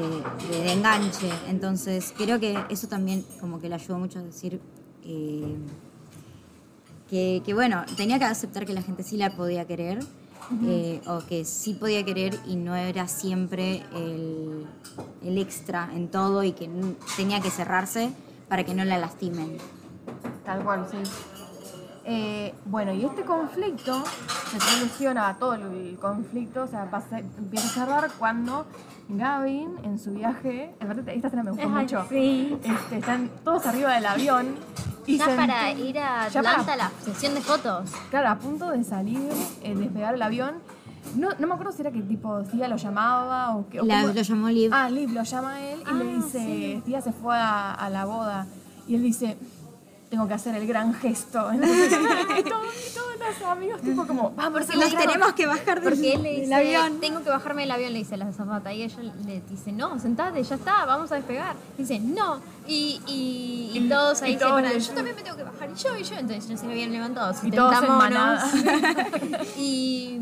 [0.49, 1.29] de- de enganche.
[1.47, 4.59] Entonces creo que eso también como que le ayudó mucho a decir
[5.03, 5.55] eh,
[7.09, 9.99] que, que, bueno, tenía que aceptar que la gente sí la podía querer.
[10.63, 14.67] eh, o que sí podía querer y no era siempre el,
[15.23, 16.69] el extra en todo y que
[17.17, 18.11] tenía que cerrarse
[18.47, 19.57] para que no la lastimen.
[20.45, 20.97] Tal cual, sí.
[22.07, 24.03] Eh, bueno, y este conflicto
[24.51, 28.67] se soluciona, todo el conflicto, o sea, pasa- empieza a cerrar cuando
[29.09, 32.57] Gavin en su viaje, en verdad esta escena me gustó Ay, mucho, sí.
[32.63, 34.55] este, están todos arriba del avión
[35.07, 37.89] y ya se para ir a ya para- Atlanta a la sesión de fotos.
[38.11, 39.27] Claro, a punto de salir,
[39.63, 40.55] eh, despegar el avión.
[41.15, 43.79] No, no me acuerdo si era que tipo Tia lo llamaba o que.
[43.81, 44.71] o La- cómo- lo llamó Liv.
[44.73, 47.89] Ah, Liv lo llama a él y le Ah, dice, Tía se fue a, a
[47.89, 48.45] la boda.
[48.87, 49.37] Y él dice,
[50.15, 51.51] tengo que hacer el gran gesto.
[51.51, 51.91] Entonces,
[52.39, 55.93] y, todos, y todos los amigos tipo como, vamos, Porque Nos tenemos que bajar del,
[55.93, 57.01] Porque él le dice, avión.
[57.01, 58.71] tengo que bajarme del avión, le dice la zapata.
[58.73, 61.55] Y ella le dice, no, sentate, ya está, vamos a despegar.
[61.77, 62.39] Dice, no.
[62.65, 65.69] Y, y, y Y- todos ahí y se paran, yo también me tengo que bajar.
[65.69, 66.15] Y yo, y yo.
[66.15, 68.51] Entonces ya se habían levantado 70 todos en manada.
[69.57, 70.17] y,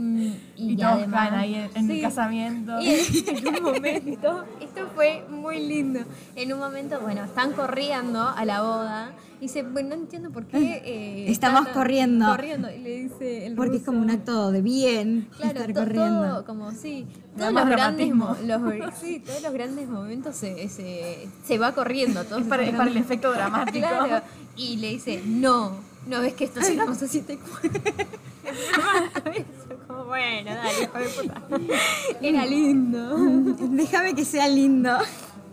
[0.56, 2.80] y, Y todos además- caen ahí en, en el casamiento.
[2.82, 6.00] Y en un momento, esto fue muy lindo.
[6.36, 9.12] En un momento, bueno, están corriendo a la boda.
[9.44, 10.58] Y dice, bueno, no entiendo por qué.
[10.86, 12.28] eh, Estamos corriendo.
[12.28, 12.72] Corriendo.
[12.72, 15.80] Y le dice el Porque es como un ruso, acto de bien Claro, estar to-
[15.82, 16.22] corriendo.
[16.30, 17.06] todo como sí,
[17.38, 22.24] todos los grandes, los, sí, todos los grandes momentos se, se, se va corriendo.
[22.24, 23.86] Todos Es para, es para el efecto dramático.
[23.90, 24.24] Claro,
[24.56, 25.74] y le dice, no,
[26.08, 27.58] no ves que esto se siente como
[30.06, 31.42] bueno, dale, hijo de puta.
[32.22, 33.18] Era lindo.
[33.72, 34.98] Déjame que sea lindo.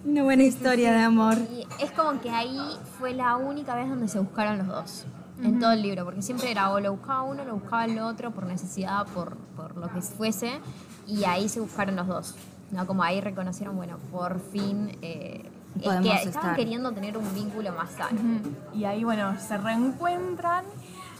[0.04, 1.36] Una buena historia de amor.
[1.52, 2.58] Y es como que ahí
[2.98, 5.06] fue la única vez donde se buscaron los dos.
[5.42, 8.30] En todo el libro, porque siempre era o lo buscaba uno, lo buscaba el otro
[8.30, 10.60] por necesidad, por, por lo que fuese,
[11.06, 12.34] y ahí se buscaron los dos.
[12.70, 12.86] ¿no?
[12.86, 15.50] Como ahí reconocieron, bueno, por fin eh,
[15.82, 16.56] Podemos que estaban estar.
[16.56, 18.20] queriendo tener un vínculo más sano.
[18.74, 20.66] Y ahí, bueno, se reencuentran,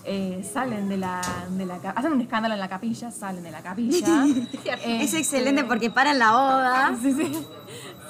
[0.05, 1.23] eh, salen de la,
[1.57, 1.77] de la...
[1.77, 4.27] Hacen un escándalo en la capilla, salen de la capilla.
[4.85, 6.97] Es Este, excelente porque paran la boda.
[7.01, 7.47] Sí, sí.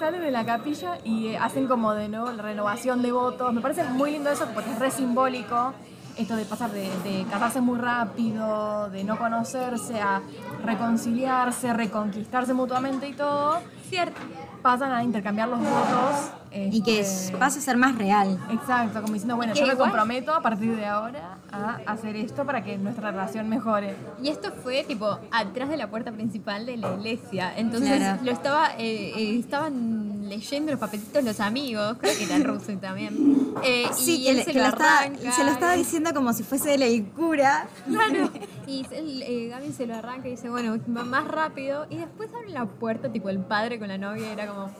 [0.01, 3.53] Salen de la capilla y eh, hacen como de nuevo la renovación de votos.
[3.53, 5.75] Me parece muy lindo eso porque es re simbólico.
[6.17, 10.23] Esto de pasar de, de casarse muy rápido, de no conocerse, a
[10.65, 13.61] reconciliarse, reconquistarse mutuamente y todo.
[13.91, 14.21] Cierto.
[14.63, 16.31] Pasan a intercambiar los votos.
[16.53, 18.37] Y que este, es- pasa a ser más real.
[18.51, 22.17] Exacto, como diciendo, bueno, Que yo me igual- comprometo a partir de ahora a hacer
[22.17, 23.95] esto para que nuestra relación mejore.
[24.23, 27.53] Y esto fue tipo atrás de la puerta principal de la iglesia.
[27.57, 28.21] Entonces Claro.
[28.25, 33.55] lo estaba, eh, eh, estaban leyendo los papelitos los amigos, creo que era ruso también.
[33.65, 35.03] Eh, Sí, y que, él le- se que lo lo, estaba,
[35.33, 37.67] se lo estaba diciendo como si fuese él el cura.
[37.87, 38.29] Claro.
[38.71, 41.87] Y el, eh, Gaby se lo arranca y dice, bueno, va más rápido.
[41.91, 44.71] Y después abre la puerta, tipo el padre con la novia, era como.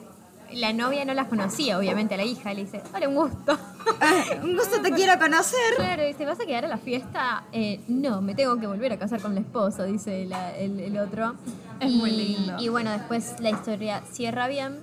[0.53, 2.53] La novia no las conocía, obviamente, a la hija.
[2.53, 3.57] Le dice, hola, un gusto.
[4.43, 5.75] Un gusto te quiero conocer.
[5.77, 7.43] Claro, dice, ¿vas a quedar a la fiesta?
[7.51, 10.97] Eh, no, me tengo que volver a casar con la esposa, dice la- el, el
[10.97, 11.35] otro.
[11.79, 12.55] Es y, muy lindo.
[12.59, 14.79] Y bueno, después la historia cierra bien.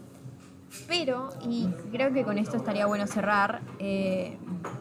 [0.86, 3.61] Pero, y creo que con esto estaría bueno cerrar.
[3.78, 4.39] eh,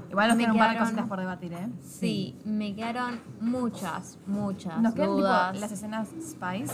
[0.09, 1.67] Igual nos me quedan un par de quedaron- cositas por debatir, ¿eh?
[1.85, 5.59] Sí, me quedaron muchas, muchas Nos quedan tipo, dudas.
[5.59, 6.73] las escenas Spice.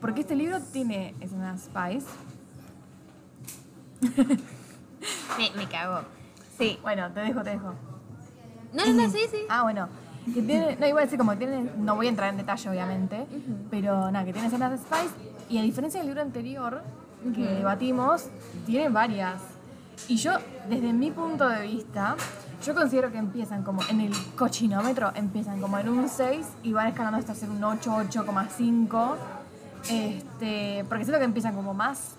[0.00, 2.06] Porque este libro tiene escenas Spice.
[5.38, 6.02] Me, me cagó.
[6.58, 6.78] Sí.
[6.82, 7.74] Bueno, te dejo, te dejo.
[8.72, 9.38] No, no, no, sí, sí.
[9.48, 9.88] Ah, bueno.
[10.32, 13.26] Que tiene, no, iba a decir como tiene, no voy a entrar en detalle obviamente,
[13.70, 15.14] pero nada, que tiene escenas de Spice
[15.50, 16.82] y a diferencia del libro anterior
[17.32, 18.26] que debatimos,
[18.66, 19.40] tiene varias.
[20.08, 20.32] Y yo,
[20.68, 22.16] desde mi punto de vista,
[22.64, 26.88] yo considero que empiezan como en el cochinómetro, empiezan como en un 6 y van
[26.88, 29.14] escalando hasta ser un 8, 8,5.
[29.90, 32.16] Este, porque siento que empiezan como más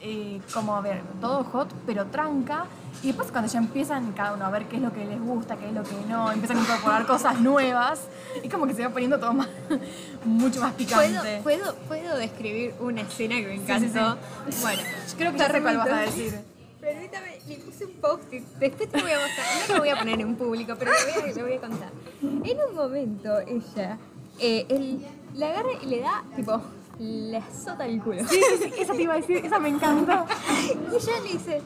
[0.00, 2.66] eh, como a ver, todo hot, pero tranca.
[3.02, 5.56] Y después cuando ya empiezan cada uno a ver qué es lo que les gusta,
[5.56, 8.00] qué es lo que no, empiezan a incorporar cosas nuevas,
[8.42, 9.48] es como que se va poniendo todo más,
[10.24, 11.40] mucho más ¿Puedo, picante.
[11.42, 14.18] puedo, puedo describir una escena que me encantó.
[14.62, 14.82] Bueno,
[15.16, 16.40] Creo que ya sé cuál vas a decir.
[16.80, 18.44] Permítame, le puse un post-it.
[18.58, 19.46] Después te voy a mostrar.
[19.68, 21.90] No lo voy a poner en público, pero lo voy a, lo voy a contar.
[22.22, 23.98] En un momento, ella
[24.38, 25.04] eh, él
[25.34, 26.60] la agarra y le da, tipo,
[26.98, 28.26] le azota el culo.
[28.28, 30.12] Sí, sí, esa te iba a decir, esa me encantó.
[30.92, 31.62] Y ella le dice,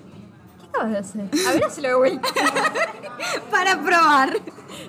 [0.60, 1.28] ¿qué acabas de hacer?
[1.48, 2.28] A ver, hazlo de vuelta.
[3.50, 4.34] Para probar.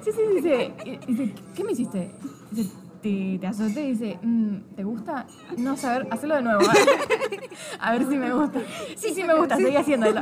[0.03, 0.73] Sí, sí, dice,
[1.07, 2.11] dice, ¿qué me hiciste?
[2.51, 2.71] Dice,
[3.01, 5.25] te, te azoté y dice, "Mm, ¿te gusta?
[5.57, 6.61] No sé, a ver, hacelo de nuevo.
[6.69, 7.49] A ver,
[7.79, 8.59] a ver si me gusta.
[8.95, 10.21] Sí, sí me gusta, seguí haciéndolo.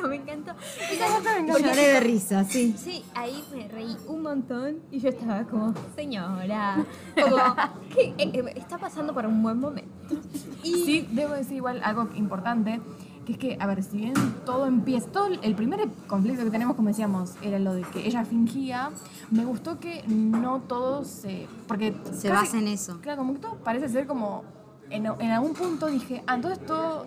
[0.00, 0.52] No, me encantó.
[0.90, 1.68] Y Esa parte me encanta.
[1.68, 2.74] Lloré de risa, sí.
[2.78, 6.84] Sí, ahí me reí un montón y yo estaba como, señora,
[7.14, 7.36] como,
[7.94, 9.90] que eh, eh, está pasando por un buen momento.
[10.62, 12.80] Y Sí, debo decir igual algo importante,
[13.26, 14.14] que es que, a ver, si bien
[14.46, 18.24] todo empieza, todo el- primer conflicto que tenemos, como decíamos, era lo de que ella
[18.24, 18.90] fingía,
[19.30, 21.46] me gustó que no todo se...
[21.66, 22.98] Porque Se casi- basa en eso.
[23.02, 24.44] Claro, como que todo parece ser como...
[24.90, 27.04] En, en algún punto dije, ah, entonces todo...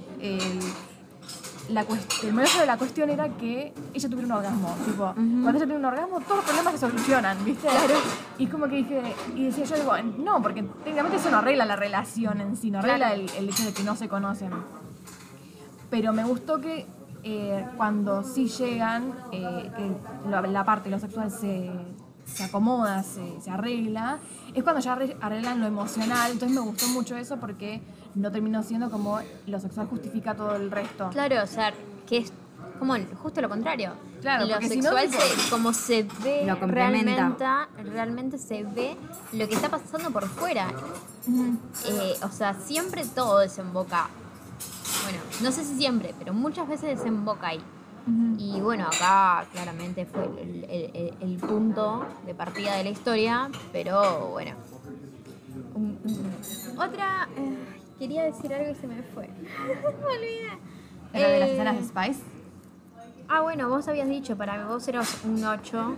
[1.72, 1.85] la
[2.23, 4.76] el meollo de la cuestión era que ella tuviera un orgasmo.
[4.85, 7.68] Tipo, cuando ella tiene un orgasmo, todos los problemas se solucionan, ¿viste?
[8.38, 9.02] Y como que dije,
[9.35, 12.80] y decía yo, digo, no, porque técnicamente eso no arregla la relación en sí, no
[12.80, 14.49] arregla el, el hecho de que no se conocen.
[15.89, 16.85] Pero me gustó que
[17.23, 21.69] eh, cuando sí llegan, eh, que la, la parte de lo sexual se,
[22.26, 24.19] se acomoda, se, se arregla,
[24.53, 26.31] es cuando ya arre- arreglan lo emocional.
[26.31, 27.81] Entonces me gustó mucho eso porque
[28.15, 31.09] no terminó siendo como lo sexual justifica todo el resto.
[31.11, 31.73] claro, o sea,
[32.07, 32.31] que es
[32.79, 33.93] como justo lo contrario.
[34.21, 37.15] Claro, lo porque si no, sexual, se- como se ve Lo realmente,
[37.91, 38.95] realmente se ve
[39.33, 40.67] lo que está pasando por fuera.
[41.88, 44.07] Eh, o sea, siempre todo desemboca.
[45.03, 47.61] Bueno, no sé si siempre, pero muchas veces desemboca ahí.
[48.38, 53.49] Y bueno, acá claramente fue el, el- el- el punto de partida de la historia,
[53.71, 54.55] pero bueno.
[56.77, 59.27] Otra, eh, quería decir algo y se me fue.
[59.47, 60.57] me olvidé.
[61.13, 62.23] Era de las Eh, escenas de Spice.
[63.29, 65.95] Ah, bueno, vos habías dicho, para vos eras un 8.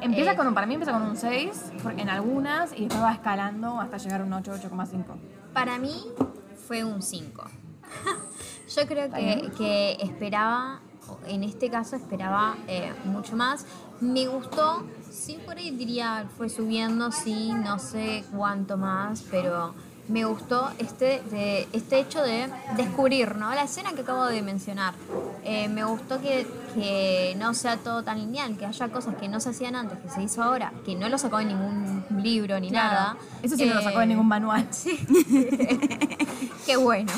[0.00, 0.36] Empieza Eh.
[0.36, 3.80] con un, para mí empieza con un 6 porque en algunas y después va escalando
[3.80, 5.16] hasta llegar a un 8, 8,5.
[5.52, 5.96] Para mí
[6.68, 7.44] fue un 5.
[8.76, 10.80] Yo creo que, que esperaba,
[11.26, 13.66] en este caso esperaba eh, mucho más.
[14.00, 19.74] Me gustó, sí por ahí diría fue subiendo, sí, no sé cuánto más, pero
[20.08, 23.54] me gustó este, de, este hecho de descubrir, ¿no?
[23.54, 24.94] La escena que acabo de mencionar.
[25.44, 29.40] Eh, me gustó que, que no sea todo tan lineal, que haya cosas que no
[29.40, 32.70] se hacían antes, que se hizo ahora, que no lo sacó en ningún libro ni
[32.70, 33.16] nada.
[33.42, 34.68] Eso sí no lo sacó de Eh, ningún manual.
[36.66, 37.12] Qué bueno.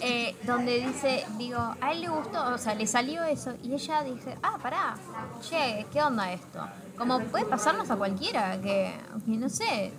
[0.00, 4.02] Eh, donde dice, digo, a él le gustó, o sea, le salió eso y ella
[4.02, 4.94] dice, ah, pará,
[5.40, 6.60] che, ¿qué onda esto?
[6.96, 8.92] Como puede pasarnos a cualquiera, que,
[9.24, 9.92] que no sé.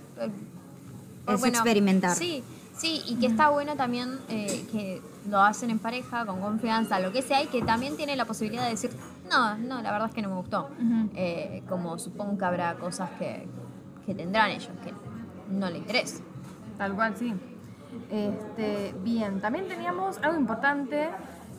[1.27, 2.15] Es experimentar.
[2.15, 2.43] Sí,
[2.75, 7.11] sí, y que está bueno también eh, que lo hacen en pareja, con confianza, lo
[7.11, 8.91] que sea, y que también tiene la posibilidad de decir,
[9.31, 10.69] no, no, la verdad es que no me gustó.
[11.15, 13.47] Eh, como supongo que habrá cosas que,
[14.05, 14.93] que tendrán ellos, que
[15.53, 16.21] no le interesa.
[16.77, 17.33] Tal cual, sí.
[18.09, 21.09] Este, bien, también teníamos algo importante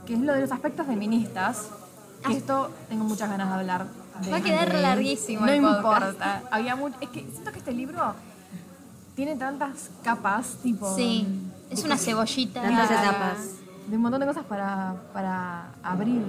[0.04, 1.70] que es lo de los aspectos feministas.
[2.26, 2.32] Ah.
[2.32, 3.86] esto tengo muchas ganas de hablar.
[4.22, 6.06] de- Va a quedar larguísimo No el podcast.
[6.12, 6.42] importa.
[6.50, 8.14] Había mucho, es que siento que este libro
[9.14, 10.94] tiene tantas capas, tipo.
[10.94, 11.26] Sí,
[11.70, 12.62] es una cebollita.
[12.62, 13.02] Tantas Claro.
[13.08, 13.38] etapas.
[13.86, 16.22] de un montón de cosas para, para abrir.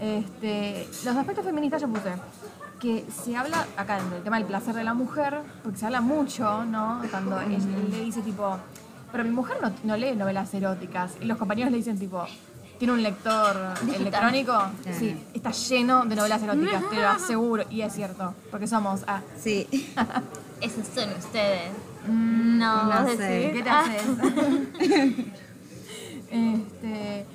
[0.00, 2.12] Este, los aspectos feministas yo puse
[2.80, 6.64] que se habla acá del tema del placer de la mujer, porque se habla mucho,
[6.64, 7.00] ¿no?
[7.08, 8.56] Cuando él, él le dice tipo,
[9.12, 11.12] pero mi mujer no, no lee novelas eróticas.
[11.20, 12.24] Y los compañeros le dicen tipo,
[12.80, 13.56] tiene un lector
[13.94, 14.52] electrónico.
[14.98, 17.64] Sí, está lleno de novelas eróticas, te lo aseguro.
[17.70, 19.02] Y es cierto, porque somos...
[19.06, 19.68] Ah, Sí.
[20.60, 21.70] Esos son ustedes.
[22.08, 23.16] No, no sé.
[23.16, 23.52] decir.
[23.52, 25.16] ¿Qué te Ah, haces?
[26.30, 27.26] este,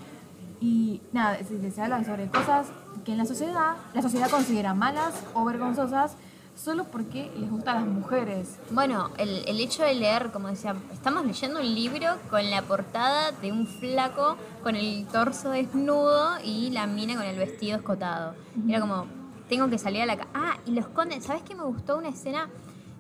[0.62, 2.68] y nada, se, se habla sobre cosas
[3.06, 6.16] que en la sociedad, la sociedad considera malas o vergonzosas
[6.56, 8.58] solo porque les gustan las mujeres.
[8.72, 13.32] Bueno, el, el hecho de leer, como decía, estamos leyendo un libro con la portada
[13.32, 18.34] de un flaco con el torso desnudo y la mina con el vestido escotado.
[18.68, 19.06] Era como,
[19.48, 21.22] tengo que salir a la Ah, y lo esconde.
[21.22, 22.50] ¿Sabes qué me gustó una escena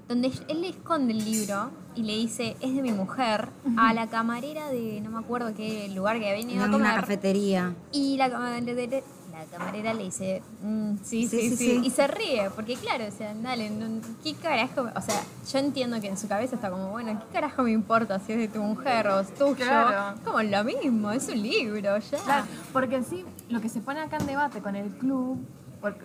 [0.07, 4.07] donde él le esconde el libro y le dice, es de mi mujer, a la
[4.07, 7.73] camarera de no me acuerdo qué lugar que había venido En a una cafetería.
[7.91, 9.01] Y la camarera,
[9.31, 11.81] la camarera le dice, "Mm, sí, sí, Sí, sí, sí, sí.
[11.83, 14.87] Y se ríe, porque claro, o sea, dale, no- ¿qué carajo?
[14.95, 15.21] O sea,
[15.51, 18.37] yo entiendo que en su cabeza está como, bueno, ¿qué carajo me importa si es
[18.39, 19.55] de tu mujer o es tuyo?
[19.55, 20.19] Claro.
[20.23, 22.17] Como lo mismo, es un libro, ya.
[22.23, 25.37] Claro, porque en sí, lo que se pone acá en debate con el club,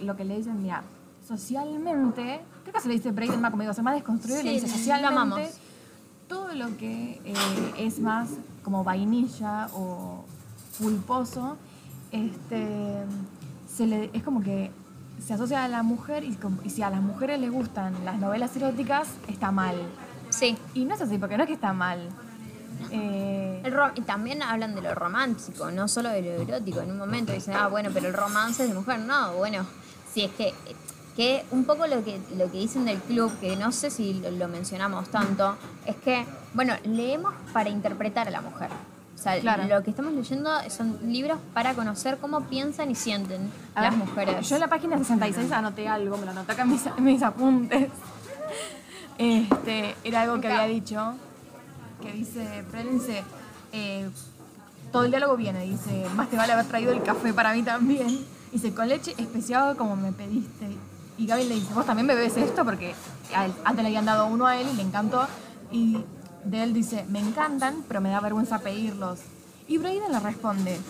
[0.01, 0.83] lo que le dicen, mira,
[1.27, 4.67] socialmente, creo que se le dice más como digo, se más desconstruido y le Sí,
[4.67, 5.39] dice lo amamos.
[5.39, 5.59] socialmente,
[6.29, 7.35] todo lo que eh,
[7.79, 8.29] es más
[8.65, 10.25] como vainilla o
[10.79, 11.57] pulposo,
[12.11, 12.95] este,
[13.75, 14.71] se le, es como que
[15.25, 16.37] se asocia a la mujer y,
[16.69, 19.77] si a las mujeres les gustan las novelas eróticas, está mal.
[20.31, 20.57] Sí.
[20.75, 22.09] Y no es así, porque no es que está mal.
[22.91, 26.81] Eh, El ro- y también hablan de lo romántico, no solo de lo erótico.
[26.81, 28.99] En un momento dicen, ah, bueno, pero el romance es de mujer.
[29.01, 29.65] No, bueno,
[30.13, 30.53] si es que,
[31.17, 34.31] que un poco lo que, lo que dicen del club, que no sé si lo,
[34.31, 35.57] lo mencionamos tanto,
[35.87, 36.25] es que,
[36.55, 38.71] bueno, leemos para interpretar a la mujer.
[39.15, 39.65] O sea, Claro.
[39.69, 43.99] lo que estamos leyendo son libros para conocer cómo piensan y sienten A las ver,
[44.09, 44.49] mujeres.
[44.49, 47.23] Yo en la página 66 anoté algo, me lo anoté acá en mis, en mis
[47.23, 47.89] apuntes.
[49.19, 51.15] Este, era algo que había dicho,
[52.03, 53.23] que dice, Prelen dice,
[53.73, 54.09] eh,
[54.91, 58.25] todo el diálogo viene, dice, más te vale haber traído el café para mí también.
[58.51, 60.67] Dice, con leche especial como me pediste.
[61.23, 62.97] Y Gaby le dice, vos también bebes esto porque
[63.33, 65.25] a él- antes le habían dado uno a él y le encantó.
[65.71, 65.99] Y
[66.45, 69.21] de él dice, me encantan, pero me da vergüenza pedirlos.
[69.69, 70.81] Y Braden le responde,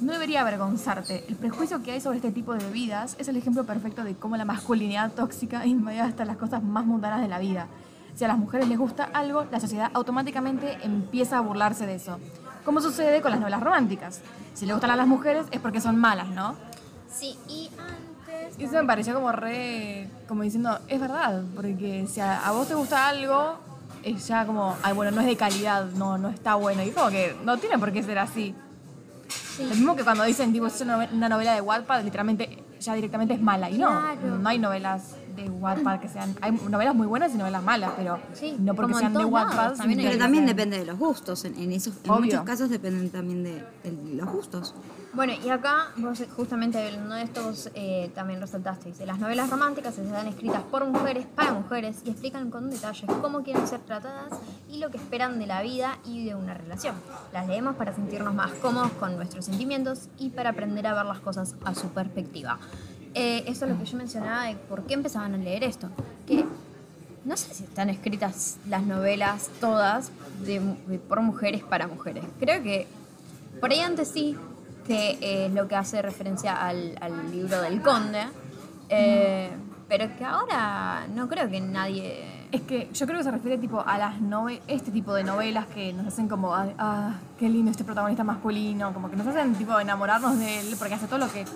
[0.00, 1.24] no debería avergonzarte.
[1.26, 4.36] El prejuicio que hay sobre este tipo de bebidas es el ejemplo perfecto de cómo
[4.36, 7.66] la masculinidad tóxica invade hasta las cosas más mundanas de la vida.
[8.14, 12.18] Si a las mujeres les gusta algo, la sociedad automáticamente empieza a burlarse de eso.
[12.66, 14.20] Como sucede con las novelas románticas.
[14.52, 16.56] Si le gustan a las mujeres es porque son malas, ¿no?
[17.10, 17.70] Sí, y.
[18.62, 22.68] Y eso me pareció como re, como diciendo, es verdad, porque si a, a vos
[22.68, 23.56] te gusta algo,
[24.04, 26.80] es ya como, ay, bueno, no es de calidad, no, no está bueno.
[26.84, 28.54] Y como que no tiene por qué ser así.
[29.56, 29.64] Sí.
[29.64, 32.94] Lo mismo que cuando dicen, tipo, es una nove- una novela de Wattpad, literalmente, ya
[32.94, 33.68] directamente es mala.
[33.68, 34.38] Y no, Claro.
[34.38, 36.34] no hay novelas de Wattpad que sean...
[36.40, 39.50] Hay novelas muy buenas y novelas malas, pero Sí, no porque sean de todos lados,
[39.54, 39.76] Wattpad...
[39.76, 41.44] también Pero también sean- depende de los gustos.
[41.44, 43.54] En, en esos, en muchos casos dependen también de,
[43.84, 44.74] de los gustos.
[45.14, 49.50] Bueno, y acá, vos justamente hablando de esto, vos eh, también resaltaste, dice, las novelas
[49.50, 54.30] románticas están escritas por mujeres, para mujeres, y explican con detalles cómo quieren ser tratadas
[54.70, 56.94] y lo que esperan de la vida y de una relación.
[57.30, 61.20] Las leemos para sentirnos más cómodos con nuestros sentimientos y para aprender a ver las
[61.20, 62.58] cosas a su perspectiva.
[63.14, 65.88] Eh, eso es lo que yo mencionaba de por qué empezaban a leer esto.
[66.26, 66.44] Que
[67.24, 70.10] no sé si están escritas las novelas todas
[70.44, 72.24] de, de- por mujeres para mujeres.
[72.40, 72.86] Creo que
[73.60, 74.36] por ahí antes sí,
[74.86, 78.22] que eh, es lo que hace referencia al, al libro del conde,
[78.88, 79.50] eh,
[79.88, 82.40] pero que ahora no creo que nadie...
[82.50, 85.66] Es que yo creo que se refiere tipo a las nove este tipo de novelas
[85.68, 89.78] que nos hacen como, ah, qué lindo este protagonista masculino, como que nos hacen tipo
[89.78, 91.46] enamorarnos de él porque hace todo lo que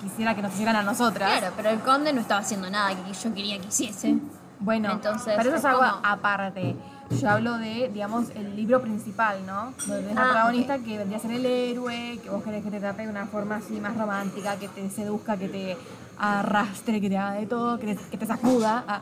[0.00, 1.38] quisiera que nos hicieran a nosotras.
[1.38, 4.16] Claro, pero el conde no estaba haciendo nada que yo quería que hiciese.
[4.58, 6.76] Bueno, Entonces, pero eso es algo como- aparte.
[7.20, 9.72] Yo hablo de, digamos, el libro principal, ¿no?
[9.86, 12.70] Donde es la Ah, protagonista que vendría a ser el héroe, que vos querés que
[12.70, 15.76] te trate de una forma así más romántica, que te seduzca, que te
[16.18, 18.84] arrastre, que te haga de todo, que te, que te sacuda.
[18.86, 19.00] ah.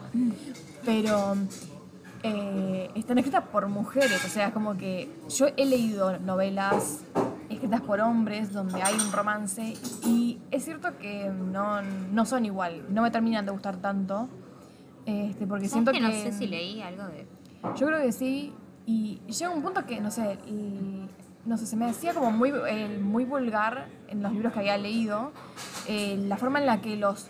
[0.86, 1.36] Pero
[2.22, 7.00] eh, están escritas por mujeres, o sea, es como que yo he leído novelas
[7.59, 9.74] escritas por hombres donde hay un romance
[10.05, 14.28] y es cierto que no, no son igual, no me terminan de gustar tanto.
[15.05, 17.26] Este, porque ¿Sabes siento que que no sé si leí algo de...
[17.76, 18.52] yo creo que sí.
[18.86, 21.06] Y llega un punto que, no sé, y-
[21.44, 24.76] no sé, se me decía como muy, eh, muy vulgar en los libros que había
[24.78, 25.32] leído,
[25.86, 27.26] eh, la forma en la que los,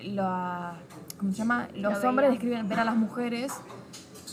[0.00, 0.74] la-
[1.18, 1.68] ¿cómo se llama?
[1.74, 2.08] Los veía.
[2.10, 3.52] hombres describen ver a las mujeres.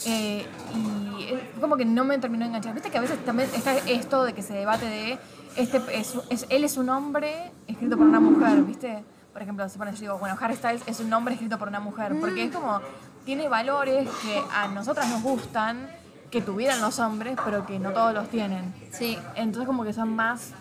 [0.05, 0.45] eh,
[0.75, 2.73] y como que no me terminó de enganchar.
[2.73, 5.17] Viste que a veces también está esto de que se debate de,
[5.57, 9.03] este es, es- él es un hombre escrito por una mujer, ¿viste?
[9.33, 11.79] por ejemplo, se pone, yo digo, bueno, Harry Styles es un nombre escrito por una
[11.79, 12.81] mujer, porque es como,
[13.23, 15.87] tiene valores que a nosotras nos gustan,
[16.31, 18.73] que tuvieran los hombres, pero que no todos los tienen.
[18.91, 19.15] Sí.
[19.35, 20.53] Entonces como que son más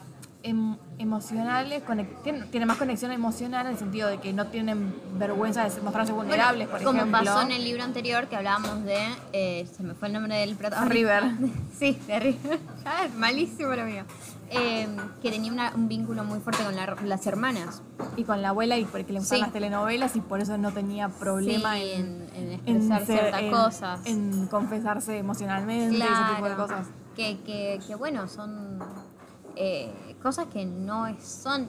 [0.43, 1.82] em- emocionales,
[2.23, 6.12] tienen, tienen más conexión emocional en el sentido de que no tienen vergüenza de mostrarse
[6.12, 7.18] vulnerables, por como ejemplo.
[7.24, 8.98] pasó en el libro anterior que hablábamos de.
[9.32, 10.93] eh, se me fue el nombre del protagonista.
[10.94, 11.24] River.
[11.78, 12.59] sí, de River.
[12.85, 14.05] Ya es malísimo lo mío.
[14.48, 14.86] Eh,
[15.23, 17.82] que tenía una- un vínculo muy fuerte con la- las hermanas.
[18.16, 19.43] Y con la abuela y porque le gustaban Sí.
[19.44, 23.43] las telenovelas y por eso no tenía problema Sí, en, en, en expresar ser- ciertas
[23.43, 24.01] en- cosas.
[24.05, 26.86] en confesarse emocionalmente, ese tipo de cosas.
[27.16, 28.78] Que, que, que bueno, son
[29.56, 31.66] eh, cosas que no es- son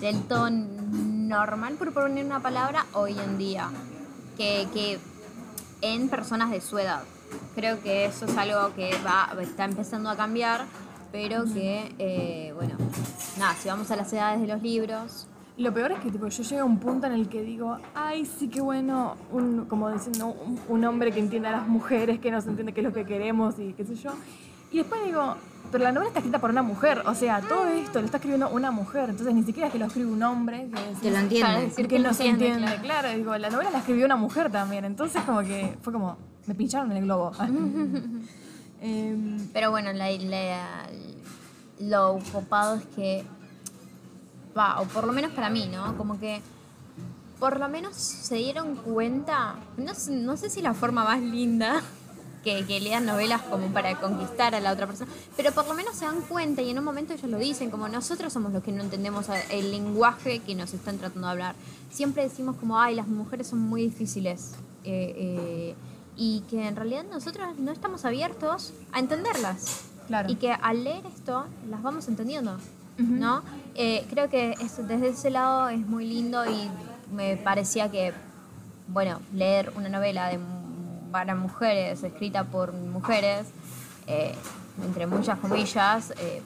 [0.00, 3.68] del todo normal, por poner una palabra, hoy en día.
[4.36, 4.98] Que, que
[5.82, 7.02] en personas de su edad.
[7.54, 10.64] Creo que eso es algo que va, está empezando a cambiar,
[11.12, 12.74] pero que, eh, bueno,
[13.38, 15.26] nada, si vamos a las edades de los libros,
[15.58, 18.24] Lo peor es que tipo, yo llego a un punto en el que digo, ay,
[18.24, 22.30] sí, qué bueno, un, como diciendo, un, un hombre que entienda a las mujeres, que
[22.30, 24.12] nos entiende qué es lo que queremos y qué sé yo.
[24.70, 25.36] Y después digo,
[25.70, 28.48] pero la novela está escrita por una mujer, o sea, todo esto lo está escribiendo
[28.48, 31.18] una mujer, entonces ni siquiera es que lo escribe un hombre, que, es- Que lo
[31.18, 31.60] entiende.
[31.60, 33.00] decir que que no se entiende, entiende, claro.
[33.02, 33.18] claro.
[33.18, 36.16] digo, la novela la escribió una mujer también, entonces como que fue como,
[36.46, 37.32] me pincharon en el globo.
[38.82, 39.90] Em, Pero bueno,
[41.78, 43.24] lo copado es que,
[44.56, 45.96] va, o por lo menos para mí, ¿no?
[45.96, 46.42] Como que
[47.38, 51.82] por lo menos se dieron cuenta, no, no sé si la forma más linda
[52.44, 55.96] que, que lean novelas como para conquistar a la otra persona, pero por lo menos
[55.96, 58.72] se dan cuenta y en un momento ellos lo dicen, como nosotros somos los que
[58.72, 61.54] no entendemos el lenguaje que nos están tratando de hablar.
[61.90, 64.52] Siempre decimos como, ay, las mujeres son muy difíciles.
[64.84, 65.74] eh, eh,
[66.24, 69.86] y que en realidad nosotros no estamos abiertos a entenderlas.
[70.06, 70.30] Claro.
[70.30, 72.58] Y que al leer esto las vamos entendiendo,
[72.96, 73.42] ¿no?
[73.74, 76.68] Eh, creo que es- desde ese lado es muy lindo y
[77.12, 78.12] me parecía que,
[78.86, 80.38] bueno, leer una novela de,
[81.10, 83.48] para mujeres, escrita por mujeres,
[84.06, 84.34] eh,
[84.86, 86.40] entre muchas comillas, eh,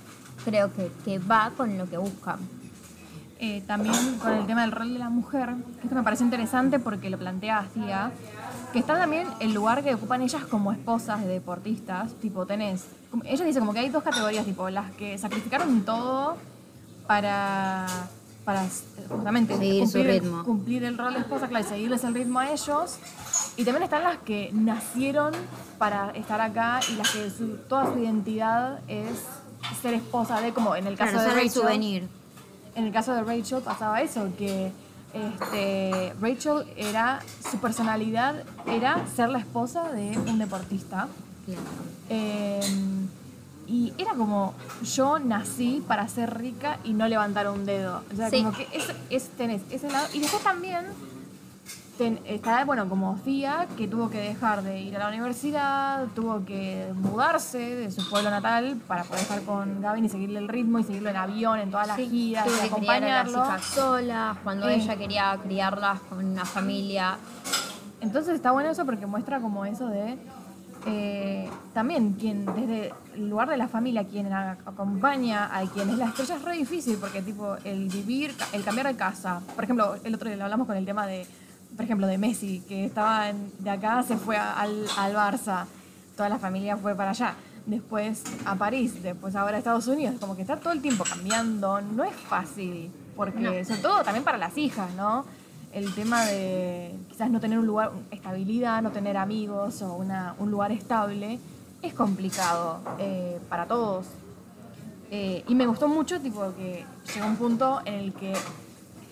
[0.47, 2.39] creo que, que va con lo que buscan.
[3.67, 5.51] También con el tema del rol de la mujer,
[5.83, 8.11] esto me parece interesante porque lo plantea Astía,
[8.73, 13.23] que está también el lugar que ocupan ellas como esposas de deportistas, tipo tenés, como-
[13.25, 16.37] ella dice como que hay dos categorías, tipo las que sacrificaron todo
[17.07, 17.87] para,
[18.45, 18.65] para
[19.09, 20.45] justamente Seguir cumplir, el- ritmo.
[20.45, 22.99] cumplir el rol de esposa, claro, y seguirles el ritmo a ellos,
[23.57, 25.33] y también están las que nacieron
[25.79, 29.09] para estar acá y las que su- toda su identidad es
[29.81, 31.51] ser esposa de, como en el caso Claro, de Rachel.
[31.51, 32.09] souvenir.
[32.75, 34.71] En el caso de Rachel pasaba eso, que
[35.15, 37.21] este, Rachel era,
[37.51, 41.09] su personalidad era ser la esposa de un deportista.
[41.47, 41.61] Claro.
[42.09, 42.61] Eh,
[43.69, 44.55] y era como,
[44.85, 48.03] yo nací para ser rica y no levantar un dedo.
[48.13, 48.43] O sea, Sí.
[48.45, 50.07] como que es, es- tenés ese lado.
[50.13, 50.85] Y después también
[51.99, 56.45] ten- está, bueno, como Fia, que tuvo que dejar de ir a la universidad, tuvo
[56.45, 60.79] que mudarse de su pueblo natal para poder estar con Gavin y seguirle el ritmo
[60.79, 63.45] y seguirlo en avión, en todas las giras, criar a las acompañarlo.
[63.45, 67.17] hijas solas, cuando ella quería criarlas con una familia.
[68.01, 70.19] Entonces está bueno eso porque muestra como eso de
[70.89, 76.07] eh, también quien desde el lugar de la familia, quien acompaña a quien es la
[76.07, 79.41] estrella es re difícil porque tipo el vivir, el cambiar de casa.
[79.55, 81.27] Por ejemplo, el otro día lo hablamos con el tema de,
[81.77, 85.67] por ejemplo, de Messi, que estaba en- de acá, se fue a- al, al Barça,
[86.17, 87.35] toda la familia fue para allá.
[87.67, 91.81] Después a París, después ahora a Estados Unidos, como que está todo el tiempo cambiando,
[91.81, 95.25] no es fácil, porque sobre todo también para las hijas, ¿no?
[95.73, 100.51] el tema de quizás no tener un lugar, estabilidad, no tener amigos o una, un
[100.51, 101.39] lugar estable,
[101.83, 104.07] es complicado eh, para todos.
[105.11, 108.33] Eh, y me gustó mucho, tipo, que llegó un punto en el que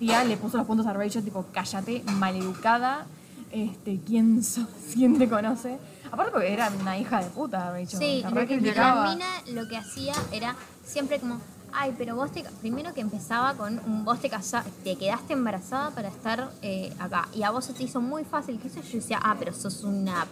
[0.05, 3.07] Le puso los puntos a Rachel, tipo, cállate, maleducada,
[3.51, 4.69] este, ¿quién sos?
[4.93, 5.79] ¿Quién te conoce?
[6.13, 7.99] Aparte porque era una hija de puta, Rachel.
[7.99, 11.41] Sí, la lo que la mina lo que hacía era siempre como,
[11.73, 12.51] ay, pero vos te, ca-".
[12.61, 17.27] primero que empezaba con un vos te casa, te quedaste embarazada para estar eh, acá
[17.35, 19.85] y a vos se te hizo muy fácil, que eso yo decía, ah, pero sos
[19.85, 20.27] una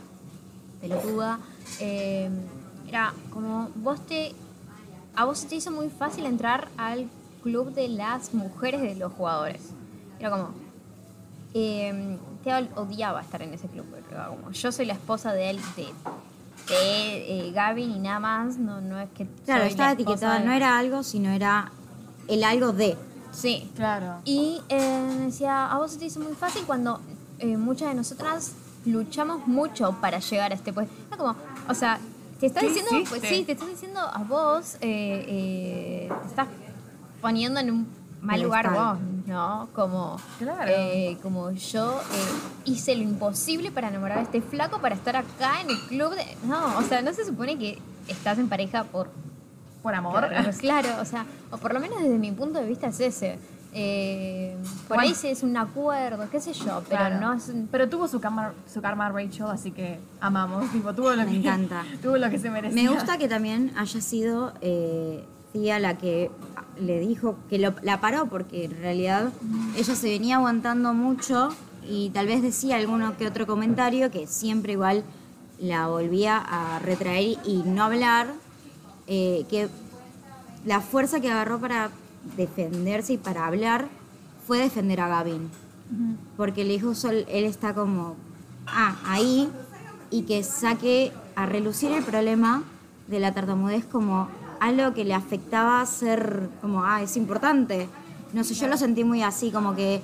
[0.82, 1.39] pelotuda.
[1.81, 2.28] Eh,
[2.86, 4.32] era como, vos te,
[5.16, 7.09] a vos se te hizo muy fácil entrar al
[7.43, 9.62] club de las mujeres de los jugadores.
[10.19, 10.51] Era como,
[11.55, 13.86] eh, te odiaba estar en ese club.
[14.10, 15.85] era como, yo soy la esposa de él, de,
[16.69, 18.56] de eh, Gavin y nada más.
[18.59, 19.27] No, no es que.
[19.44, 20.05] Claro, estaba de-
[20.44, 21.70] no era algo, sino era
[22.28, 22.97] el algo de.
[23.32, 23.70] Sí.
[23.74, 24.20] Claro.
[24.24, 27.01] Y eh, decía, a vos se te hizo muy fácil cuando
[27.39, 28.52] eh, muchas de nosotras
[28.85, 30.93] luchamos mucho para llegar a este puesto.
[31.09, 31.36] Era como,
[31.69, 31.98] o sea,
[32.40, 36.48] te está ¿Qué diciendo, pues sí, te está diciendo a vos, eh, eh, te estás
[37.23, 37.86] poniendo en un
[38.20, 38.99] mal lugar vos.
[39.27, 39.69] ¿no?
[39.73, 40.65] Como, Claro.
[40.66, 42.32] eh, como yo eh,
[42.66, 46.24] hice lo imposible para enamorar a este flaco para estar acá en el club de...
[46.44, 47.78] No, o sea, no se supone que
[48.09, 49.09] estás en pareja por...
[49.82, 50.28] Por amor.
[50.61, 53.39] Claro, o sea, o por lo menos desde mi punto de vista es ese.
[53.74, 55.03] Eh, por Bueno.
[55.09, 57.19] ahí sí es un acuerdo, qué sé yo, pero Claro.
[57.20, 60.70] no es un- Pero tuvo su karma, su karma Rachel, así que amamos.
[60.70, 61.82] Tipo, tuvo lo Me que, encanta.
[62.03, 62.81] Tuvo lo que se merecía.
[62.81, 65.24] Me gusta que también haya sido eh,
[65.55, 66.31] La que
[66.81, 69.31] le dijo que lo- la paró, porque en realidad
[69.77, 71.51] ella se venía aguantando mucho
[71.89, 75.05] y tal vez decía alguno que otro comentario que siempre igual
[75.61, 78.29] la volvía a retraer y no hablar,
[79.07, 79.69] eh, que
[80.65, 81.91] la fuerza que agarró para
[82.37, 83.89] defenderse y para hablar
[84.47, 85.51] fue defender a Gavin.
[86.39, 88.16] Porque le dijo Sol, él está como,
[88.66, 89.51] ah, ahí,
[90.11, 92.62] y que saque a relucir el problema
[93.09, 94.29] de la tartamudez como
[94.63, 97.89] algo que le afectaba ser, como, ah, es importante.
[98.33, 100.01] No sé, yo lo sentí muy así, como que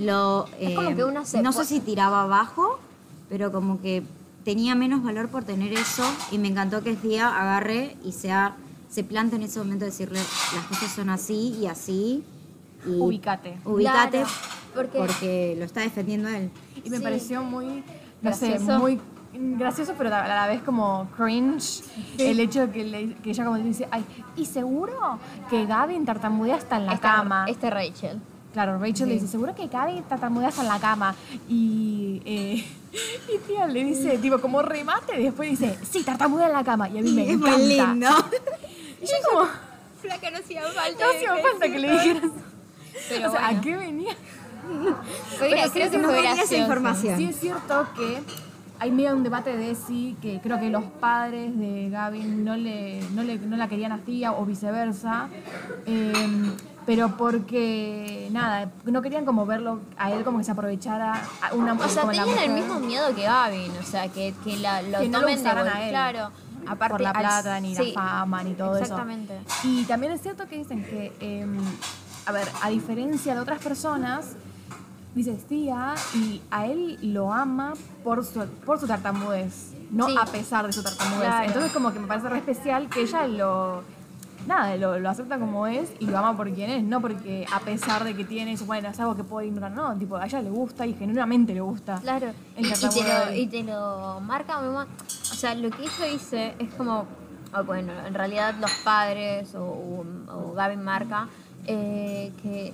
[0.00, 0.46] lo...
[0.58, 2.78] Es como eh, que una se no sé si tiraba abajo,
[3.28, 4.02] pero como que
[4.44, 8.56] tenía menos valor por tener eso, y me encantó que el día agarre y sea,
[8.90, 10.18] se plante en ese momento decirle,
[10.54, 12.24] las cosas son así y así.
[12.84, 13.58] Y Ubicate.
[13.64, 14.28] Ubicate Claro,
[14.74, 16.50] porque- porque lo está defendiendo él.
[16.84, 17.02] Y me Sí.
[17.02, 17.84] pareció muy,
[18.22, 18.98] no sé, muy
[19.32, 21.82] gracioso, pero a la vez como cringe.
[22.18, 24.04] El hecho de que, le- que ella como dice, ay,
[24.36, 27.44] ¿y seguro que Gavin tartamudea hasta en la esta, cama?
[27.48, 28.20] Este Rachel.
[28.52, 31.14] Claro, Rachel le dice, seguro que Gavin tartamudea hasta en la cama.
[31.48, 32.64] Y, eh,
[33.34, 36.88] y tía le dice, tipo, como remate, y después dice, sí, tartamudea en la cama.
[36.88, 37.56] Y a mí me es encanta.
[37.58, 38.08] muy lindo.
[39.02, 39.46] Y yo como,
[40.02, 41.04] Flaca, no hacía falta.
[41.04, 42.30] no hacía falta que le dijeras.
[43.08, 43.58] Pero o sea, bueno.
[43.58, 44.16] ¿a qué venía?
[45.38, 46.62] Pero creo sí, que no fue venía esa gracioso.
[46.62, 47.16] información.
[47.16, 48.22] Sí es cierto que
[48.80, 53.00] hay medio un debate de si que creo que los padres de Gavin no le,
[53.14, 55.28] no le no la querían así o viceversa.
[55.86, 56.12] Eh,
[56.86, 61.88] pero porque nada, no querían como verlo a él como que se aprovechara una O
[61.88, 65.08] sea, tenían el mujer mismo miedo que Gavin, o sea, que, que la, lo Que
[65.08, 65.34] no lo de
[65.68, 65.90] a él.
[65.90, 66.30] Claro,
[66.66, 69.36] aparte por la al- plata, ni sí, la fama, ni todo exactamente.
[69.46, 69.68] eso.
[69.68, 71.46] Y también es cierto que dicen que, eh,
[72.26, 74.36] a ver, a diferencia de otras personas,
[75.14, 77.72] dice tía, y a él lo ama
[78.04, 80.16] por su, por su tartamudez, no Sí.
[80.20, 81.26] a pesar de su tartamudez.
[81.28, 81.46] Claro.
[81.46, 83.82] Entonces como que me parece re especial que ella lo...
[84.46, 87.60] Nada, lo, lo acepta como es y lo ama por quien es, no porque a
[87.60, 90.40] pesar de que tiene eso, bueno, es algo que puede ignorar, no, tipo, a ella
[90.40, 91.98] le gusta y genuinamente le gusta.
[92.00, 94.86] Claro, El y, y te lo, y te lo marca, mamá.
[95.30, 97.04] O sea, lo que ella dice es como,
[97.52, 101.28] ah, bueno, en realidad los padres o, o, o Gavin marca,
[101.66, 102.72] eh, que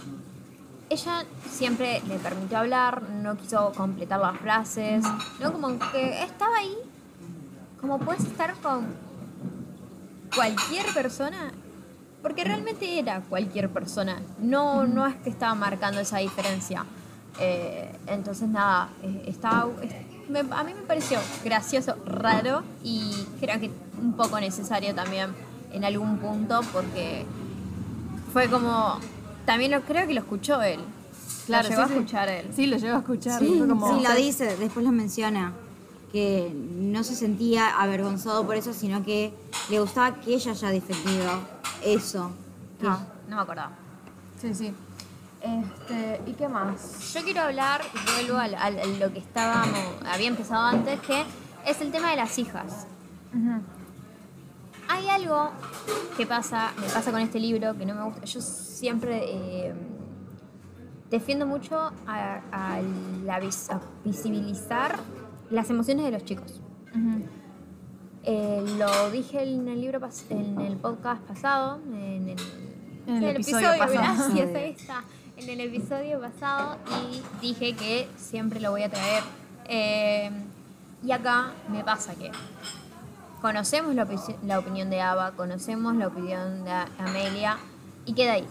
[0.88, 5.04] ella siempre le permitió hablar, no quiso completar las frases,
[5.40, 5.52] ¿no?
[5.52, 6.76] Como que estaba ahí,
[7.80, 8.86] como puedes estar con
[10.34, 11.50] cualquier persona,
[12.22, 16.84] porque realmente era cualquier persona, no, no es que estaba marcando esa diferencia.
[17.38, 24.14] Eh, entonces nada, eh, estaba, a mí me pareció gracioso, raro y creo que un
[24.14, 25.34] poco necesario también
[25.72, 27.26] en algún punto porque
[28.32, 28.98] fue como,
[29.46, 30.80] también lo, creo que lo escuchó él.
[31.46, 31.94] Claro, lo llegó sí, a sí.
[32.00, 32.50] escuchar él.
[32.54, 33.38] Sí, lo llego a escuchar.
[33.38, 35.52] Sí, como- sí, lo dice, después lo menciona,
[36.12, 39.32] que no se sentía avergonzado por eso, sino que
[39.70, 41.30] le gustaba que ella haya defendido
[41.84, 42.32] eso.
[42.80, 42.98] Que- Ah,
[43.28, 43.72] no me acordaba.
[44.40, 44.72] Sí, sí.
[45.40, 47.12] Este, ¿Y qué más?
[47.14, 51.22] Yo quiero hablar, y vuelvo a, lo que estábamos, había empezado antes, que
[51.64, 52.86] es el tema de las hijas.
[54.88, 55.50] Hay algo
[56.16, 58.24] que pasa, me pasa con este libro que no me gusta.
[58.24, 59.22] Yo siempre
[59.68, 59.74] eh,
[61.10, 61.76] defiendo mucho
[62.06, 62.80] a, a
[63.24, 64.98] la vis- a visibilizar
[65.50, 66.60] las emociones de los chicos.
[68.28, 70.00] Eh, lo dije en el libro
[70.30, 72.36] en el podcast pasado, en el,
[73.06, 73.92] En el episodio pasado.
[74.16, 75.04] gracias, ahí está.
[75.36, 76.78] En el episodio pasado
[77.10, 79.22] y dije que siempre lo voy a traer.
[79.68, 80.30] Eh,
[81.04, 82.30] y acá me pasa que
[83.40, 87.58] conocemos la, opi- la opinión de Ava, conocemos la opinión de Amelia
[88.04, 88.46] y queda ahí.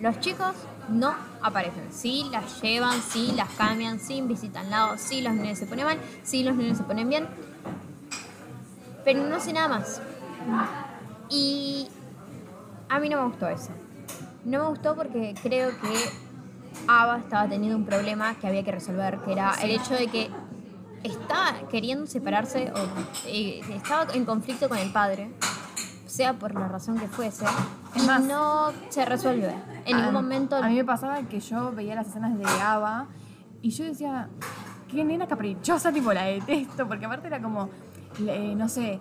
[0.00, 0.54] Los chicos
[0.88, 1.88] no aparecen.
[1.92, 5.98] Sí las llevan, sí las cambian, sí visitan lados, sí los nenes se ponen mal,
[6.22, 7.26] sí los nenes se ponen bien.
[9.04, 10.00] Pero no sé nada más.
[11.28, 11.88] Y
[12.88, 13.70] a mí no me gustó eso.
[14.44, 15.92] No me gustó porque creo que
[16.86, 20.30] Ava estaba teniendo un problema que había que resolver, que era el hecho de que
[21.02, 22.78] estaba queriendo separarse o
[23.26, 25.30] eh, estaba en conflicto con el padre,
[26.06, 27.44] sea por la razón que fuese,
[27.94, 29.54] Es y más, no se resuelve.
[29.84, 33.06] En ningún momento A mí me pasaba que yo veía las escenas de Ava
[33.62, 34.28] y yo decía,
[34.90, 37.68] qué nena caprichosa, tipo, la detesto, porque aparte era como,
[38.20, 39.00] le- no sé,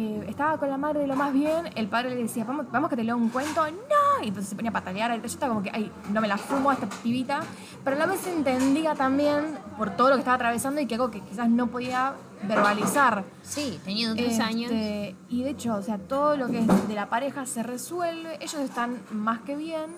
[0.00, 2.88] eh, estaba con la madre de lo más bien, el padre le decía, vamos, vamos
[2.88, 5.16] que te leo un cuento, no, y entonces se ponía a patalear.
[5.20, 7.40] Yo estaba como que, ay, no me la fumo a esta pibita,
[7.82, 11.10] pero a la vez entendía también por todo lo que estaba atravesando y que algo
[11.10, 12.12] que quizás no podía
[12.44, 13.24] verbalizar.
[13.42, 14.70] Sí, teniendo tres años.
[14.70, 18.36] Este, Y de hecho, o sea, todo lo que es de la pareja se resuelve,
[18.36, 19.90] ellos están más que bien,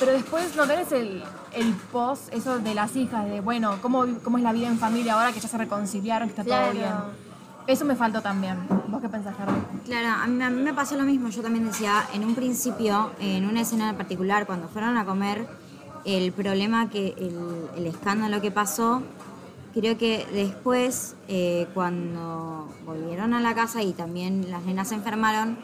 [0.00, 1.22] pero después no tenés el,
[1.54, 5.14] el post, eso de las hijas, de bueno, ¿cómo, cómo es la vida en familia
[5.14, 6.66] ahora que ya se reconciliaron, que está Claro.
[6.66, 7.29] todo bien.
[7.66, 8.56] Eso me faltó también.
[8.88, 9.52] ¿Vos qué pensás, Harry?
[9.84, 11.28] Claro, a mí, a mí me pasó lo mismo.
[11.28, 15.46] Yo también decía, en un principio, en una escena en particular, cuando fueron a comer,
[16.04, 17.36] el problema que, el,
[17.76, 19.02] el escándalo que pasó,
[19.74, 25.58] creo que después, eh, cuando volvieron a la casa y también las nenas se enfermaron,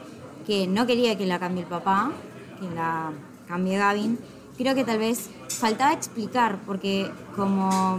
[0.47, 2.12] que no quería que la cambie el papá,
[2.60, 3.10] que la
[3.48, 4.18] cambie Gavin,
[4.56, 7.98] creo que tal vez faltaba explicar, porque como,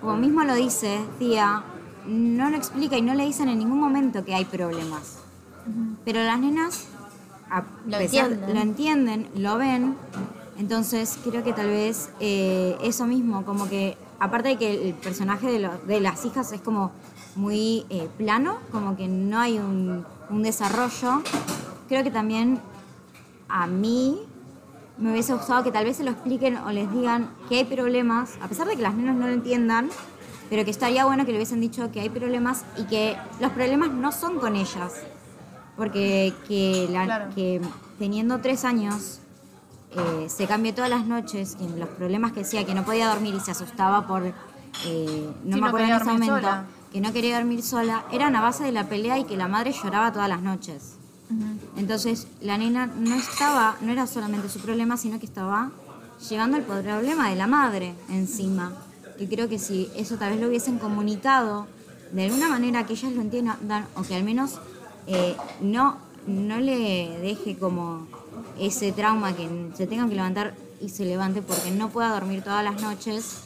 [0.00, 1.64] como mismo lo dice Tía,
[2.06, 5.18] no lo explica y no le dicen en ningún momento que hay problemas.
[6.04, 6.86] Pero las nenas
[7.50, 8.54] a Lo pesar- entienden.
[8.54, 9.96] lo entienden, lo ven.
[10.58, 15.50] Entonces creo que tal vez eh, eso mismo, como que aparte de que el personaje
[15.50, 16.92] de, lo- de las hijas es como
[17.36, 21.22] muy eh, plano, como que no hay un, un desarrollo,
[21.88, 22.60] creo que también
[23.48, 24.18] a mí
[24.98, 28.34] me hubiese gustado que tal vez se lo expliquen o les digan que hay problemas,
[28.42, 29.88] a pesar de que las nenas no lo entiendan,
[30.52, 33.90] pero que estaría bueno que le hubiesen dicho que hay problemas y que los problemas
[33.90, 34.92] no son con ellas.
[35.78, 37.34] Porque que, la- Claro.
[37.34, 37.58] que
[37.98, 39.20] teniendo tres años
[39.96, 43.34] eh, se cambió todas las noches, que los problemas que decía, que no podía dormir
[43.34, 44.34] y se asustaba por, eh,
[45.42, 46.64] no Sí, me no acuerdo en ese momento, sola.
[46.92, 49.72] que no quería dormir sola, eran a base de la pelea y que la madre
[49.72, 50.96] lloraba todas las noches.
[51.78, 55.70] Entonces la nena no estaba, no era solamente su problema, sino que estaba
[56.28, 58.70] llegando al problema de la madre encima.
[59.18, 61.66] Que creo que si eso tal vez lo hubiesen comunicado
[62.12, 64.58] de alguna manera que ellas lo entiendan o que al menos
[65.06, 68.06] eh, no, no le deje como
[68.58, 72.62] ese trauma que se tengan que levantar y se levante porque no pueda dormir todas
[72.64, 73.42] las noches,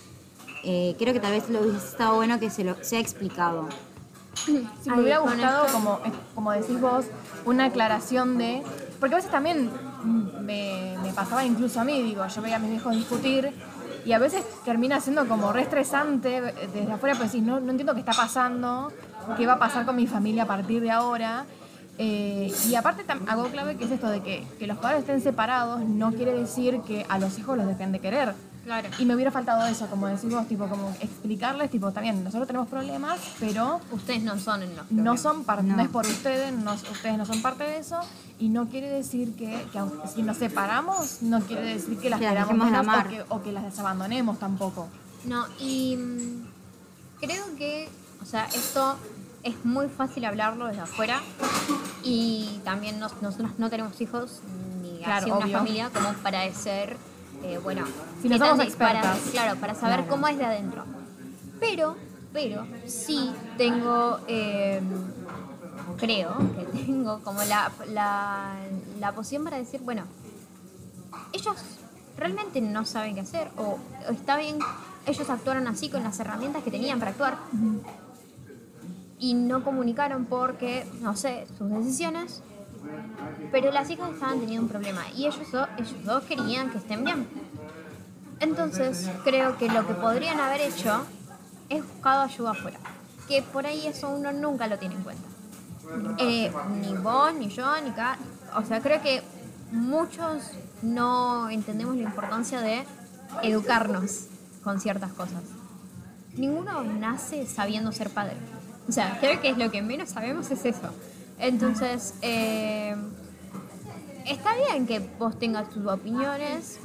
[0.65, 3.69] eh, creo que tal vez lo hubiese estado bueno que se lo sea explicado.
[4.45, 4.63] Si me
[4.97, 7.05] Ay, hubiera gustado, esto- como, eh, como decís vos,
[7.45, 8.63] una aclaración de.
[9.01, 9.71] Porque a veces también
[10.43, 13.53] me, me pasaba incluso a mí, digo, yo veía a mis hijos discutir
[14.07, 17.93] y a veces termina siendo como re estresante desde afuera, pues decís, no, no entiendo
[17.93, 18.93] qué está pasando,
[19.37, 21.45] qué va a pasar con mi familia a partir de ahora.
[21.99, 25.81] Eh, y aparte, algo clave que es esto de que, que los padres estén separados
[25.81, 28.35] no quiere decir que a los hijos los dejen de querer.
[28.67, 28.89] Claro.
[28.99, 32.67] Y me hubiera faltado eso, como decís vos, tipo, como explicarles, tipo, también, nosotros tenemos
[32.69, 35.21] problemas, pero Ustedes no son en los no problemas.
[35.21, 35.77] son parte, no.
[35.77, 35.83] No.
[35.85, 38.01] es por ustedes, no, ustedes no son parte de eso
[38.41, 42.19] y no quiere decir que, que aunque si nos separamos, no quiere decir que las
[42.19, 43.09] Que queramos dejemos de menos o amar.
[43.09, 44.89] que, o que las desabandonemos tampoco.
[45.25, 46.47] No, y mm,
[47.21, 47.89] creo que,
[48.21, 48.97] o sea, esto
[49.45, 51.21] es muy fácil hablarlo desde afuera
[52.03, 54.41] y también nos- nosotros no tenemos hijos
[54.83, 55.59] ni Claro, así una obvio.
[55.59, 56.97] familia como para ser,
[57.47, 57.85] eh, bueno,
[58.23, 59.31] Si no somos de- para- expertas.
[59.31, 60.11] claro, para saber Claro.
[60.11, 60.85] cómo es de adentro.
[61.61, 61.97] Pero,
[62.33, 64.81] pero, sí tengo, eh,
[65.97, 68.55] creo que tengo como la, la,
[69.01, 70.03] la posición para decir, bueno,
[71.33, 71.55] ellos
[72.19, 73.79] realmente no saben qué hacer o,
[74.09, 74.59] o está bien,
[75.07, 77.37] ellos actuaron así con las herramientas que tenían para actuar
[79.19, 82.43] y no comunicaron porque, no sé, sus decisiones,
[83.53, 87.05] pero las hijas estaban teniendo un problema y ellos, do- ellos dos querían que estén
[87.05, 87.27] bien.
[88.41, 91.05] Entonces, creo que lo que podrían haber hecho
[91.69, 92.79] es buscado ayuda afuera,
[93.29, 95.29] que por ahí eso uno nunca lo tiene en cuenta.
[96.19, 96.53] Eh,
[96.83, 98.19] ni vos, ni yo, ni cada...
[98.57, 99.23] O sea, creo que
[99.73, 100.51] muchos
[100.83, 102.85] no entendemos la importancia de
[103.43, 104.27] educarnos
[104.63, 105.43] con ciertas cosas.
[106.37, 108.37] Ninguno nace sabiendo ser padre.
[108.89, 110.91] O sea, creo que es lo que menos sabemos es eso.
[111.39, 112.97] Entonces, eh,
[114.27, 116.79] está bien que vos tengas tus opiniones.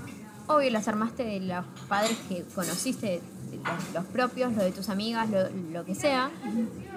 [0.48, 3.22] Obvio, las armaste de los padres que conociste,
[3.52, 6.30] los, los propios, lo de tus amigas, lo, lo que sea.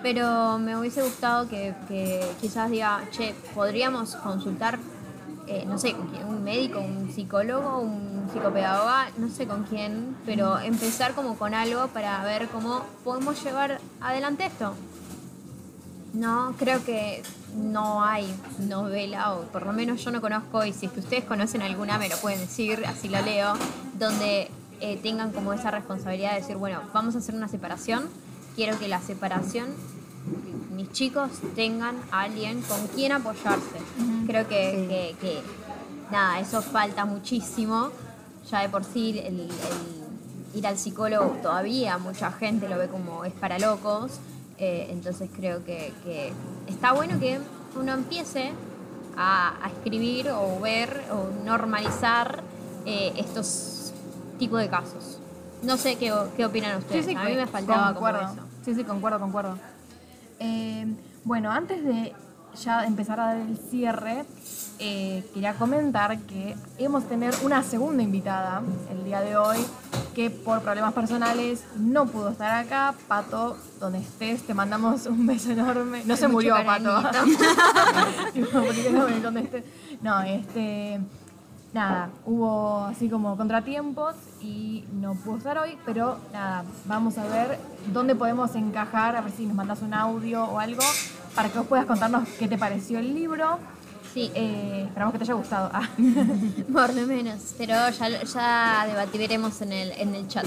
[0.03, 4.79] Pero me hubiese gustado que, que quizás diga, che, podríamos consultar,
[5.47, 5.95] eh, no sé,
[6.29, 11.87] un médico, un psicólogo, un psicopedagoga, no sé con quién, pero empezar como con algo
[11.89, 14.75] para ver cómo podemos llevar adelante esto.
[16.13, 17.23] No, creo que
[17.55, 18.27] no hay
[18.69, 21.99] novela, o por lo menos yo no conozco, y si es que ustedes conocen alguna
[21.99, 23.55] me lo pueden decir, así lo leo,
[23.99, 24.51] donde
[24.81, 28.09] eh, tengan como esa responsabilidad de decir, bueno, vamos a hacer una separación,
[28.57, 29.69] quiero que la separación,
[30.75, 33.79] mis chicos tengan a alguien con quien apoyarse.
[34.27, 35.43] Creo que, que- que,
[36.11, 37.91] nada, eso falta muchísimo,
[38.51, 39.49] ya de por sí el- el
[40.55, 44.13] ir al psicólogo todavía mucha gente lo ve como es para locos.
[44.59, 46.33] Eh, entonces creo que, que
[46.69, 47.41] está bueno que
[47.77, 48.53] uno empiece
[49.17, 52.43] a, a escribir o ver o normalizar
[52.87, 53.93] eh, estos
[54.39, 55.19] tipos de casos.
[55.63, 57.17] No sé qué, qué opinan ustedes.
[57.17, 58.33] a mí me faltaba como concuerdo.
[58.33, 58.43] eso.
[58.65, 59.59] Sí, sí, concuerdo, concuerdo.
[60.39, 60.87] Eh,
[61.25, 62.13] bueno, antes de
[62.63, 64.25] ya empezar a dar el cierre,
[64.87, 69.57] eh, quería comentar que a tener una segunda invitada el día de hoy,
[70.15, 72.95] que por problemas personales no pudo estar acá.
[73.09, 76.03] Pato, donde estés, te mandamos un beso enorme.
[76.05, 77.03] No se murió, Pato.
[80.03, 81.01] No, este.
[81.73, 87.59] Nada, hubo así como contratiempos y no pudo estar hoy, pero nada, vamos a ver
[87.91, 90.83] dónde podemos encajar, a ver si nos mandas un audio o algo
[91.35, 93.59] para que vos puedas contarnos qué te pareció el libro.
[94.15, 95.71] Sí, Eh, esperamos que te haya gustado.
[95.73, 95.89] Ah.
[96.73, 97.55] por lo menos.
[97.59, 100.45] Pero ya, ya debatiremos en el, en el chat.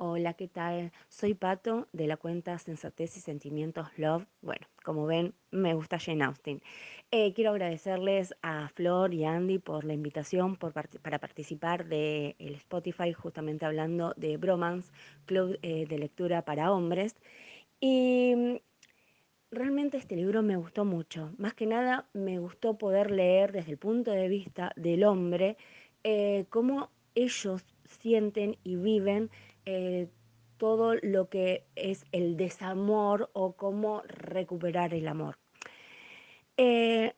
[0.00, 0.92] Hola, ¿qué tal?
[1.08, 4.26] Soy Pato de la cuenta Sensatez y Sentimientos Love.
[4.42, 6.62] Bueno, como ven, me gusta Jane Austen.
[7.10, 12.36] Eh, quiero agradecerles a Flor y Andy por la invitación por part- para participar del
[12.54, 14.92] Spotify, justamente hablando de Bromance,
[15.26, 17.16] Club eh, de Lectura para Hombres.
[17.80, 18.60] Y
[19.50, 21.32] realmente este libro me gustó mucho.
[21.38, 25.56] Más que nada, me gustó poder leer desde el punto de vista del hombre
[26.04, 29.30] eh, cómo ellos sienten y viven
[29.66, 30.08] eh,
[30.58, 35.38] todo lo que es el desamor o cómo recuperar el amor.
[36.56, 37.14] Eh,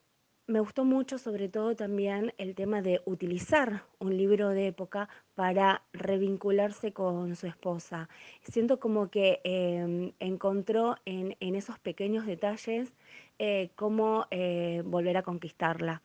[0.50, 5.82] me gustó mucho sobre todo también el tema de utilizar un libro de época para
[5.92, 8.08] revincularse con su esposa.
[8.42, 12.92] Siento como que eh, encontró en, esos pequeños detalles
[13.38, 16.02] eh, cómo eh, volver a conquistarla.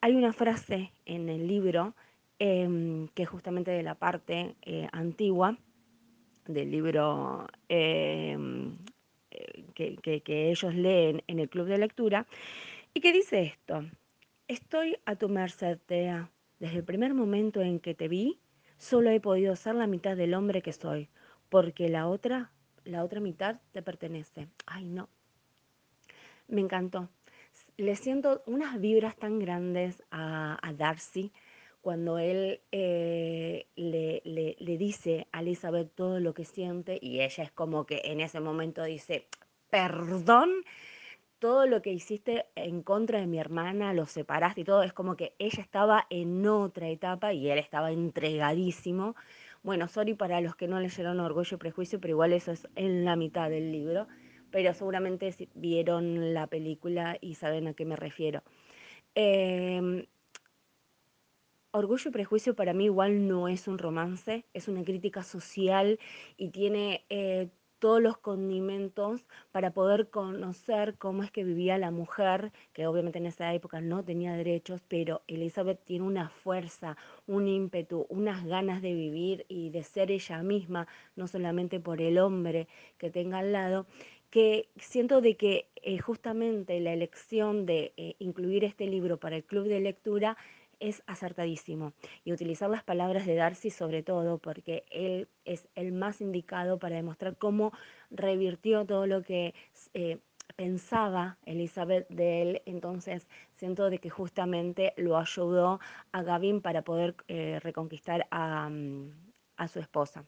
[0.00, 1.94] Hay una frase en el libro
[2.40, 5.56] em, que es justamente de la parte eh, antigua
[6.46, 8.76] del libro em,
[9.74, 12.26] que ellos leen en el club de lectura
[12.96, 13.84] y que dice esto,
[14.48, 16.30] estoy a tu merced, Tea.
[16.58, 18.40] Desde el primer momento en que te vi,
[18.78, 21.10] solo he podido ser la mitad del hombre que soy,
[21.50, 22.52] porque la otra,
[22.84, 24.48] la otra mitad te pertenece.
[24.64, 25.10] Ay, no,
[26.48, 27.10] me encantó.
[27.76, 31.32] Le siento unas vibras tan grandes a, a Darcy
[31.82, 37.44] cuando él eh, le, le- le dice a Elizabeth todo lo que siente y ella
[37.44, 39.28] es como que en ese momento dice,
[39.68, 40.50] perdón,
[41.38, 45.16] todo lo que hiciste en contra de mi hermana, lo separaste y todo, es como
[45.16, 49.14] que ella estaba en otra etapa y él estaba entregadísimo.
[49.62, 53.04] Bueno, sorry para los que no leyeron Orgullo y Prejuicio, pero igual eso es en
[53.04, 54.06] la mitad del libro,
[54.50, 58.42] pero seguramente vieron la película y saben a qué me refiero.
[59.14, 60.06] Em,
[61.72, 65.98] Orgullo y Prejuicio para mí igual no es un romance, es una crítica social
[66.38, 72.52] y tiene eh, todos los condimentos para poder conocer cómo es que vivía la mujer,
[72.72, 76.96] que obviamente en esa época no tenía derechos, pero Elizabeth tiene una fuerza,
[77.26, 80.86] un ímpetu, unas ganas de vivir y de ser ella misma,
[81.16, 83.86] no solamente por el hombre que tenga al lado,
[84.30, 89.44] que siento de que eh, justamente la elección de eh, incluir este libro para el
[89.44, 90.36] club de lectura
[90.80, 91.92] es acertadísimo
[92.24, 96.96] y utilizar las palabras de Darcy sobre todo porque él es el más indicado para
[96.96, 97.72] demostrar cómo
[98.10, 99.54] revirtió todo lo que
[99.94, 100.18] eh,
[100.54, 105.80] pensaba Elizabeth de él, entonces siento de que justamente lo ayudó
[106.12, 109.10] a Gavin para poder eh, reconquistar a, mm,
[109.56, 110.24] a su esposa.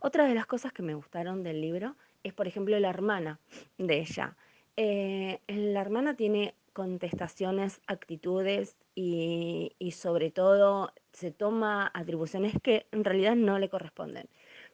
[0.00, 3.38] Otra de las cosas que me gustaron del libro es, por ejemplo, la hermana
[3.78, 4.36] de ella.
[4.76, 13.04] Eh, la hermana tiene contestaciones, actitudes y, y sobre todo se toma atribuciones que en
[13.04, 14.28] realidad no le corresponden.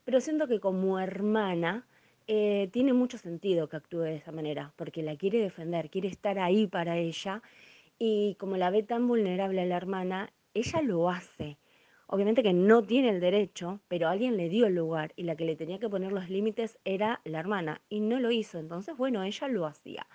[0.05, 1.86] Pero siento que como hermana
[2.28, 6.39] eh, tiene mucho sentido que actúe de esa manera, porque la quiere defender, quiere estar
[6.40, 7.40] ahí para ella
[7.98, 11.56] y como la ve tan vulnerable a la hermana, ella lo hace.
[12.09, 15.44] Obviamente que no tiene el derecho, pero alguien le dio el lugar y la que
[15.44, 18.59] le tenía que poner los límites era la hermana y no lo hizo.
[18.59, 20.06] Entonces, bueno, ella lo hacía.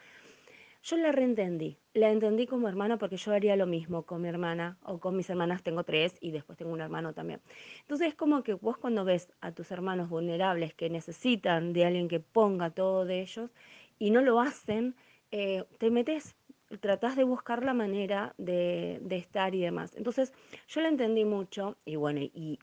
[0.84, 4.80] Yo la reentendí, la entendí como hermana porque yo haría lo mismo con mi hermana
[4.82, 7.40] o con mis hermanas, tengo tres y después tengo un hermano también.
[7.82, 12.08] Entonces es como que vos cuando ves a tus hermanos vulnerables que necesitan de alguien
[12.08, 13.52] que ponga todo de ellos
[14.00, 14.96] y no lo hacen,
[15.30, 16.36] eh, te metes,
[16.80, 19.96] tratás de buscar la manera de, de estar y demás.
[19.96, 20.34] Entonces
[20.68, 22.58] yo la entendí mucho y bueno, y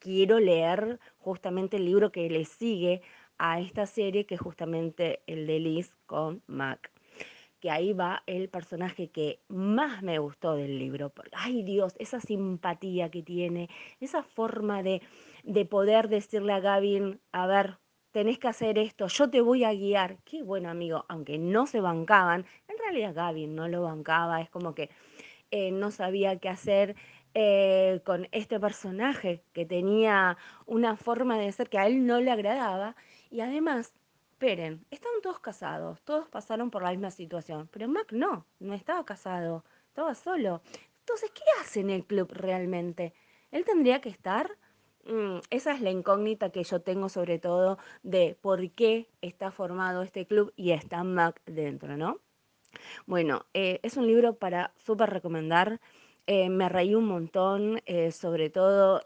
[0.00, 3.02] quiero leer justamente el libro que le sigue
[3.38, 6.91] a esta serie, que es justamente el de Liz con Mac
[7.62, 11.12] que ahí va el personaje que más me gustó del libro.
[11.30, 13.70] Ay Dios, esa simpatía que tiene,
[14.00, 15.00] esa forma de,
[15.44, 17.78] de poder decirle a Gavin, a ver,
[18.10, 20.18] tenés que hacer esto, yo te voy a guiar.
[20.24, 24.74] Qué bueno, amigo, aunque no se bancaban, en realidad Gaby no lo bancaba, es como
[24.74, 24.90] que
[25.52, 26.96] eh, no sabía qué hacer
[27.34, 30.36] eh, con este personaje que tenía
[30.66, 32.96] una forma de ser que a él no le agradaba
[33.30, 33.94] y además
[34.42, 39.04] esperen, estaban todos casados, todos pasaron por la misma situación, pero Mac no, no estaba
[39.04, 40.62] casado, estaba solo.
[40.98, 43.14] Entonces, ¿qué hace en el club realmente?
[43.52, 44.50] ¿Él tendría que estar?
[45.04, 50.02] Mm, esa es la incógnita que yo tengo sobre todo de por qué está formado
[50.02, 52.18] este club y está Mac dentro, ¿no?
[53.06, 55.80] Bueno, eh, es un libro para súper recomendar.
[56.26, 59.02] Eh, me reí un montón, eh, sobre todo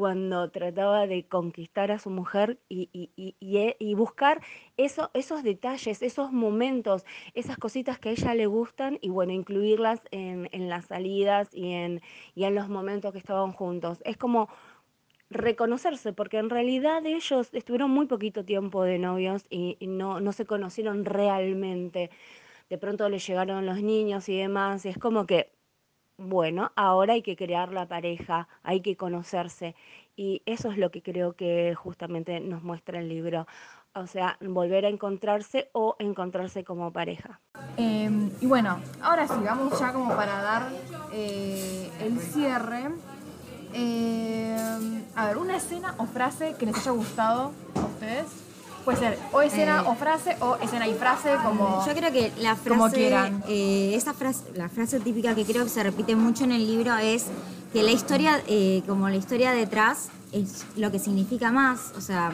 [0.00, 4.40] cuando trataba de conquistar a su mujer y, y, buscar
[4.78, 7.04] eso, esos detalles, esos momentos,
[7.34, 11.72] esas cositas que a ella le gustan y bueno, incluirlas en, en las salidas y
[11.72, 12.00] en,
[12.34, 14.00] y en los momentos que estaban juntos.
[14.06, 14.48] Es como
[15.28, 20.46] reconocerse, porque en realidad ellos estuvieron muy poquito tiempo de novios y, no, no se
[20.46, 22.10] conocieron realmente.
[22.70, 25.52] De pronto le llegaron los niños y demás, y es como que,
[26.20, 29.74] bueno, ahora hay que crear la pareja, hay que conocerse.
[30.16, 33.46] Y eso es lo que creo que justamente nos muestra el libro.
[33.94, 37.40] O sea, volver a encontrarse o encontrarse como pareja.
[37.76, 40.68] Em, y bueno, ahora sí, vamos ya como para dar
[41.12, 42.90] eh, el cierre.
[43.72, 44.56] Eh,
[45.16, 48.49] a ver, una escena o frase que les haya gustado a ustedes.
[48.90, 49.88] Puede ser o escena Eh.
[49.88, 51.84] o frase o escena y frase como...
[51.86, 53.12] Yo creo que la frase,
[53.46, 56.96] eh, esa frase, la frase típica que creo que se repite mucho en el libro
[56.96, 57.26] es
[57.72, 61.92] que la historia, eh, como la historia detrás, es lo que significa más.
[61.96, 62.32] O sea,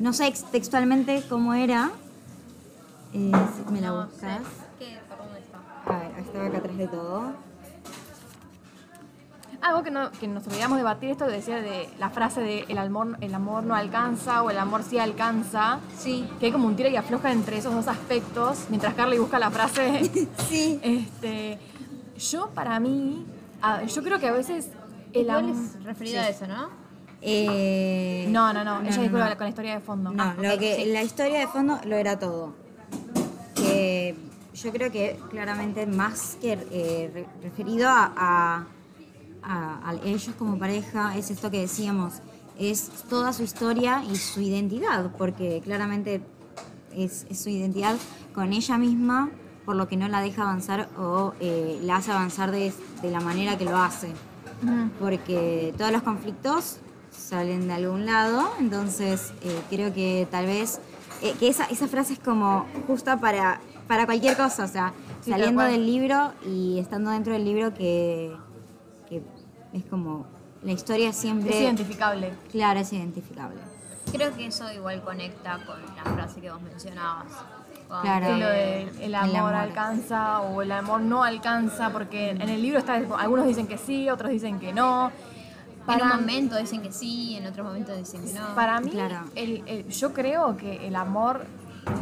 [0.00, 1.90] no sé ex- textualmente cómo era.
[3.14, 3.30] Eh,
[3.66, 4.38] si me la No buscas.
[4.38, 4.44] sé.
[4.80, 4.98] ¿Qué?
[5.08, 5.58] ¿Por dónde está?
[5.86, 7.32] A ver, estaba acá atrás de todo.
[9.60, 13.16] Algo que, no, que nos olvidamos debatir esto decía de la frase de el amor,
[13.20, 15.80] el amor no alcanza o el amor sí alcanza.
[15.98, 16.28] Sí.
[16.38, 19.50] Que hay como un tira y afloja entre esos dos aspectos, mientras Carly busca la
[19.50, 20.10] frase.
[20.48, 20.78] Sí.
[20.82, 21.58] este,
[22.16, 23.26] yo para mí,
[23.92, 24.68] yo creo que a veces
[25.12, 25.50] el amor...
[25.56, 26.68] es referido a eso, ¿no?
[27.20, 29.28] Eh, No, no, no, ella no, dijo no.
[29.36, 30.10] con la historia de fondo.
[30.12, 30.92] No, Ah, lo que, sí.
[30.92, 32.54] la historia de fondo lo era todo.
[33.56, 34.14] Que
[34.54, 38.66] yo creo que claramente más que eh, re- referido a, a-
[39.42, 42.14] a- a ellos como pareja, es esto que decíamos,
[42.58, 46.20] es toda su historia y su identidad, porque claramente
[46.94, 47.96] es, es su identidad
[48.34, 49.30] con ella misma,
[49.64, 53.20] por lo que no la deja avanzar o eh, la hace avanzar de, de la
[53.20, 54.08] manera que lo hace.
[54.98, 56.78] Porque todos los conflictos
[57.10, 60.80] salen de algún lado, entonces eh, creo que tal vez
[61.22, 65.30] eh, que esa, esa frase es como justa para, para cualquier cosa, o sea, Sí,
[65.32, 68.34] saliendo del libro y estando dentro del libro que
[69.72, 70.26] es como
[70.62, 72.32] la historia siempre, Es identificable.
[72.50, 73.60] claro, es identificable.
[74.12, 77.26] Creo que eso igual conecta con la frase que vos mencionabas.
[78.02, 78.26] Claro.
[78.26, 79.54] Que- lo de el amor, amor.
[79.54, 84.08] alcanza o el amor no alcanza, porque en el libro está, algunos dicen que sí,
[84.10, 85.10] otros dicen que no.
[85.88, 88.54] en un momento dicen que sí, en otro momento dicen que no.
[88.54, 89.20] Para mí, Claro.
[89.34, 91.46] el- el- yo creo que el amor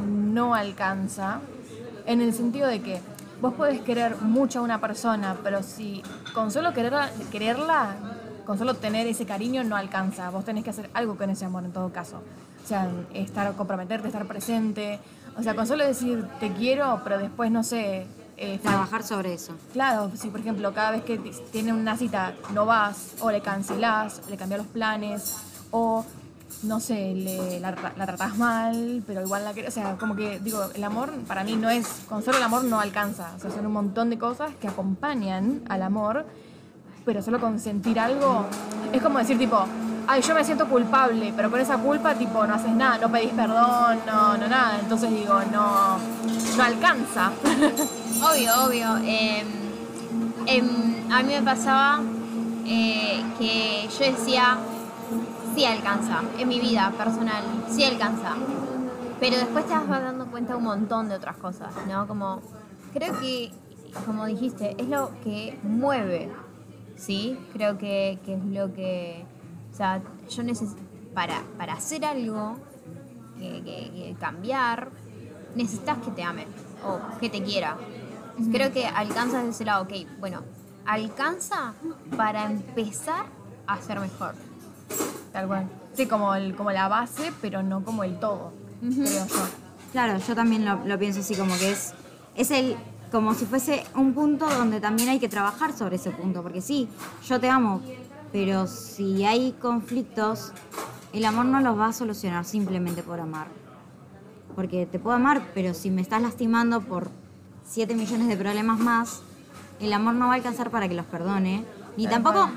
[0.05, 1.39] no alcanza
[2.05, 3.01] en el sentido de que
[3.41, 6.03] vos podés querer mucho a una persona, pero si
[6.35, 7.97] con solo quererla, quererla,
[8.47, 10.31] con solo tener ese cariño no alcanza.
[10.31, 12.23] Vos tenés que hacer algo con ese amor en todo caso.
[12.65, 14.99] O sea, estar, comprometerte, estar presente.
[15.39, 18.07] O sea, con solo decir te quiero, pero después no sé.
[18.39, 19.55] eh, Trabajar sobre eso.
[19.73, 23.41] Claro, si por ejemplo cada vez que t- tiene una cita no vas o le
[23.41, 25.37] cancelás, le cambias los planes
[25.71, 26.05] o
[26.63, 30.65] no sé, le, la, la mal, pero igual la querés, o sea, como que digo,
[30.75, 33.67] el amor para mí no es, con solo el amor no alcanza, o sea, son
[33.67, 36.25] un montón de cosas que acompañan al amor,
[37.05, 38.47] pero solo con sentir algo
[38.93, 39.65] es como decir tipo,
[40.07, 43.33] ay, yo me siento culpable, pero con esa culpa tipo no haces nada, no pedís
[43.33, 45.99] perdón, no, no nada, entonces digo, no,
[46.57, 47.31] no alcanza.
[48.17, 48.97] Obvio, obvio.
[49.05, 49.45] eh,
[50.47, 52.01] em, a mí me pasaba
[52.65, 54.57] eh, que yo decía,
[55.57, 58.35] sí alcanza, en mi vida personal, sí alcanza.
[59.19, 62.07] Pero después te vas dando cuenta un montón de otras cosas, ¿no?
[62.07, 62.43] Como,
[62.93, 63.51] creo que,
[64.05, 66.29] como dijiste, es lo que mueve,
[66.97, 67.39] ¿sí?
[67.55, 69.25] Creo que, que es lo que,
[69.73, 70.83] o sea, yo necesito,
[71.15, 72.59] para, para hacer algo,
[73.39, 74.91] que, que- que cambiar,
[75.55, 76.47] necesitas que te ame
[76.87, 77.79] o que te quiera.
[78.53, 80.43] Creo que alcanza de ese lado, ok, bueno,
[80.85, 81.73] alcanza
[82.15, 83.25] para empezar
[83.67, 84.35] a ser mejor.
[85.37, 85.69] Tal cual.
[85.93, 89.37] Sí, como, el, como la base, pero no como el todo, creo yo.
[89.93, 91.93] Claro, yo también lo, lo pienso así, como que es,
[92.37, 92.75] es el,
[93.13, 96.89] como si fuese un punto donde también hay que trabajar sobre ese punto, porque sí,
[97.29, 97.83] yo te amo,
[98.33, 100.53] pero si hay conflictos,
[101.13, 103.49] el amor no los va a solucionar simplemente por amar.
[104.55, 107.11] Porque te puedo amar, pero si me estás lastimando por
[107.67, 109.21] 7 millones de problemas más,
[109.81, 111.63] el amor no va a alcanzar para que los perdone.
[111.99, 112.49] Ni tampoco,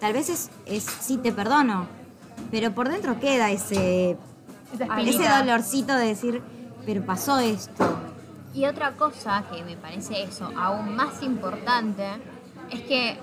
[0.00, 1.95] tal vez es, es sí te perdono,
[2.50, 4.16] pero por dentro queda ese,
[4.72, 6.42] ese dolorcito de decir,
[6.84, 7.98] pero pasó esto.
[8.54, 12.06] Y otra cosa que me parece eso aún más importante
[12.70, 13.18] es que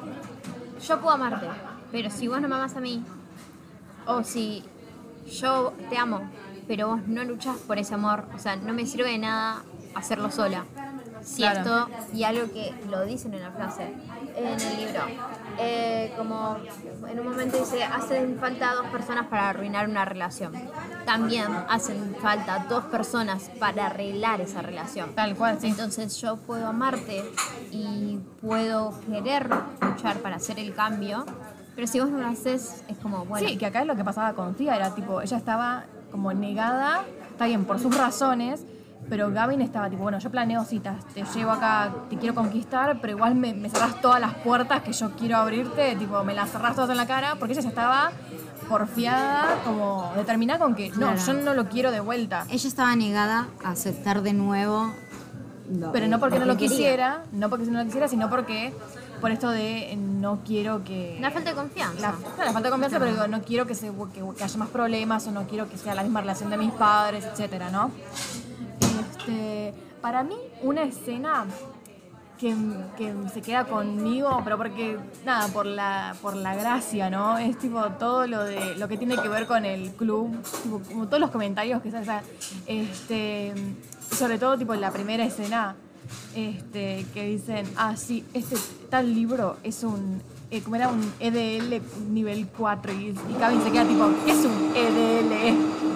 [0.87, 1.47] yo puedo amarte,
[1.91, 3.03] pero si vos no me amas a mí,
[4.05, 4.63] o si
[5.39, 6.29] yo te amo,
[6.67, 9.63] pero vos no luchás por ese amor, o sea, no me sirve de nada
[9.95, 10.65] hacerlo sola.
[11.23, 13.93] Cierto, y algo que lo dicen en la frase,
[14.35, 15.01] en el libro.
[15.59, 16.57] Eh, como
[17.07, 20.53] en un momento dice, hacen falta dos personas para arruinar una relación.
[21.05, 25.13] También hacen falta dos personas para arreglar esa relación.
[25.15, 25.67] Tal cual, sí.
[25.67, 27.23] Entonces yo puedo amarte
[27.71, 29.49] y puedo querer
[29.81, 31.25] luchar para hacer el cambio,
[31.75, 34.03] pero si vos no lo haces, es como, bueno, Sí, que acá es lo que
[34.03, 38.63] pasaba con Fia, era tipo, ella estaba como negada, está bien, por sus razones,
[39.09, 43.13] pero Gavin estaba tipo, bueno, yo planeo citas, te llevo acá, te quiero conquistar, pero
[43.13, 46.75] igual me, me cerrás todas las puertas que yo quiero abrirte, tipo, me las cerrás
[46.75, 48.11] todas en la cara, porque ella ya estaba
[48.69, 51.17] porfiada, como determinada con que, no, Claro.
[51.17, 52.45] yo no lo quiero de vuelta.
[52.49, 54.91] Ella estaba negada a aceptar de nuevo.
[55.71, 58.73] lo- Pero no porque no lo quisiera, no porque no lo quisiera, sino porque
[59.21, 61.15] por esto de no quiero que...
[61.19, 62.13] una falta de confianza.
[62.37, 64.69] La, la falta de confianza, pero digo, no quiero que, se, que, que haya más
[64.69, 67.91] problemas o no quiero que sea la misma relación de mis padres, etcétera, ¿no?
[69.25, 71.45] Este, para mí, una escena
[72.37, 72.53] que,
[73.33, 77.37] se queda conmigo, pero porque, nada, por la, por la gracia, ¿no?
[77.37, 80.35] Es tipo todo lo de lo que tiene que ver con el club,
[80.89, 82.19] como todos los comentarios que se hacen,
[82.65, 83.53] este,
[84.11, 85.77] sobre todo tipo la primera escena,
[86.35, 88.57] este, que dicen, ah, sí, este
[88.89, 90.21] tal libro es un,
[90.51, 91.81] eh, era un EDL
[92.11, 95.93] nivel 4, y, y Gavin se queda tipo, ¿qué es un EDL?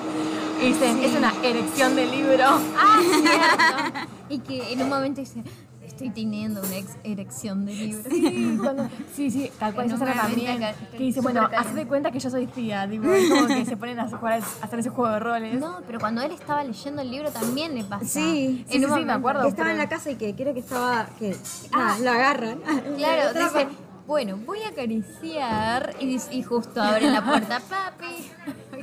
[0.61, 2.43] Y dicen, es una erección de libro.
[2.77, 4.09] Ah, cierto.
[4.29, 5.43] y que en un momento dice,
[5.85, 8.09] estoy teniendo una ex- erección de libro.
[8.09, 10.59] Sí, cuando- sí, sí, tal cual, En esa un también.
[10.91, 12.87] que- dice, bueno, haz de cuenta que yo soy tía.
[12.87, 15.59] Digo, es como que se ponen a, jugar, a hacer ese juego de roles.
[15.59, 18.05] No, pero cuando él estaba leyendo el libro también le pasa.
[18.05, 19.43] Sí, sí, sí, sí, me acuerdo.
[19.43, 21.07] Que estaba pero- en la casa y que creo que estaba.
[21.19, 21.35] que
[21.71, 22.59] ah, lo agarran.
[22.97, 23.67] Claro, dice,
[24.07, 28.31] bueno, voy a acariciar y, y justo abre la puerta, papi.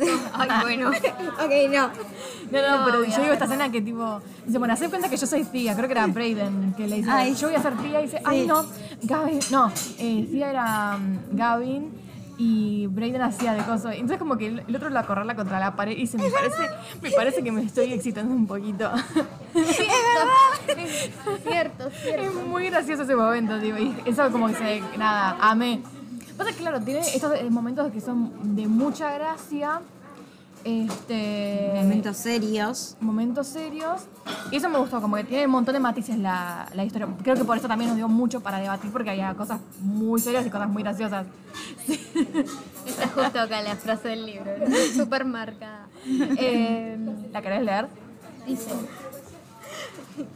[0.33, 0.89] Ay, bueno.
[1.45, 1.91] ok, no.
[2.51, 5.27] No, no, pero yo digo esta escena que tipo, dice, bueno, de cuenta que yo
[5.27, 5.75] soy tía.
[5.75, 8.01] Creo que era Brayden que le dice, Ay, yo voy a ser tía.
[8.01, 8.65] Y dice, ay, no,
[9.03, 12.05] Gavin, no, eh, tía era mm, Gavin.
[12.37, 13.95] Y Brayden hacía de cosas.
[13.95, 16.69] Entonces como que el, otro lo acorrala contra la pared y dice, me parece,
[17.01, 18.91] me parece que me estoy excitando un poquito.
[21.45, 22.23] Cierto, cierto.
[22.25, 23.79] Es muy gracioso ese momento, tío.
[23.79, 25.81] Y eso como que se, nada, amé.
[26.37, 29.81] Pasa que, claro, tiene estos eh, momentos que son de mucha gracia.
[30.65, 31.73] Este.
[31.75, 32.97] Momentos serios.
[33.01, 34.03] momentos serios.
[34.51, 37.07] Y eso me gustó, como que tiene un montón de matices la, la historia.
[37.23, 40.47] Creo que por eso también nos dio mucho para debatir, porque había cosas muy serias
[40.47, 41.27] y cosas muy graciosas.
[42.87, 44.51] Está justo acá la frase del libro,
[44.97, 45.87] súper marcada.
[46.07, 46.99] Eh,
[47.33, 47.89] ¿La querés leer?
[48.47, 48.71] dice,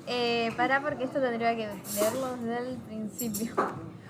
[0.06, 3.54] eh, pará porque esto tendría que leerlo desde el principio.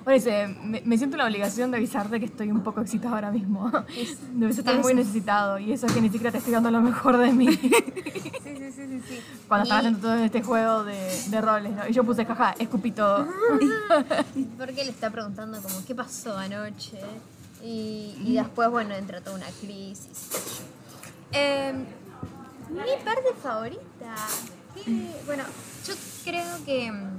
[0.09, 3.31] Bueno, dice, me, me siento la obligación de avisarte que estoy un poco excitado ahora
[3.31, 3.71] mismo.
[4.33, 7.19] Debes estar muy necesitado y eso es que ni siquiera te estoy dando lo mejor
[7.19, 7.53] de mí.
[7.55, 9.21] Sí, sí, sí, sí, sí.
[9.49, 11.87] Cuando Y- estaba haciendo todo este juego de, de roles, ¿no?
[11.87, 13.29] Y yo puse, jaja, escupí todo.
[14.59, 16.99] Porque le está preguntando como qué pasó anoche
[17.63, 20.31] y, y después bueno entra toda una crisis.
[21.33, 21.75] Eh,
[22.71, 24.15] mi parte favorita,
[24.75, 25.45] que, bueno,
[25.87, 25.93] yo
[26.25, 27.18] creo que, mm,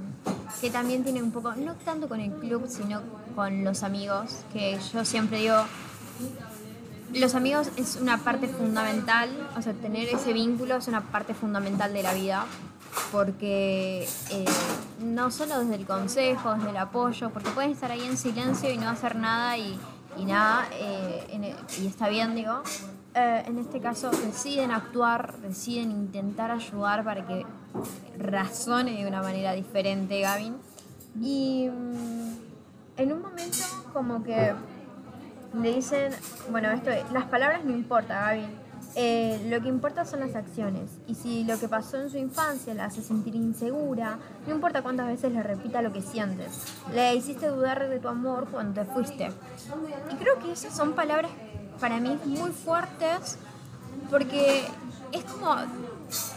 [0.60, 3.00] que también tiene un poco, no tanto con el club, sino
[3.34, 5.56] con los amigos, que yo siempre digo,
[7.14, 11.92] los amigos es una parte fundamental, o sea, tener ese vínculo es una parte fundamental
[11.92, 12.44] de la vida,
[13.10, 14.44] porque eh,
[15.00, 18.78] no solo desde el consejo, desde el apoyo, porque pueden estar ahí en silencio y
[18.78, 19.78] no hacer nada y,
[20.16, 22.62] y nada, eh, y está bien, digo.
[23.14, 27.44] Eh, en este caso deciden actuar, deciden intentar ayudar para que
[28.18, 30.56] razone de una manera diferente Gavin.
[31.20, 32.34] Y mm,
[32.98, 34.54] en un momento como que
[35.60, 36.12] le dicen,
[36.50, 38.46] bueno, esto es, las palabras no importa, Gaby.
[38.96, 40.90] Eh, lo que importa son las acciones.
[41.06, 45.06] Y si lo que pasó en su infancia la hace sentir insegura, no importa cuántas
[45.06, 46.64] veces le repita lo que sientes.
[46.92, 49.30] Le hiciste dudar de tu amor cuando te fuiste.
[50.12, 51.30] Y creo que esas son palabras
[51.80, 53.38] para mí muy fuertes
[54.10, 54.66] porque
[55.12, 55.56] es como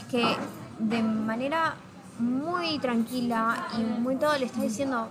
[0.09, 0.35] que
[0.79, 1.75] de manera
[2.19, 5.09] muy tranquila y muy todo le está diciendo,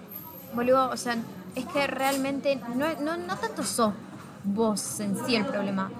[0.55, 1.17] boludo, o sea,
[1.55, 3.93] es que realmente no, no, no tanto sos
[4.45, 5.91] vos en sí el problema,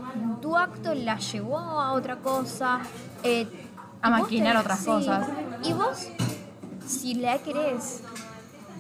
[0.41, 2.81] tu acto la llevó a otra cosa.
[3.23, 3.47] eh,
[4.01, 4.87] A maquinar te- otras sí.
[4.87, 5.27] cosas.
[5.63, 6.09] Y vos,
[6.87, 8.01] si la querés,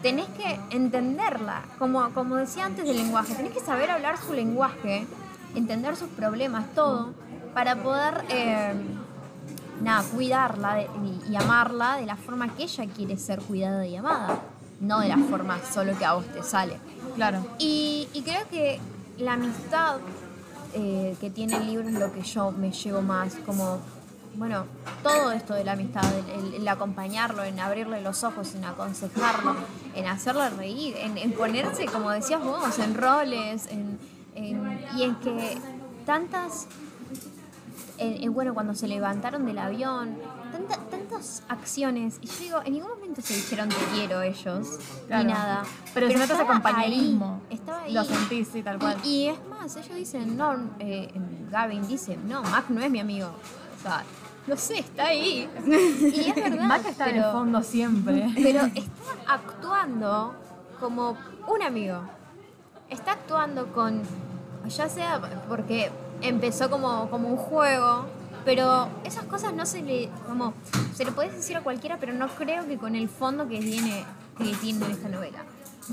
[0.03, 1.63] tenés que entenderla.
[1.79, 5.07] Como, como decía antes del lenguaje, tenés que saber hablar su lenguaje,
[5.55, 7.11] entender sus problemas, todo,
[7.55, 8.73] para poder eh,
[9.83, 10.89] nada, cuidarla de-
[11.27, 14.41] y, y amarla de la forma que ella quiere ser cuidada y amada,
[14.81, 16.79] no de la forma solo que a vos te sale.
[17.17, 17.45] Claro.
[17.59, 18.81] Y, y creo que
[19.19, 19.97] la amistad
[20.75, 23.79] eh, que tiene el libro es lo que yo me llevo más, como,
[24.37, 24.65] bueno,
[25.03, 29.55] todo esto de la amistad, el, el- el acompañarlo, en abrirle los ojos, en aconsejarlo,
[29.95, 33.99] en hacerlo reír, en, en ponerse, como decías vos, en roles, en,
[34.43, 35.59] en- y en que
[36.07, 36.67] tantas
[37.99, 40.17] en- en, bueno, cuando se levantaron del avión,
[40.51, 42.19] tanta- tantas acciones.
[42.21, 45.25] Y yo digo, en ningún momento se dijeron te quiero ellos, Claro.
[45.25, 45.63] ni nada.
[45.95, 47.41] Pero, se nota ese compañerismo.
[47.51, 47.93] ahí, estaba ahí.
[47.93, 48.97] Lo sentís, sí, tal cual.
[49.05, 51.13] Y, y es más, ellos dicen, no, eh,
[51.51, 53.29] Gavin dice, no, Mac no es mi amigo.
[53.79, 54.03] O sea,
[54.49, 55.49] no sé, está ahí.
[55.67, 56.65] Y es verdad.
[56.67, 58.33] Mac está en el pero- fondo siempre.
[58.35, 60.35] pero está actuando
[60.81, 61.17] como
[61.47, 62.01] un amigo.
[62.89, 64.03] Está actuando con,
[64.69, 65.91] ya sea porque
[66.21, 68.07] empezó como, como un juego,
[68.45, 70.55] pero esas cosas no se le, como,
[70.95, 74.05] se le puedes decir a cualquiera, pero no creo que con el fondo que tiene,
[74.39, 75.39] que tiene esta novela.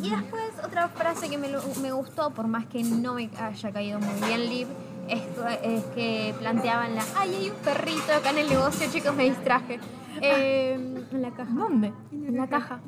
[0.02, 1.50] Y después otra frase que me,
[1.82, 4.68] me gustó, por más que no me haya caído muy bien Liv,
[5.08, 5.22] es,
[5.64, 9.80] es que planteaban la, ay, hay un perrito acá en el negocio, chicos, me distraje.
[10.22, 10.74] Eh,
[11.12, 11.52] en la caja.
[11.52, 11.94] ¿Dónde?
[12.12, 12.80] En la caja.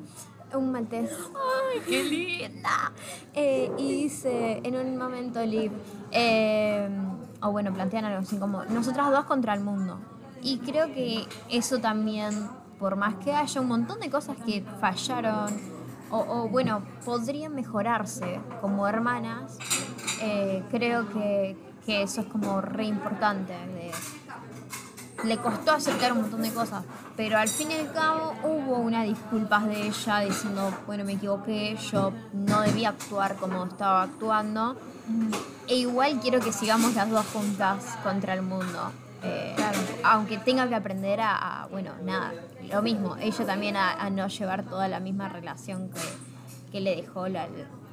[0.54, 1.10] Un maltés.
[1.12, 2.92] ¡Ay, qué linda!
[3.34, 5.72] Eh, y dice, en un momento, Liv,
[6.12, 6.90] eh,
[7.42, 10.00] o bueno, plantean algo así como, nosotras dos contra el mundo.
[10.42, 12.50] Y creo que eso también,
[12.80, 15.48] por más que haya un montón de cosas que fallaron,
[16.10, 19.58] o, o, bueno, podrían mejorarse como hermanas,
[20.22, 21.56] eh, creo que,
[21.86, 23.54] que eso es como re importante.
[23.54, 23.92] de-
[25.24, 26.84] le costó aceptar un montón de cosas,
[27.16, 31.76] pero al fin y al cabo hubo unas disculpas de ella diciendo, bueno, me equivoqué,
[31.92, 34.76] yo no debía actuar como estaba actuando,
[35.68, 38.92] e igual quiero que sigamos las dos juntas contra el mundo.
[39.24, 39.56] Eh,
[40.04, 42.34] Aunque tenga que aprender a, a, bueno, nada,
[42.72, 46.02] lo mismo, ella también a, a no llevar toda la misma relación que,
[46.72, 47.48] que le dejó la,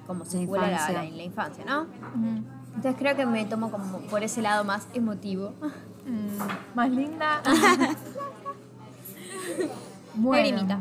[0.07, 1.87] como secuela la, la- la infancia, ¿no?
[2.75, 5.53] Entonces creo que me tomo como por ese lado más emotivo.
[6.09, 7.43] Mm, más linda.
[10.23, 10.79] Lagrimita.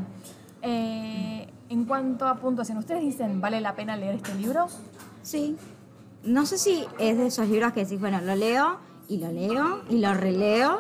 [0.61, 4.67] eh, en cuanto a puntuación, ¿ustedes dicen vale la pena leer este libro?
[5.21, 5.57] Sí.
[6.23, 8.77] No sé si es de esos libros que decís, bueno, lo leo
[9.07, 10.79] y lo leo y lo releo,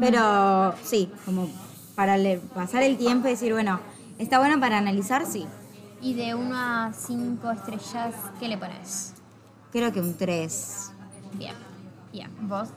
[0.00, 1.48] pero sí, como
[1.94, 2.16] para
[2.54, 3.80] pasar el tiempo y decir, bueno,
[4.18, 5.46] está bueno para analizar, sí.
[6.00, 9.14] Y de 1 a 5 estrellas, ¿qué le pones?
[9.72, 10.92] Creo que un 3.
[11.34, 11.54] Bien,
[12.12, 12.30] bien.
[12.48, 12.68] ¿Vos?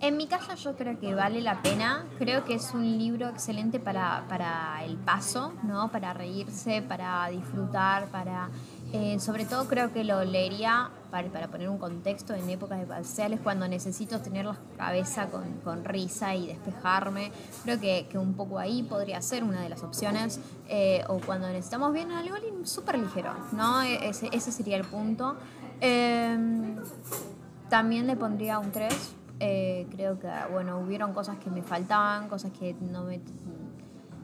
[0.00, 2.04] En mi caso yo creo que vale la pena.
[2.18, 5.90] Creo que es un libro excelente para, para el paso, ¿no?
[5.90, 8.48] Para reírse, para disfrutar, para...
[8.92, 12.86] eh, sobre todo creo que lo leería para, para poner un contexto en épocas de
[12.86, 17.32] parciales cuando necesito tener la cabeza con, con risa y despejarme.
[17.64, 20.40] Creo que, que un poco ahí podría ser una de las opciones.
[20.68, 23.82] eh, o cuando necesitamos bien algo súper ligero, ¿no?
[23.82, 25.36] E- Ese, ese sería el punto.
[25.80, 26.76] Em,
[27.68, 29.14] también le pondría un 3.
[29.40, 33.20] Eh, creo que, bueno, hubieron cosas que me faltaban, cosas que no me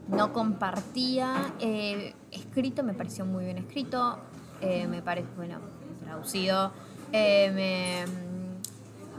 [0.07, 1.53] no compartía.
[1.59, 4.19] Eh, escrito me pareció muy bien escrito.
[4.61, 5.57] Eh, me parece, bueno,
[6.03, 6.71] traducido.
[7.11, 8.05] Me,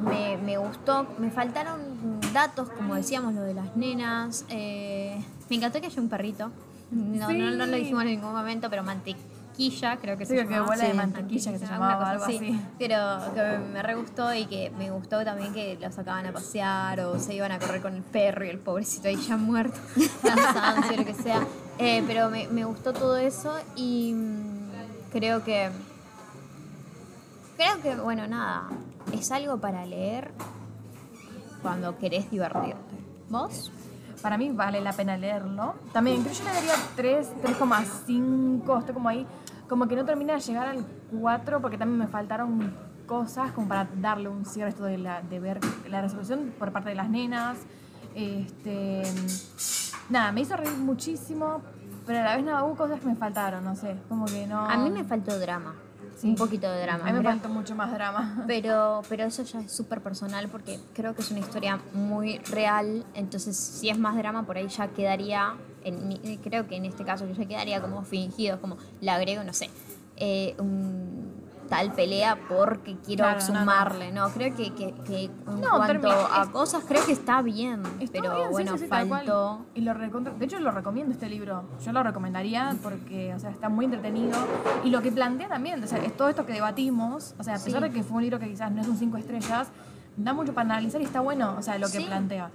[0.00, 1.06] me, me gustó.
[1.18, 4.44] Me faltaron datos, como decíamos, lo de las nenas.
[4.50, 6.52] Me encantó que haya un perrito.
[6.90, 8.84] No, no, lo dijimos en ningún momento, pero
[9.56, 10.68] mantequilla, creo que Sí, se que llamaba.
[10.68, 12.60] huele de Sí, mantequilla, que se una llamaba, cosa algo así.
[12.78, 12.96] Pero
[13.34, 17.18] que me re gustó y que me gustó también que lo sacaban a pasear o
[17.18, 19.78] se iban a correr con el perro y el pobrecito ahí ya muerto,
[20.22, 21.46] cansancio, lo que sea.
[21.78, 24.70] Eh, pero me, me gustó todo eso y mm,
[25.12, 25.70] creo que.
[27.56, 28.68] Creo que, bueno, nada.
[29.12, 30.30] Es algo para leer
[31.62, 32.76] cuando querés divertirte.
[33.30, 33.72] ¿Vos?
[34.22, 35.74] Para mí vale la pena leerlo.
[35.92, 39.26] También, creo que yo le daría 3, 3,5, estoy como ahí.
[39.68, 40.84] Como que no termina de llegar al
[41.20, 42.72] 4 porque también me faltaron
[43.06, 46.90] cosas como para darle un cierre esto de, la, de ver la resolución por parte
[46.90, 47.58] de las nenas.
[48.14, 49.02] Este,
[50.08, 51.60] nada, me hizo reír muchísimo,
[52.06, 54.60] pero a la vez nada, hubo cosas que me faltaron, no sé, como que no...
[54.60, 55.74] A mí me faltó drama.
[56.16, 56.28] Sí.
[56.28, 57.04] Un poquito de drama.
[57.08, 58.44] A mí me faltó mucho más drama.
[58.46, 63.04] Pero, pero eso ya es súper personal porque creo que es una historia muy real.
[63.14, 65.54] Entonces, si es más drama, por ahí ya quedaría.
[65.84, 69.52] En, mi- creo que en este caso ya quedaría como fingido, como le agrego, no
[69.52, 69.68] sé,
[70.16, 71.25] eh, un-
[71.68, 73.58] tal pelea porque quiero Claro, no, no.
[73.60, 77.12] sumarle, no, creo que, que, que en No, cuanto termina- a es- cosas creo que
[77.12, 79.66] está bien, Está pero bien, bueno, sí, sí, faltó...
[79.74, 81.64] Y lo de hecho, lo recomiendo este libro.
[81.84, 84.36] Yo lo recomendaría porque, o sea, está muy entretenido.
[84.84, 87.58] Y lo que plantea también, o sea, es todo esto que debatimos, o sea, a
[87.58, 87.88] pesar Sí.
[87.88, 89.68] de que fue un libro que quizás no es un cinco estrellas,
[90.16, 92.50] da mucho para analizar y está bueno, o sea, lo que plantea.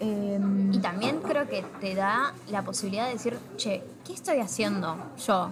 [0.00, 4.96] Em, Y también creo que te da la posibilidad de decir, che, ¿qué estoy haciendo
[5.24, 5.50] yo?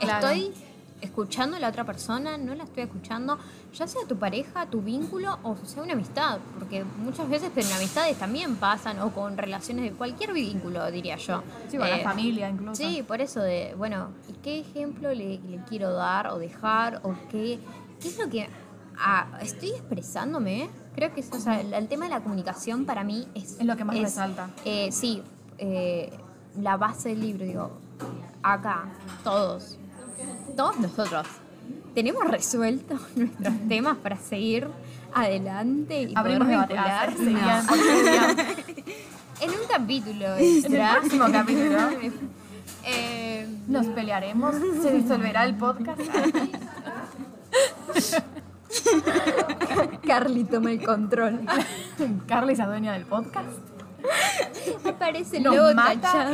[0.00, 0.26] Claro.
[0.28, 0.54] ¿Estoy
[1.02, 2.38] escuchando a la otra persona?
[2.38, 3.38] ¿No la estoy escuchando?
[3.74, 6.38] Ya sea tu pareja, tu vínculo o sea una amistad.
[6.58, 11.42] Porque muchas veces en amistades también pasan o con relaciones de cualquier vínculo, diría yo.
[11.68, 12.76] sí, con la Eh, familia incluso.
[12.82, 17.00] Sí, por eso de, bueno, ¿y qué ejemplo le, le quiero dar o dejar?
[17.04, 17.58] ¿O qué,
[18.00, 18.48] qué es lo que
[18.98, 20.70] ah, estoy expresándome?
[20.94, 23.58] Creo que eso, o sea, el, el tema de la comunicación para mí es...
[23.58, 24.50] Es lo que más resalta.
[24.64, 25.22] eh, sí,
[25.58, 26.12] eh,
[26.60, 27.70] la base del libro, digo,
[28.42, 28.84] acá,
[29.24, 29.78] todos,
[30.56, 31.26] todos nosotros,
[31.94, 34.68] tenemos resueltos nuestros temas para seguir
[35.14, 37.14] adelante y Abrimos poder vincular
[39.40, 41.78] en un capítulo En el próximo capítulo
[42.84, 46.00] Eh, nos pelearemos, se disolverá el podcast.
[50.06, 51.40] Carly toma el control.
[52.26, 53.71] Carly es dueña del podcast.
[54.84, 56.30] Aparece logo mata.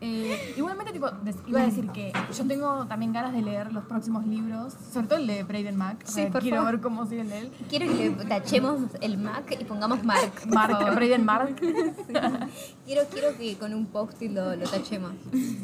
[0.00, 3.84] Eh, igualmente, tipo, des- iba a decir que yo tengo también ganas de leer los
[3.84, 6.02] próximos libros, sobre todo el de Braden Mac.
[6.04, 6.72] Sí, por quiero favor.
[6.72, 7.52] ver cómo sigue el de él.
[7.68, 10.32] Quiero que le tachemos el Mac y pongamos Mark.
[10.46, 10.94] Mark.
[10.94, 11.56] Braden Mark.
[12.86, 15.12] Quiero, quiero que con un post-it lo, lo tachemos.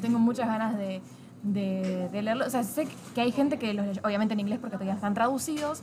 [0.02, 1.00] Tengo muchas ganas de,
[1.44, 2.46] de, de leerlo.
[2.46, 5.14] O sea, sé que hay gente que los leyó, obviamente en inglés porque todavía están
[5.14, 5.82] traducidos,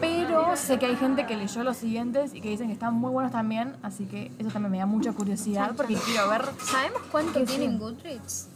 [0.00, 3.10] pero sé que hay gente que leyó los siguientes y que dicen que están muy
[3.10, 6.44] buenos también, así que eso también me da mucha curiosidad porque quiero ver.
[6.62, 7.78] ¿Sabemos cuánto ¿Qué tiene en sí?
[7.78, 8.48] Goodreads?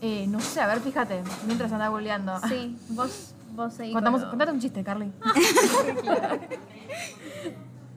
[0.00, 2.40] Eh, no sé, a ver, fíjate, mientras anda googleando.
[2.48, 3.92] Sí, vos, vos ahí.
[3.92, 5.12] Contamos, con contate un chiste, Carly.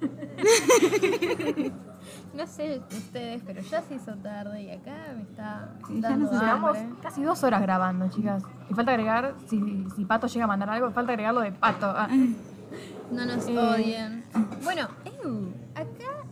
[2.34, 6.32] No sé ustedes, pero ya se hizo tarde y acá me está Sí, ya dando
[6.32, 8.41] nos Llevamos casi dos horas grabando, chicas.
[8.70, 11.88] Y falta agregar, si, si Pato llega a mandar algo, falta agregar lo de Pato.
[11.88, 12.08] Ah,
[13.12, 13.58] No nos Eh.
[13.58, 14.24] odien.
[14.64, 16.24] Bueno, ew, acá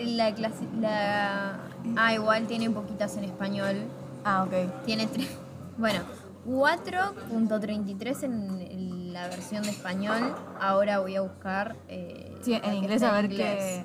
[0.00, 0.64] la clase.
[0.80, 1.58] La...
[1.96, 3.76] Ah, igual tiene poquitas en español.
[4.24, 4.84] Ah, ok.
[4.84, 5.36] Tiene tres.
[5.76, 5.98] Bueno,
[6.46, 10.34] 4.33 en, la versión de español.
[10.60, 11.74] Ahora voy a buscar.
[11.88, 13.84] eh, Sí, en inglés a ver inglés.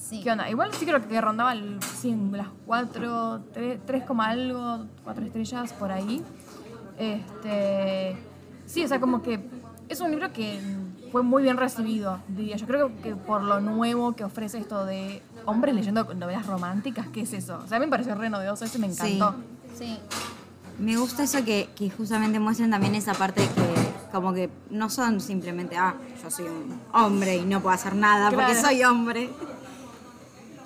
[0.00, 0.20] Sí.
[0.22, 0.48] qué onda.
[0.48, 5.92] Igual sí creo que rondaba el, sí, las 4, 3, 3, algo, 4 estrellas por
[5.92, 6.22] ahí.
[6.98, 8.16] Este,
[8.66, 9.40] sí, o sea, como que
[9.88, 10.60] es un libro que
[11.12, 12.66] fue muy bien recibido, diría yo.
[12.66, 17.32] Creo que por lo nuevo que ofrece esto de hombres leyendo novelas románticas, ¿qué es
[17.32, 17.60] eso?
[17.64, 19.34] O sea, a mí me pareció re novedoso, eso y me encantó.
[19.76, 19.98] Sí.
[20.78, 25.20] Me gusta eso que, que justamente muestren también esa parte que como que no son
[25.20, 29.30] simplemente, ah, yo soy un hombre y no puedo hacer nada porque soy hombre.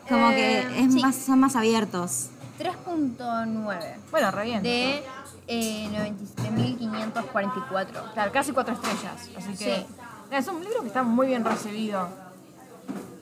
[0.09, 0.35] Como Eh,
[0.68, 1.01] que es sí.
[1.01, 2.28] más, son más abiertos.
[2.59, 4.62] 3.9 Bueno, re bien.
[4.62, 5.02] de
[5.48, 8.12] eh, 97.544.
[8.12, 9.28] Claro, casi 4 estrellas.
[9.36, 9.86] Así que Sí.
[10.31, 12.09] es un libro que está muy bien recibido.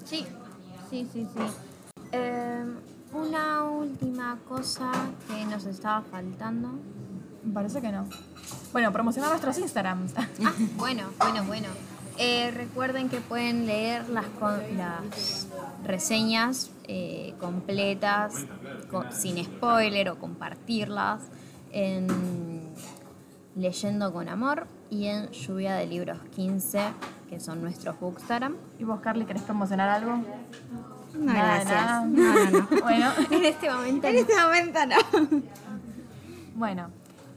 [0.05, 0.27] Sí,
[0.91, 1.41] sí, sí, sí.
[2.13, 2.65] Eh,
[3.13, 4.91] una última cosa
[5.29, 6.69] que nos estaba faltando.
[7.45, 8.07] Me parece que no.
[8.73, 10.13] Bueno, promocionar nuestros Instagrams.
[10.17, 10.27] Ah,
[10.77, 11.69] bueno, bueno, bueno.
[12.19, 15.49] Eh, recuerden que pueden leer las, con- las
[15.85, 18.45] reseñas eh, completas,
[18.91, 21.23] con- sin spoiler o compartirlas
[21.73, 22.09] en
[23.57, 26.81] Leyendo con Amor y en Lluvia de Libros 15,
[27.31, 28.57] que son nuestros bookstagram.
[28.79, 30.17] ¿Y vos, Carly, querés promocionar algo?
[31.15, 31.71] No, Nada, gracias.
[31.71, 32.05] nada.
[32.07, 32.69] No, no, no.
[32.83, 35.43] Bueno, En este momento En este momento no.
[36.55, 36.91] bueno,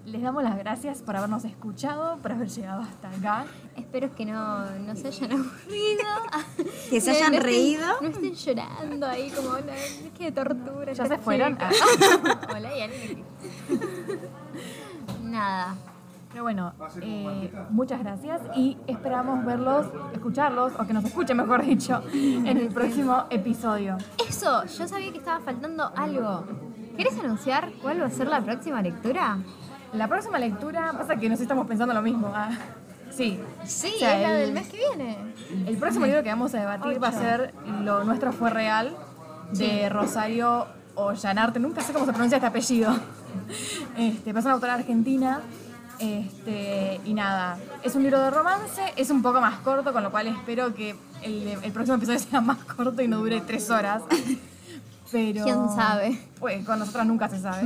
[0.05, 3.45] les damos las gracias por habernos escuchado, por haber llegado hasta acá.
[3.75, 6.05] espero que no, no se hayan aburrido.
[6.89, 7.87] Que se No- hayan no estén- reído.
[8.01, 10.93] no estén llorando ahí como, "No, qué tortura.
[10.93, 11.53] ¿Ya se fueron?
[11.53, 11.69] chica".
[12.55, 13.23] Hola, y alguien.
[15.23, 15.75] Nada.
[16.31, 22.03] Pero bueno, eh, muchas gracias y esperamos verlos, escucharlos, o que nos escuchen, mejor dicho,
[22.13, 23.97] en el próximo episodio.
[24.27, 26.43] Eso, yo sabía que estaba faltando algo.
[26.97, 29.37] ¿Querés anunciar cuál va a ser la próxima lectura?
[29.95, 32.31] La próxima lectura, pasa que nos estamos pensando lo mismo.
[32.33, 32.49] ah,
[33.11, 33.39] sí.
[33.65, 35.17] Sí, O sea, es la el- del mes que viene.
[35.67, 37.53] El próximo libro que vamos a debatir va a ser
[37.83, 38.95] Lo Nuestro Fue Real,
[39.51, 42.95] de Rosario Ollanarte, nunca sé cómo se pronuncia este apellido.
[43.97, 45.41] Este, es una autora argentina.
[45.99, 50.11] Este, y nada, es un libro de romance, es un poco más corto, con lo
[50.11, 54.01] cual espero que el, el próximo episodio sea más corto y no dure tres horas.
[55.15, 56.19] Pero, ¿Quién sabe?
[56.41, 57.65] Pues con nosotras nunca se sabe.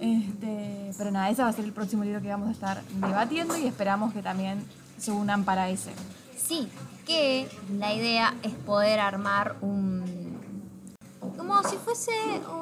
[0.00, 3.54] Este, pero nada, ese va a ser el próximo libro que vamos a estar debatiendo
[3.54, 4.64] y esperamos que también
[4.96, 5.90] se unan para ese.
[6.38, 6.68] Sí,
[7.04, 10.04] que la idea es poder armar un...
[11.36, 12.12] como si fuese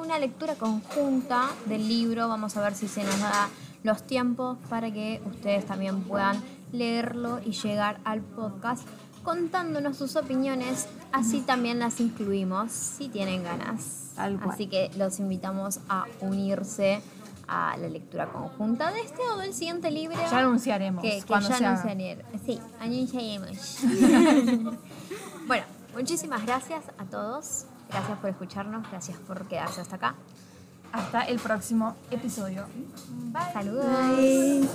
[0.01, 2.27] una lectura conjunta del libro.
[2.27, 3.47] Vamos a ver si se nos da
[3.83, 6.43] los tiempos para que ustedes también puedan
[6.73, 8.85] leerlo y llegar al podcast
[9.23, 14.04] contándonos sus opiniones, así también las incluimos si tienen ganas.
[14.15, 14.51] Tal cual.
[14.51, 17.01] Así que los invitamos a unirse
[17.47, 20.17] a la lectura conjunta de este o del siguiente libro.
[20.17, 21.81] Ya anunciaremos que, que cuando ya se haga.
[21.81, 22.41] anunciaremos.
[22.45, 23.79] Sí, anunciaremos.
[25.47, 27.65] bueno, muchísimas gracias a todos.
[27.89, 30.15] Gracias por escucharnos, gracias por quedarse hasta acá.
[30.91, 32.65] Hasta el próximo episodio.
[33.53, 34.67] Saludos.